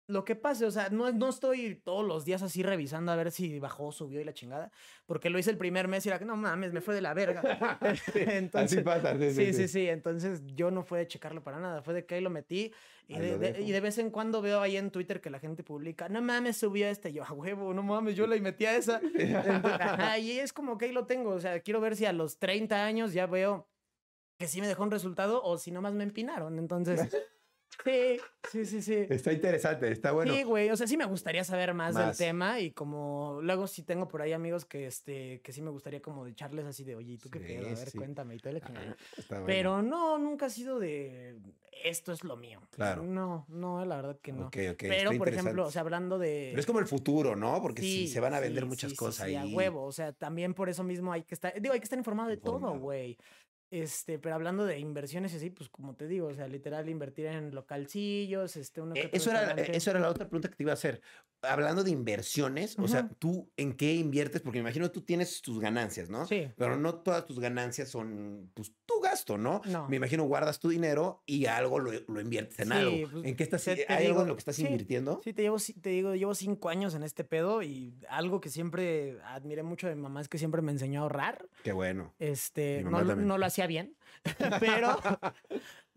[0.10, 3.31] Lo que pase, o sea, no, no estoy todos los días así revisando a ver
[3.31, 4.72] si bajó, subió y la chingada,
[5.06, 7.14] porque lo hice el primer mes y era que no mames, me fue de la
[7.14, 7.41] verga.
[8.15, 9.15] Entonces, Así pasa.
[9.19, 9.88] Sí, Sí, sí, sí.
[9.88, 11.84] Entonces yo no fue de checarlo para nada.
[11.84, 12.73] Fue de que ahí lo metí.
[13.07, 13.65] Y Ahí de, lo de- dejo.
[13.65, 16.57] y de vez en cuando veo ahí en Twitter que la gente publica, no mames,
[16.57, 17.10] subió este.
[17.11, 18.99] Y yo, a huevo, no mames, yo le metí a esa.
[19.15, 21.31] Entonces, ajá, y es como que ahí lo tengo.
[21.31, 23.69] O sea, quiero ver si a los 30 años ya veo
[24.40, 26.57] que sí me dejó un resultado o si nomás me empinaron.
[26.60, 27.10] Entonces,
[27.83, 28.19] sí,
[28.51, 29.05] sí, sí, sí.
[29.09, 30.33] Está interesante, está bueno.
[30.33, 33.83] Sí, güey, o sea, sí me gustaría saber más, del tema y como luego sí
[33.83, 36.95] tengo por ahí amigos que este que sí me gustaría como de echarles así de,
[36.95, 37.67] "Oye, ¿y tú qué Sí, pedo?
[37.67, 37.97] A ver, sí.
[37.97, 38.85] cuéntame y todo la chingada".
[38.85, 39.45] Ajá, está bueno.
[39.47, 41.37] Pero no, nunca ha sido de
[41.83, 42.59] esto es lo mío.
[42.71, 43.03] Claro.
[43.03, 44.47] No, no, la verdad que no.
[44.47, 46.47] Ok, ok, Pero, está por ejemplo, o sea, hablando de.
[46.51, 47.61] Pero es como el futuro, ¿no?
[47.61, 49.53] Porque sí, Sí, se van a vender sí, muchas sí, sí, cosas sí, ahí.
[49.53, 49.83] a huevo.
[49.85, 51.53] O sea, también por eso mismo hay que estar.
[51.61, 53.17] Digo, hay que estar informado de todo, güey.
[53.71, 57.27] Este, pero hablando de inversiones y así, pues como te digo, o sea, literal invertir
[57.27, 59.77] en localcillos, este, uno que Eh, Eso era, restaurante.
[59.77, 61.01] eso era la otra pregunta que te iba a hacer.
[61.41, 63.09] Hablando de inversiones, o sea.
[63.19, 64.41] ¿tú en qué inviertes?
[64.41, 66.25] Porque me imagino tú tienes tus ganancias, ¿no?
[66.25, 66.51] Sí.
[66.57, 69.61] Pero no todas tus ganancias son, pues, tu gasto, ¿no?
[69.65, 69.87] No.
[69.87, 73.09] Me imagino guardas tu dinero y algo lo, lo inviertes en Sí, algo.
[73.11, 73.63] pues, ¿En qué estás?
[73.63, 75.21] te- te ¿Hay algo en lo que estás sí, invirtiendo?
[75.23, 79.17] Sí, te llevo, te digo, llevo cinco años en este pedo y algo que siempre
[79.23, 81.47] admiré mucho de mi mamá es que siempre me enseñó a ahorrar.
[81.63, 82.13] Qué bueno.
[82.19, 83.95] Este, no lo hacía bien,
[84.59, 84.97] pero,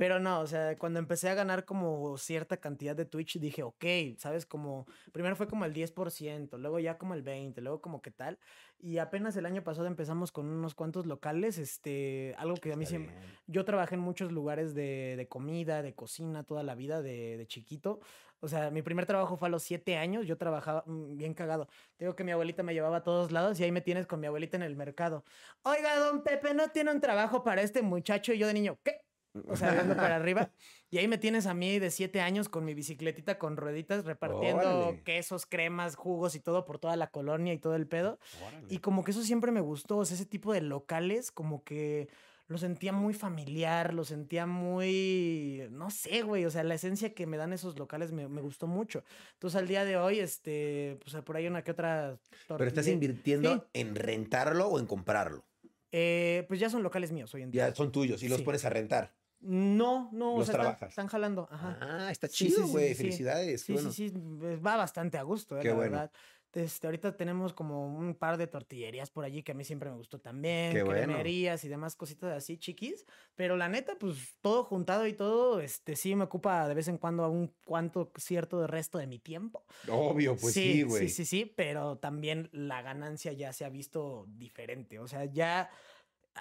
[0.02, 3.84] pero no, o sea, cuando empecé a ganar como cierta cantidad de Twitch, dije, ok,
[4.18, 4.46] ¿sabes?
[4.46, 8.40] Como, primero fue como el 10%, luego ya como el 20%, luego como qué tal,
[8.80, 12.82] y apenas el año pasado empezamos con unos cuantos locales, este, algo que a mí
[12.82, 13.30] Está siempre, bien.
[13.46, 17.46] yo trabajé en muchos lugares de, de comida, de cocina, toda la vida de, de
[17.46, 18.00] chiquito.
[18.40, 20.26] O sea, mi primer trabajo fue a los siete años.
[20.26, 21.68] Yo trabajaba mm, bien cagado.
[21.96, 24.18] Te Digo que mi abuelita me llevaba a todos lados y ahí me tienes con
[24.18, 25.24] mi abuelita en el mercado.
[25.62, 28.32] Oiga, don Pepe, ¿no tiene un trabajo para este muchacho?
[28.32, 29.00] Y yo de niño, ¿qué?
[29.48, 30.50] O sea, viendo para arriba.
[30.90, 34.88] Y ahí me tienes a mí de siete años con mi bicicletita con rueditas repartiendo
[34.88, 35.02] Órale.
[35.04, 38.18] quesos, cremas, jugos y todo por toda la colonia y todo el pedo.
[38.46, 38.66] Órale.
[38.68, 42.08] Y como que eso siempre me gustó, o sea, ese tipo de locales, como que
[42.48, 47.26] lo sentía muy familiar, lo sentía muy, no sé, güey, o sea, la esencia que
[47.26, 49.04] me dan esos locales me, me gustó mucho.
[49.34, 52.18] Entonces, al día de hoy, este, pues por ahí una que otra...
[52.48, 53.80] Pero estás invirtiendo Sí.
[53.80, 55.46] en rentarlo o en comprarlo.
[55.92, 57.68] Eh, pues ya son locales míos hoy en día.
[57.68, 58.44] Ya son tuyos y los Sí.
[58.44, 59.14] pones a rentar.
[59.42, 60.88] No, no, o ¿Los sea, están, trabajas?
[60.90, 61.48] están jalando.
[61.50, 61.78] Ajá.
[61.80, 62.88] Ah, está Sí, chido, sí, sí, güey.
[62.88, 63.02] sí, sí.
[63.02, 63.62] Felicidades.
[63.62, 63.90] Sí, bueno.
[63.92, 65.90] sí, sí, pues, va bastante a gusto, eh, Qué la bueno.
[65.90, 66.12] verdad.
[66.54, 69.96] Este, ahorita tenemos como un par de tortillerías por allí que a mí siempre me
[69.96, 71.00] gustó también, Qué bueno.
[71.06, 75.96] cremerías y demás cositas así chiquis, pero la neta, pues todo juntado y todo, este,
[75.96, 79.64] sí me ocupa de vez en cuando un cuanto cierto de resto de mi tiempo.
[79.88, 81.08] Obvio, pues sí, güey.
[81.08, 84.98] Sí, sí, sí, pero también la ganancia ya se ha visto diferente.
[84.98, 85.70] O sea, ya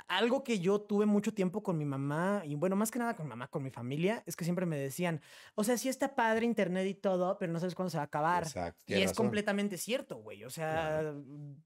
[0.08, 3.26] algo que yo tuve mucho tiempo con mi mamá, y bueno, más que nada con
[3.26, 5.22] mi mamá, con mi familia, es que siempre me decían,
[5.56, 8.06] o sea, sí está padre internet y todo, pero no sabes cuándo se va a
[8.06, 8.44] acabar.
[8.44, 8.82] Exacto.
[8.88, 9.26] Y es razón.
[9.26, 10.44] completamente cierto, güey.
[10.44, 11.14] O sea,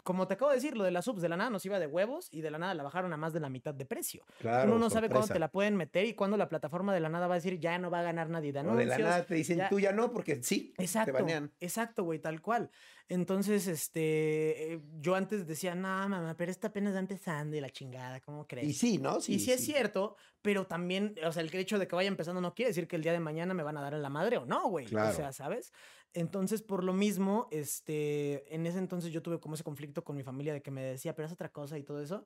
[0.03, 1.87] como te acabo de decir, lo de las subs de la nada nos iba de
[1.87, 4.23] huevos y de la nada la bajaron a más de la mitad de precio.
[4.39, 7.09] Claro, Uno no sabe cuándo te la pueden meter y cuándo la plataforma de la
[7.09, 8.89] nada va a decir ya no va a ganar nadie de O anuncios.
[8.89, 11.11] de la nada te dicen ya- tú ya no, porque sí, Exacto.
[11.13, 11.51] te banean.
[11.59, 12.69] Exacto, güey, tal cual.
[13.07, 17.69] Entonces, este, eh, yo antes decía, no, mamá, pero esta apenas va empezando y la
[17.69, 18.67] chingada, ¿cómo crees?
[18.67, 19.21] Y sí, ¿no?
[19.21, 22.41] Sí, y sí, es cierto, pero también, o sea, el hecho de que vaya empezando
[22.41, 24.37] no quiere decir que el día de mañana me van a dar en la madre
[24.37, 24.95] o no, güey.
[24.99, 25.11] O Claro.
[25.11, 25.71] sea, ¿sabes?
[26.13, 30.23] Entonces, por lo mismo, este, en ese entonces yo tuve como ese conflicto con mi
[30.23, 32.25] familia de que me decía, pero es otra cosa y todo eso,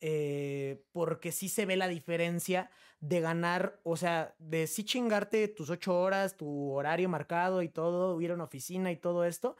[0.00, 5.70] eh, porque sí se ve la diferencia de ganar, o sea, de sí chingarte tus
[5.70, 9.56] ocho horas, tu horario marcado y todo, ir a una oficina y todo esto.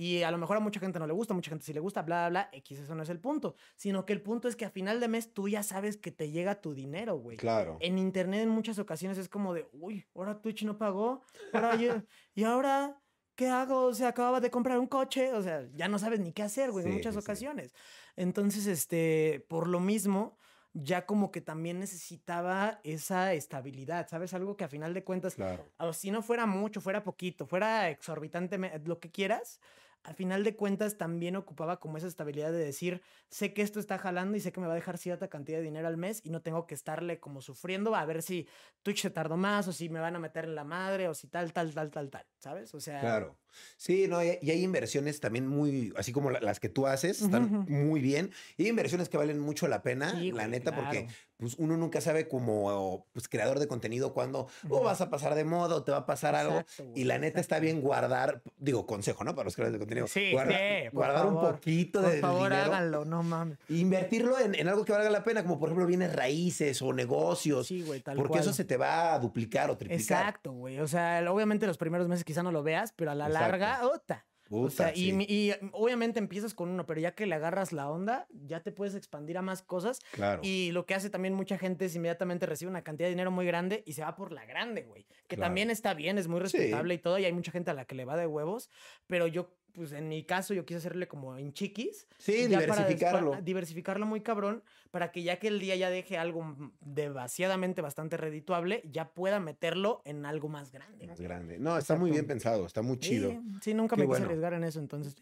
[0.00, 1.80] Y a lo mejor a mucha gente no le gusta, a mucha gente sí le
[1.80, 3.56] gusta, bla, bla, bla, X, eso no es el punto.
[3.74, 6.30] Sino que el punto es que a final de mes tú ya sabes que te
[6.30, 7.36] llega tu dinero, güey.
[7.36, 7.78] Claro.
[7.80, 11.22] En internet en muchas ocasiones es como de, uy, ahora Twitch no pagó,
[11.52, 11.94] ahora yo-
[12.36, 12.96] y ahora,
[13.34, 13.86] ¿qué hago?
[13.86, 16.70] O sea, acababa de comprar un coche, o sea, ya no sabes ni qué hacer,
[16.70, 17.18] güey, en Sí, muchas sí.
[17.20, 17.74] ocasiones.
[18.14, 20.38] Entonces, este, por lo mismo,
[20.74, 24.32] ya como que también necesitaba esa estabilidad, ¿sabes?
[24.32, 25.64] Algo que a final de cuentas, Claro.
[25.78, 29.60] o si no fuera mucho, fuera poquito, fuera exorbitantemente, lo que quieras,
[30.04, 33.98] al final de cuentas también ocupaba como esa estabilidad de decir, sé que esto está
[33.98, 36.30] jalando y sé que me va a dejar cierta cantidad de dinero al mes y
[36.30, 38.48] no tengo que estarle como sufriendo a ver si
[38.82, 41.28] Twitch se tardó más o si me van a meter en la madre o si
[41.28, 42.74] tal, tal, tal, tal, tal, ¿sabes?
[42.74, 43.36] O sea, Claro.
[43.76, 47.64] Sí, no, y hay inversiones también muy, así como la- las que tú haces, están
[47.68, 48.30] muy bien.
[48.56, 51.06] Y hay inversiones que valen mucho la pena, Sí, la neta, porque
[51.36, 54.84] pues uno nunca sabe como pues, creador de contenido cuándo o Ujú.
[54.84, 56.64] vas a pasar de moda o te va a pasar algo.
[56.96, 59.34] Y la neta está bien guardar, digo, consejo, ¿no?
[59.36, 60.06] Para los creadores de contenido.
[60.08, 62.64] Sí, guarda- sí, por guardar un favor, poquito Por de favor, dinero.
[62.72, 63.58] háganlo, no mames.
[63.68, 66.92] e Invertirlo en, en algo que valga la pena, como por ejemplo bienes raíces o
[66.92, 67.68] negocios.
[67.68, 68.40] Sí, güey, tal porque cual.
[68.40, 70.20] eso se te va a duplicar o triplicar.
[70.22, 70.80] Exacto, güey.
[70.80, 73.28] O sea, obviamente los primeros meses quizá no lo veas, pero a la.
[73.40, 74.26] Larga, ota.
[74.50, 77.90] O sea, Puta, y, mm, obviamente empiezas con uno, pero ya que le agarras la
[77.90, 80.00] onda, ya te puedes expandir a más cosas.
[80.10, 80.40] Claro.
[80.42, 83.44] Y lo que hace también mucha gente es inmediatamente recibe una cantidad de dinero muy
[83.44, 85.06] grande y se va por la grande, güey.
[85.26, 85.48] Que Claro.
[85.48, 86.56] también está bien, es muy Sí.
[86.56, 88.70] respetable y todo, y hay mucha gente a la que le va de huevos,
[89.06, 92.06] pero yo, pues en mi caso, yo quise hacerle como en chiquis.
[92.18, 93.36] Sí, para diversificarlo.
[93.42, 98.82] diversificarlo muy cabrón, para que ya que el día ya deje algo demasiadamente bastante redituable,
[98.90, 101.06] ya pueda meterlo en algo más grande.
[101.06, 101.58] Más grande.
[101.58, 103.30] No, está muy bien pensado, está muy chido.
[103.30, 104.18] Sí, sí, nunca Qué me bueno.
[104.18, 105.16] quise arriesgar en eso, entonces,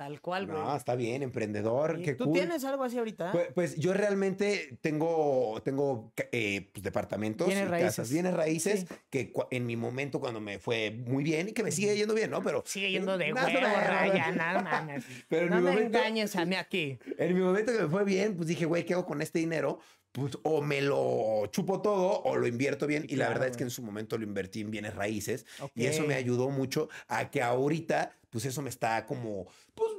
[0.00, 0.58] tal cual, güey.
[0.58, 2.02] No, está bien, emprendedor, Sí.
[2.04, 2.32] qué ¿Tú cool.
[2.32, 3.32] tienes algo así ahorita?
[3.32, 7.88] Pues, pues yo realmente tengo, tengo eh, pues, departamentos Bienes y raíces.
[7.96, 8.94] casas, bienes raíces, Sí.
[9.10, 12.30] que en mi momento cuando me fue muy bien y que me sigue yendo bien,
[12.30, 12.42] ¿no?
[12.42, 13.46] Pero Sigue yendo de huevo.
[13.46, 15.04] Raya, nada mames.
[15.28, 16.98] Pero en no mi me momento- engañes a mí aquí.
[17.18, 19.80] en mi momento que me fue bien, pues dije, güey, ¿qué hago con este dinero?
[20.12, 23.02] Pues o me lo chupo todo o lo invierto bien.
[23.02, 25.46] Sí, y la claro, verdad es que en su momento lo invertí en bienes raíces.
[25.74, 29.90] Y eso me ayudó mucho a que ahorita, pues eso me está como, pues,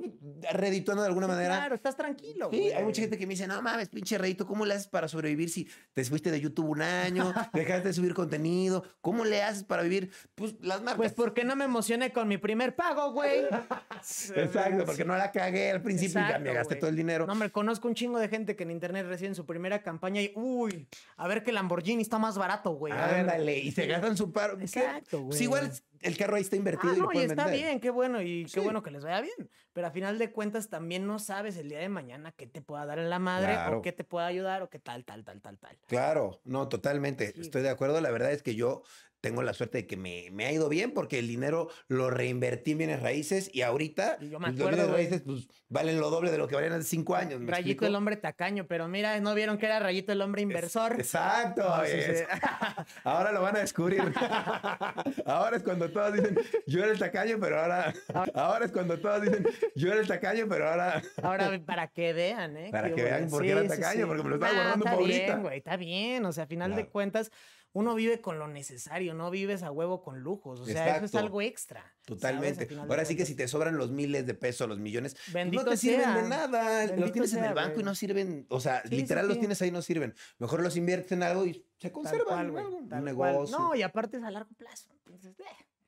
[0.54, 1.56] redituando de alguna manera.
[1.56, 2.72] Claro, estás tranquilo, Sí, güey.
[2.74, 5.50] hay mucha gente que me dice, no mames, pinche Reyito, ¿cómo le haces para sobrevivir
[5.50, 8.84] si te fuiste de YouTube un año, dejaste de subir contenido?
[9.02, 10.12] ¿Cómo le haces para vivir?
[10.36, 10.98] Pues las marcas.
[10.98, 13.44] Pues porque no me emocioné con mi primer pago, güey.
[14.36, 16.80] Exacto, porque no la cagué al principio y ya me Exacto, gasté güey.
[16.82, 17.26] todo el dinero.
[17.26, 20.32] No, hombre, conozco un chingo de gente que en internet reciben su primera campaña y,
[20.36, 20.88] uy,
[21.18, 22.94] a ver que Lamborghini está más barato, güey.
[22.94, 24.60] Ándale, y se gastan su paro.
[24.60, 25.44] Exacto, Pues güey.
[25.44, 25.72] igual
[26.02, 27.62] el carro ahí está invertido Ah, y lo no, y pueden está vender.
[27.62, 28.56] bien, qué bueno, y Sí.
[28.56, 29.50] qué bueno que les vaya bien.
[29.74, 32.86] Pero a final de cuentas también no sabes el día de mañana qué te pueda
[32.86, 33.78] dar en la madre Claro.
[33.78, 35.78] o qué te pueda ayudar o qué tal, tal, tal, tal, tal.
[35.88, 37.32] Claro, no, totalmente.
[37.34, 38.02] Sí, Estoy de acuerdo.
[38.02, 38.84] La verdad es que yo
[39.22, 42.72] tengo la suerte de que me, me ha ido bien porque el dinero lo reinvertí
[42.72, 46.10] en bienes raíces y ahorita Y yo me pues, los bienes raíces pues, valen lo
[46.10, 47.40] doble de lo que valían hace cinco años.
[47.40, 47.86] ¿me Rayito explico?
[47.86, 50.94] el hombre tacaño, pero mira, ¿no vieron que era Rayito el hombre inversor?
[51.00, 51.64] Exacto.
[51.64, 52.26] No, sí, es- sí.
[53.04, 54.02] Ahora lo van a descubrir.
[55.26, 56.36] ahora es cuando todos dicen,
[56.68, 57.94] yo era el tacaño, pero ahora...
[58.34, 59.46] Ahora es cuando todos dicen,
[59.76, 61.02] yo era el tacaño, pero ahora...
[61.22, 62.70] Ahora, para que vean, ¿eh?
[62.72, 65.26] Para que vean por qué era tacaño, porque me lo estaba guardando está pa' ahorita.
[65.26, 66.26] bien, güey, está bien.
[66.26, 67.32] O sea, a final de cuentas,
[67.74, 70.60] uno vive con lo necesario, no vives a huevo con lujos.
[70.60, 71.94] O sea, eso es algo extra.
[72.06, 72.68] Totalmente.
[72.78, 75.70] Ahora sí que si te sobran los miles de pesos, los millones, pues Bendito no
[75.72, 76.82] te sirven de nada.
[76.82, 78.46] los Bendito tienes en el banco y no sirven.
[78.50, 79.40] O sea, Sí, sí, literal los sí.
[79.40, 80.14] tienes ahí y no sirven.
[80.40, 82.26] Mejor los inviertes en algo y se conservan.
[82.26, 83.04] cual, güey, un cual.
[83.06, 83.58] negocio.
[83.58, 84.92] No, y aparte es a largo plazo.
[85.06, 85.44] Entonces, eh,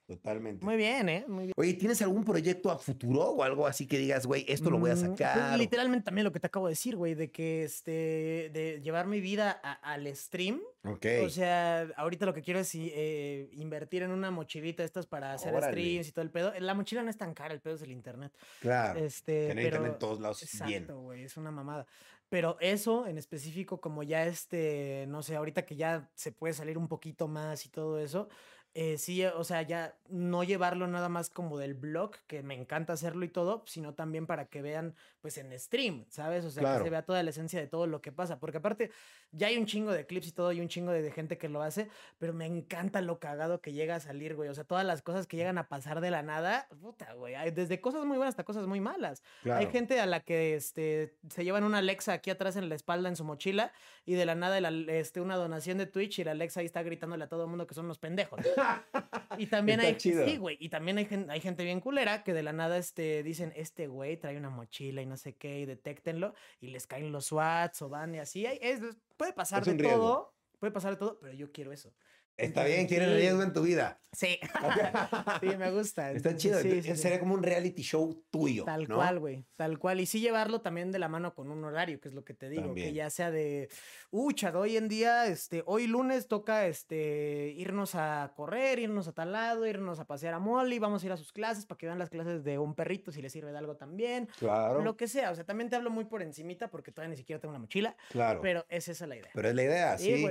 [0.05, 0.65] Totalmente.
[0.65, 1.25] muy bien, ¿eh?
[1.27, 1.53] Muy bien.
[1.55, 4.91] Oye, ¿tienes algún proyecto a futuro o algo así que digas, güey, esto lo voy
[4.91, 5.49] a Mm, sacar?
[5.49, 9.07] pues, literalmente también lo que te acabo de decir, güey, de que este, de llevar
[9.07, 10.61] mi vida a- al stream.
[10.83, 11.05] ok.
[11.23, 15.53] O sea, ahorita lo que quiero es eh, invertir en una mochilita estas para hacer
[15.55, 15.71] Órale.
[15.71, 16.51] streams y todo el pedo.
[16.59, 18.33] La mochila no es tan cara, el pedo es el internet.
[18.59, 18.99] claro.
[18.99, 20.83] Este, Tener pero, internet en todos lados es bien.
[20.83, 21.85] Exacto, güey, es una mamada.
[22.29, 26.77] Pero eso en específico, como ya este, no sé, ahorita que ya se puede salir
[26.77, 28.27] un poquito más y todo eso,
[28.75, 32.93] eh, sí, o sea, ya no llevarlo nada más como del blog, que me encanta
[32.93, 36.43] hacerlo y todo, sino también para que vean, pues en stream, ¿sabes?
[36.45, 36.79] O sea, Claro.
[36.79, 38.39] que se vea toda la esencia de todo lo que pasa.
[38.39, 38.89] Porque aparte,
[39.31, 41.49] ya hay un chingo de clips y todo, y un chingo de, de gente que
[41.49, 41.87] lo hace,
[42.19, 44.49] pero me encanta lo cagado que llega a salir, güey.
[44.49, 47.35] O sea, todas las cosas que llegan a pasar de la nada, puta, güey.
[47.35, 49.23] hay Desde cosas muy buenas hasta cosas muy malas.
[49.49, 53.07] Hay gente a la que este, se llevan una Alexa aquí atrás en la espalda
[53.07, 53.71] en su mochila
[54.05, 56.81] y de la nada el- este, una donación de Twitch y la Alexa ahí está
[56.83, 58.39] gritándole a todo el mundo que son unos pendejos.
[59.37, 60.25] y también Está hay chido.
[60.25, 63.53] sí, güey, y también hay, hay gente bien culera que de la nada este, dicen,
[63.55, 67.25] este güey trae una mochila y no sé qué y detéctenlo y les caen los
[67.27, 68.45] SWATs o van y así.
[68.45, 68.81] Hay- es-
[69.17, 71.93] puede pasar Es de todo, puede pasar de todo, pero yo quiero eso.
[72.37, 73.15] Está bien, quieres sí.
[73.15, 73.99] riesgo en tu vida.
[74.15, 74.37] Sí,
[75.41, 76.11] sí, me gusta.
[76.11, 76.59] Está chido.
[76.59, 76.95] sí, sí.
[76.95, 78.63] Sería como un reality show tuyo.
[78.63, 78.95] Tal ¿no?
[78.97, 79.99] cual, güey, tal cual.
[80.01, 82.47] Y sí llevarlo también de la mano con un horario, que es lo que te
[82.49, 82.89] digo, También.
[82.89, 83.69] que ya sea de,
[84.11, 89.31] ucha, hoy en día, este, hoy lunes toca, este, irnos a correr, irnos a tal
[89.31, 91.97] lado, irnos a pasear a Molly, vamos a ir a sus clases para que vean
[91.97, 94.83] las clases de un perrito si les sirve de algo también, Claro.
[94.83, 95.31] lo que sea.
[95.31, 97.95] O sea, también te hablo muy por encimita porque todavía ni siquiera tengo una mochila,
[98.11, 98.41] Claro.
[98.41, 99.31] Pero, pero es esa la idea.
[99.33, 100.23] es la idea, sí.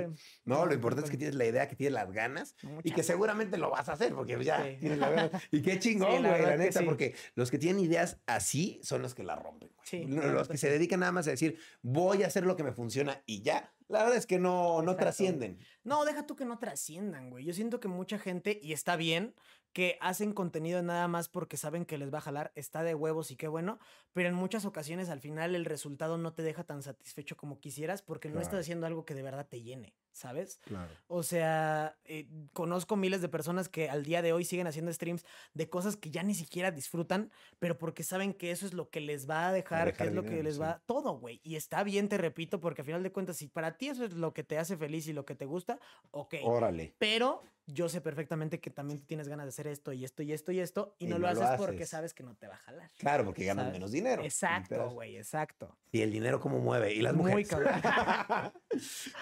[0.45, 3.03] no, Sí, lo importante es que tienes la idea, que tienes las ganas y que
[3.03, 4.77] seguramente lo vas a hacer porque ya Sí.
[4.79, 5.43] tienes las ganas.
[5.51, 6.85] Y qué chingón, la güey, la, verdad que neta, sí.
[6.85, 9.69] porque los que tienen ideas así son los que la rompen.
[9.91, 10.07] güey.
[10.07, 12.73] La los que se dedican nada más a decir, voy a hacer lo que me
[12.73, 13.73] funciona y ya.
[13.87, 14.97] La verdad es que no, no Exacto.
[15.03, 15.59] trascienden.
[15.83, 17.45] No, deja tú que no trasciendan, güey.
[17.45, 19.35] Yo siento que mucha gente, y está bien,
[19.71, 23.31] que hacen contenido nada más porque saben que les va a jalar, está de huevos
[23.31, 23.79] y qué bueno,
[24.13, 28.01] pero en muchas ocasiones al final el resultado no te deja tan satisfecho como quisieras
[28.03, 30.59] porque no estás haciendo algo que de verdad te llene, ¿sabes?
[30.63, 30.91] Claro.
[31.07, 35.25] O sea, eh, conozco miles de personas que al día de hoy siguen haciendo streams
[35.53, 39.01] de cosas que ya ni siquiera disfrutan, pero porque saben que eso es lo que
[39.01, 40.61] les va a dejar, dejar que es lo que les sí.
[40.61, 41.41] va todo, güey.
[41.43, 44.13] Y está bien, te repito, porque al final de cuentas, si para ti eso es
[44.13, 45.79] lo que te hace feliz y lo que te gusta,
[46.11, 46.35] ok.
[46.43, 46.95] Órale.
[46.99, 50.33] Pero yo sé perfectamente que también tú tienes ganas de hacer esto y esto y
[50.33, 52.55] esto y esto, y, Y no, lo lo haces porque sabes que no te va
[52.55, 52.89] a jalar.
[52.97, 53.79] Claro, porque ganan ¿sabes?
[53.79, 54.23] menos dinero.
[54.23, 55.77] Exacto, güey, exacto.
[55.91, 56.93] Y el dinero cómo mueve.
[56.93, 57.47] Y las Muy mujeres.
[57.47, 57.81] cabrón.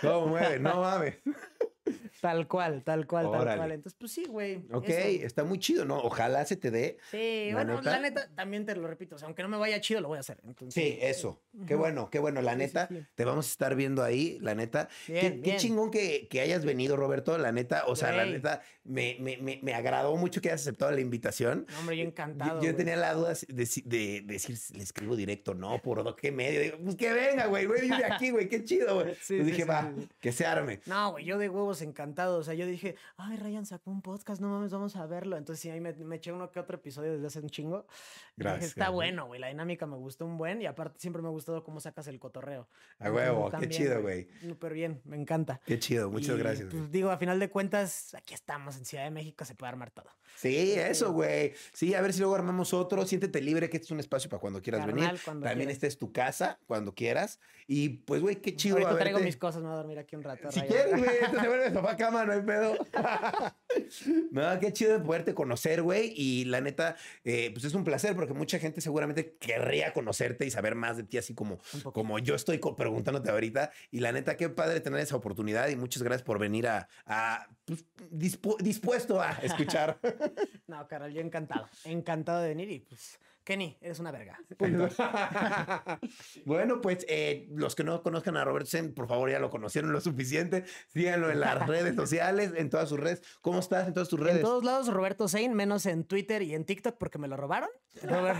[0.01, 0.59] ¿Cómo mueve?
[0.59, 1.15] No mames.
[2.21, 3.71] Tal cual, tal cual, tal cual.
[3.71, 4.63] Entonces, pues sí, güey.
[4.71, 5.25] Ok, eso.
[5.25, 5.97] está muy chido, ¿no?
[5.99, 6.97] Ojalá se te dé.
[7.09, 7.91] Sí, ¿La bueno, neta?
[7.91, 10.17] la neta, también te lo repito, o sea, aunque no me vaya chido, lo voy
[10.17, 10.39] a hacer.
[10.45, 11.41] Entonces, Sí, eso.
[11.67, 12.41] Qué bueno, qué bueno.
[12.43, 13.03] La sí, neta, sí.
[13.15, 14.87] te vamos a estar viendo ahí, la neta.
[15.07, 15.57] Qué- Bien, qué, bien.
[15.57, 17.85] chingón que, que hayas venido, Roberto, la neta.
[17.87, 21.65] O sea, la neta, me, me, me, me agradó mucho que hayas aceptado la invitación.
[21.71, 22.61] No, hombre, yo Yo- encantado.
[22.61, 26.61] Yo, tenía la duda de, de- de decir, le escribo directo, no, por qué medio.
[26.61, 29.15] Digo, pues que venga, güey, güey, vive aquí, güey, qué chido, güey.
[29.21, 30.81] Sí, Pues sí, dije, va, que se arme.
[30.85, 32.10] No, güey, yo de huevos encantado.
[32.19, 35.37] O sea, yo dije, ay, Ryan sacó un podcast, no mames, vamos a verlo.
[35.37, 37.77] Entonces, sí, ahí me, me eché uno que otro episodio desde hace un chingo.
[37.77, 38.93] Y dije, Gracias, está gracias.
[38.95, 39.39] bueno, güey.
[39.39, 42.19] La dinámica me gustó un buen y aparte siempre me ha gustado cómo sacas el
[42.19, 42.67] cotorreo.
[42.99, 44.27] A huevo, qué chido, güey.
[44.41, 45.61] Súper bien, me encanta.
[45.65, 46.67] Qué chido, muchas Y, gracias.
[46.71, 49.91] Pues digo, a final de cuentas, aquí estamos en Ciudad de México, se puede armar
[49.91, 50.09] todo.
[50.37, 51.53] Sí, eso, güey.
[51.73, 53.05] Sí, a ver si luego armamos otro.
[53.05, 55.21] Siéntete libre, que este es un espacio para cuando quieras Carnal, venir.
[55.23, 55.73] cuando También quieras.
[55.75, 57.39] esta es tu casa, cuando quieras.
[57.67, 58.77] Y pues, güey, qué chido.
[58.77, 60.51] Ahorita traigo mis cosas, me voy a dormir aquí un rato.
[60.51, 60.71] Si Ryan.
[60.73, 62.75] quieres, güey, esto se vuelve sofá cama, no hay pedo.
[64.31, 66.13] no, qué chido de poderte conocer, güey.
[66.15, 70.51] Y la neta, eh, pues es un placer porque mucha gente seguramente querría conocerte y
[70.51, 71.59] saber más de ti, así como,
[71.93, 73.71] como yo estoy preguntándote ahorita.
[73.91, 77.47] Y la neta, qué padre tener esa oportunidad y muchas gracias por venir a, a,
[77.65, 79.99] pues, dispu- dispuesto a escuchar.
[80.67, 81.67] No, Carol, yo encantado.
[81.83, 84.37] Encantado de venir y pues, Kenny, eres una verga.
[84.57, 84.87] Punto.
[86.45, 89.91] bueno, pues eh, los que no conozcan a Robert Sen, por favor, ya lo conocieron
[89.91, 90.63] lo suficiente.
[90.87, 93.21] Síganlo en las redes sociales, en todas sus redes.
[93.41, 94.37] ¿Cómo estás en todas tus redes?
[94.37, 97.69] En todos lados, Roberto Sein, menos en Twitter y en TikTok porque me lo robaron.
[98.03, 98.39] Robert-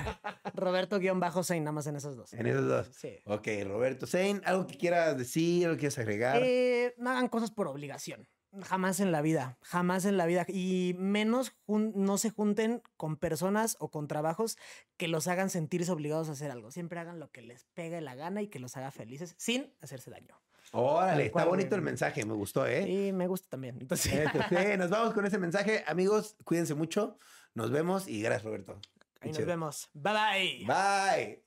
[0.53, 2.33] Roberto-Sein, nada más en esos dos.
[2.33, 2.87] En esos dos.
[2.95, 3.17] Sí.
[3.25, 6.41] Ok, Roberto Sein, ¿algo que quieras decir, algo que quieras agregar?
[6.43, 8.27] Eh, no hagan cosas por obligación.
[8.63, 10.45] Jamás en la vida, jamás en la vida.
[10.47, 14.57] Y menos no se junten con personas o con trabajos
[14.97, 16.69] que los hagan sentirse obligados a hacer algo.
[16.71, 20.11] Siempre hagan lo que les pegue la gana y que los haga felices sin hacerse
[20.11, 20.41] daño.
[20.73, 22.87] Órale, está bonito el mensaje, me gustó, ¿eh?
[22.89, 23.77] Y me gusta también.
[23.79, 25.83] Entonces, Este, sí, nos vamos con ese mensaje.
[25.87, 27.17] Amigos, cuídense mucho.
[27.53, 28.79] Nos vemos y gracias, Roberto.
[29.19, 29.89] ahí nos vemos.
[29.93, 31.43] Bye bye.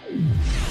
[0.00, 0.66] Bye.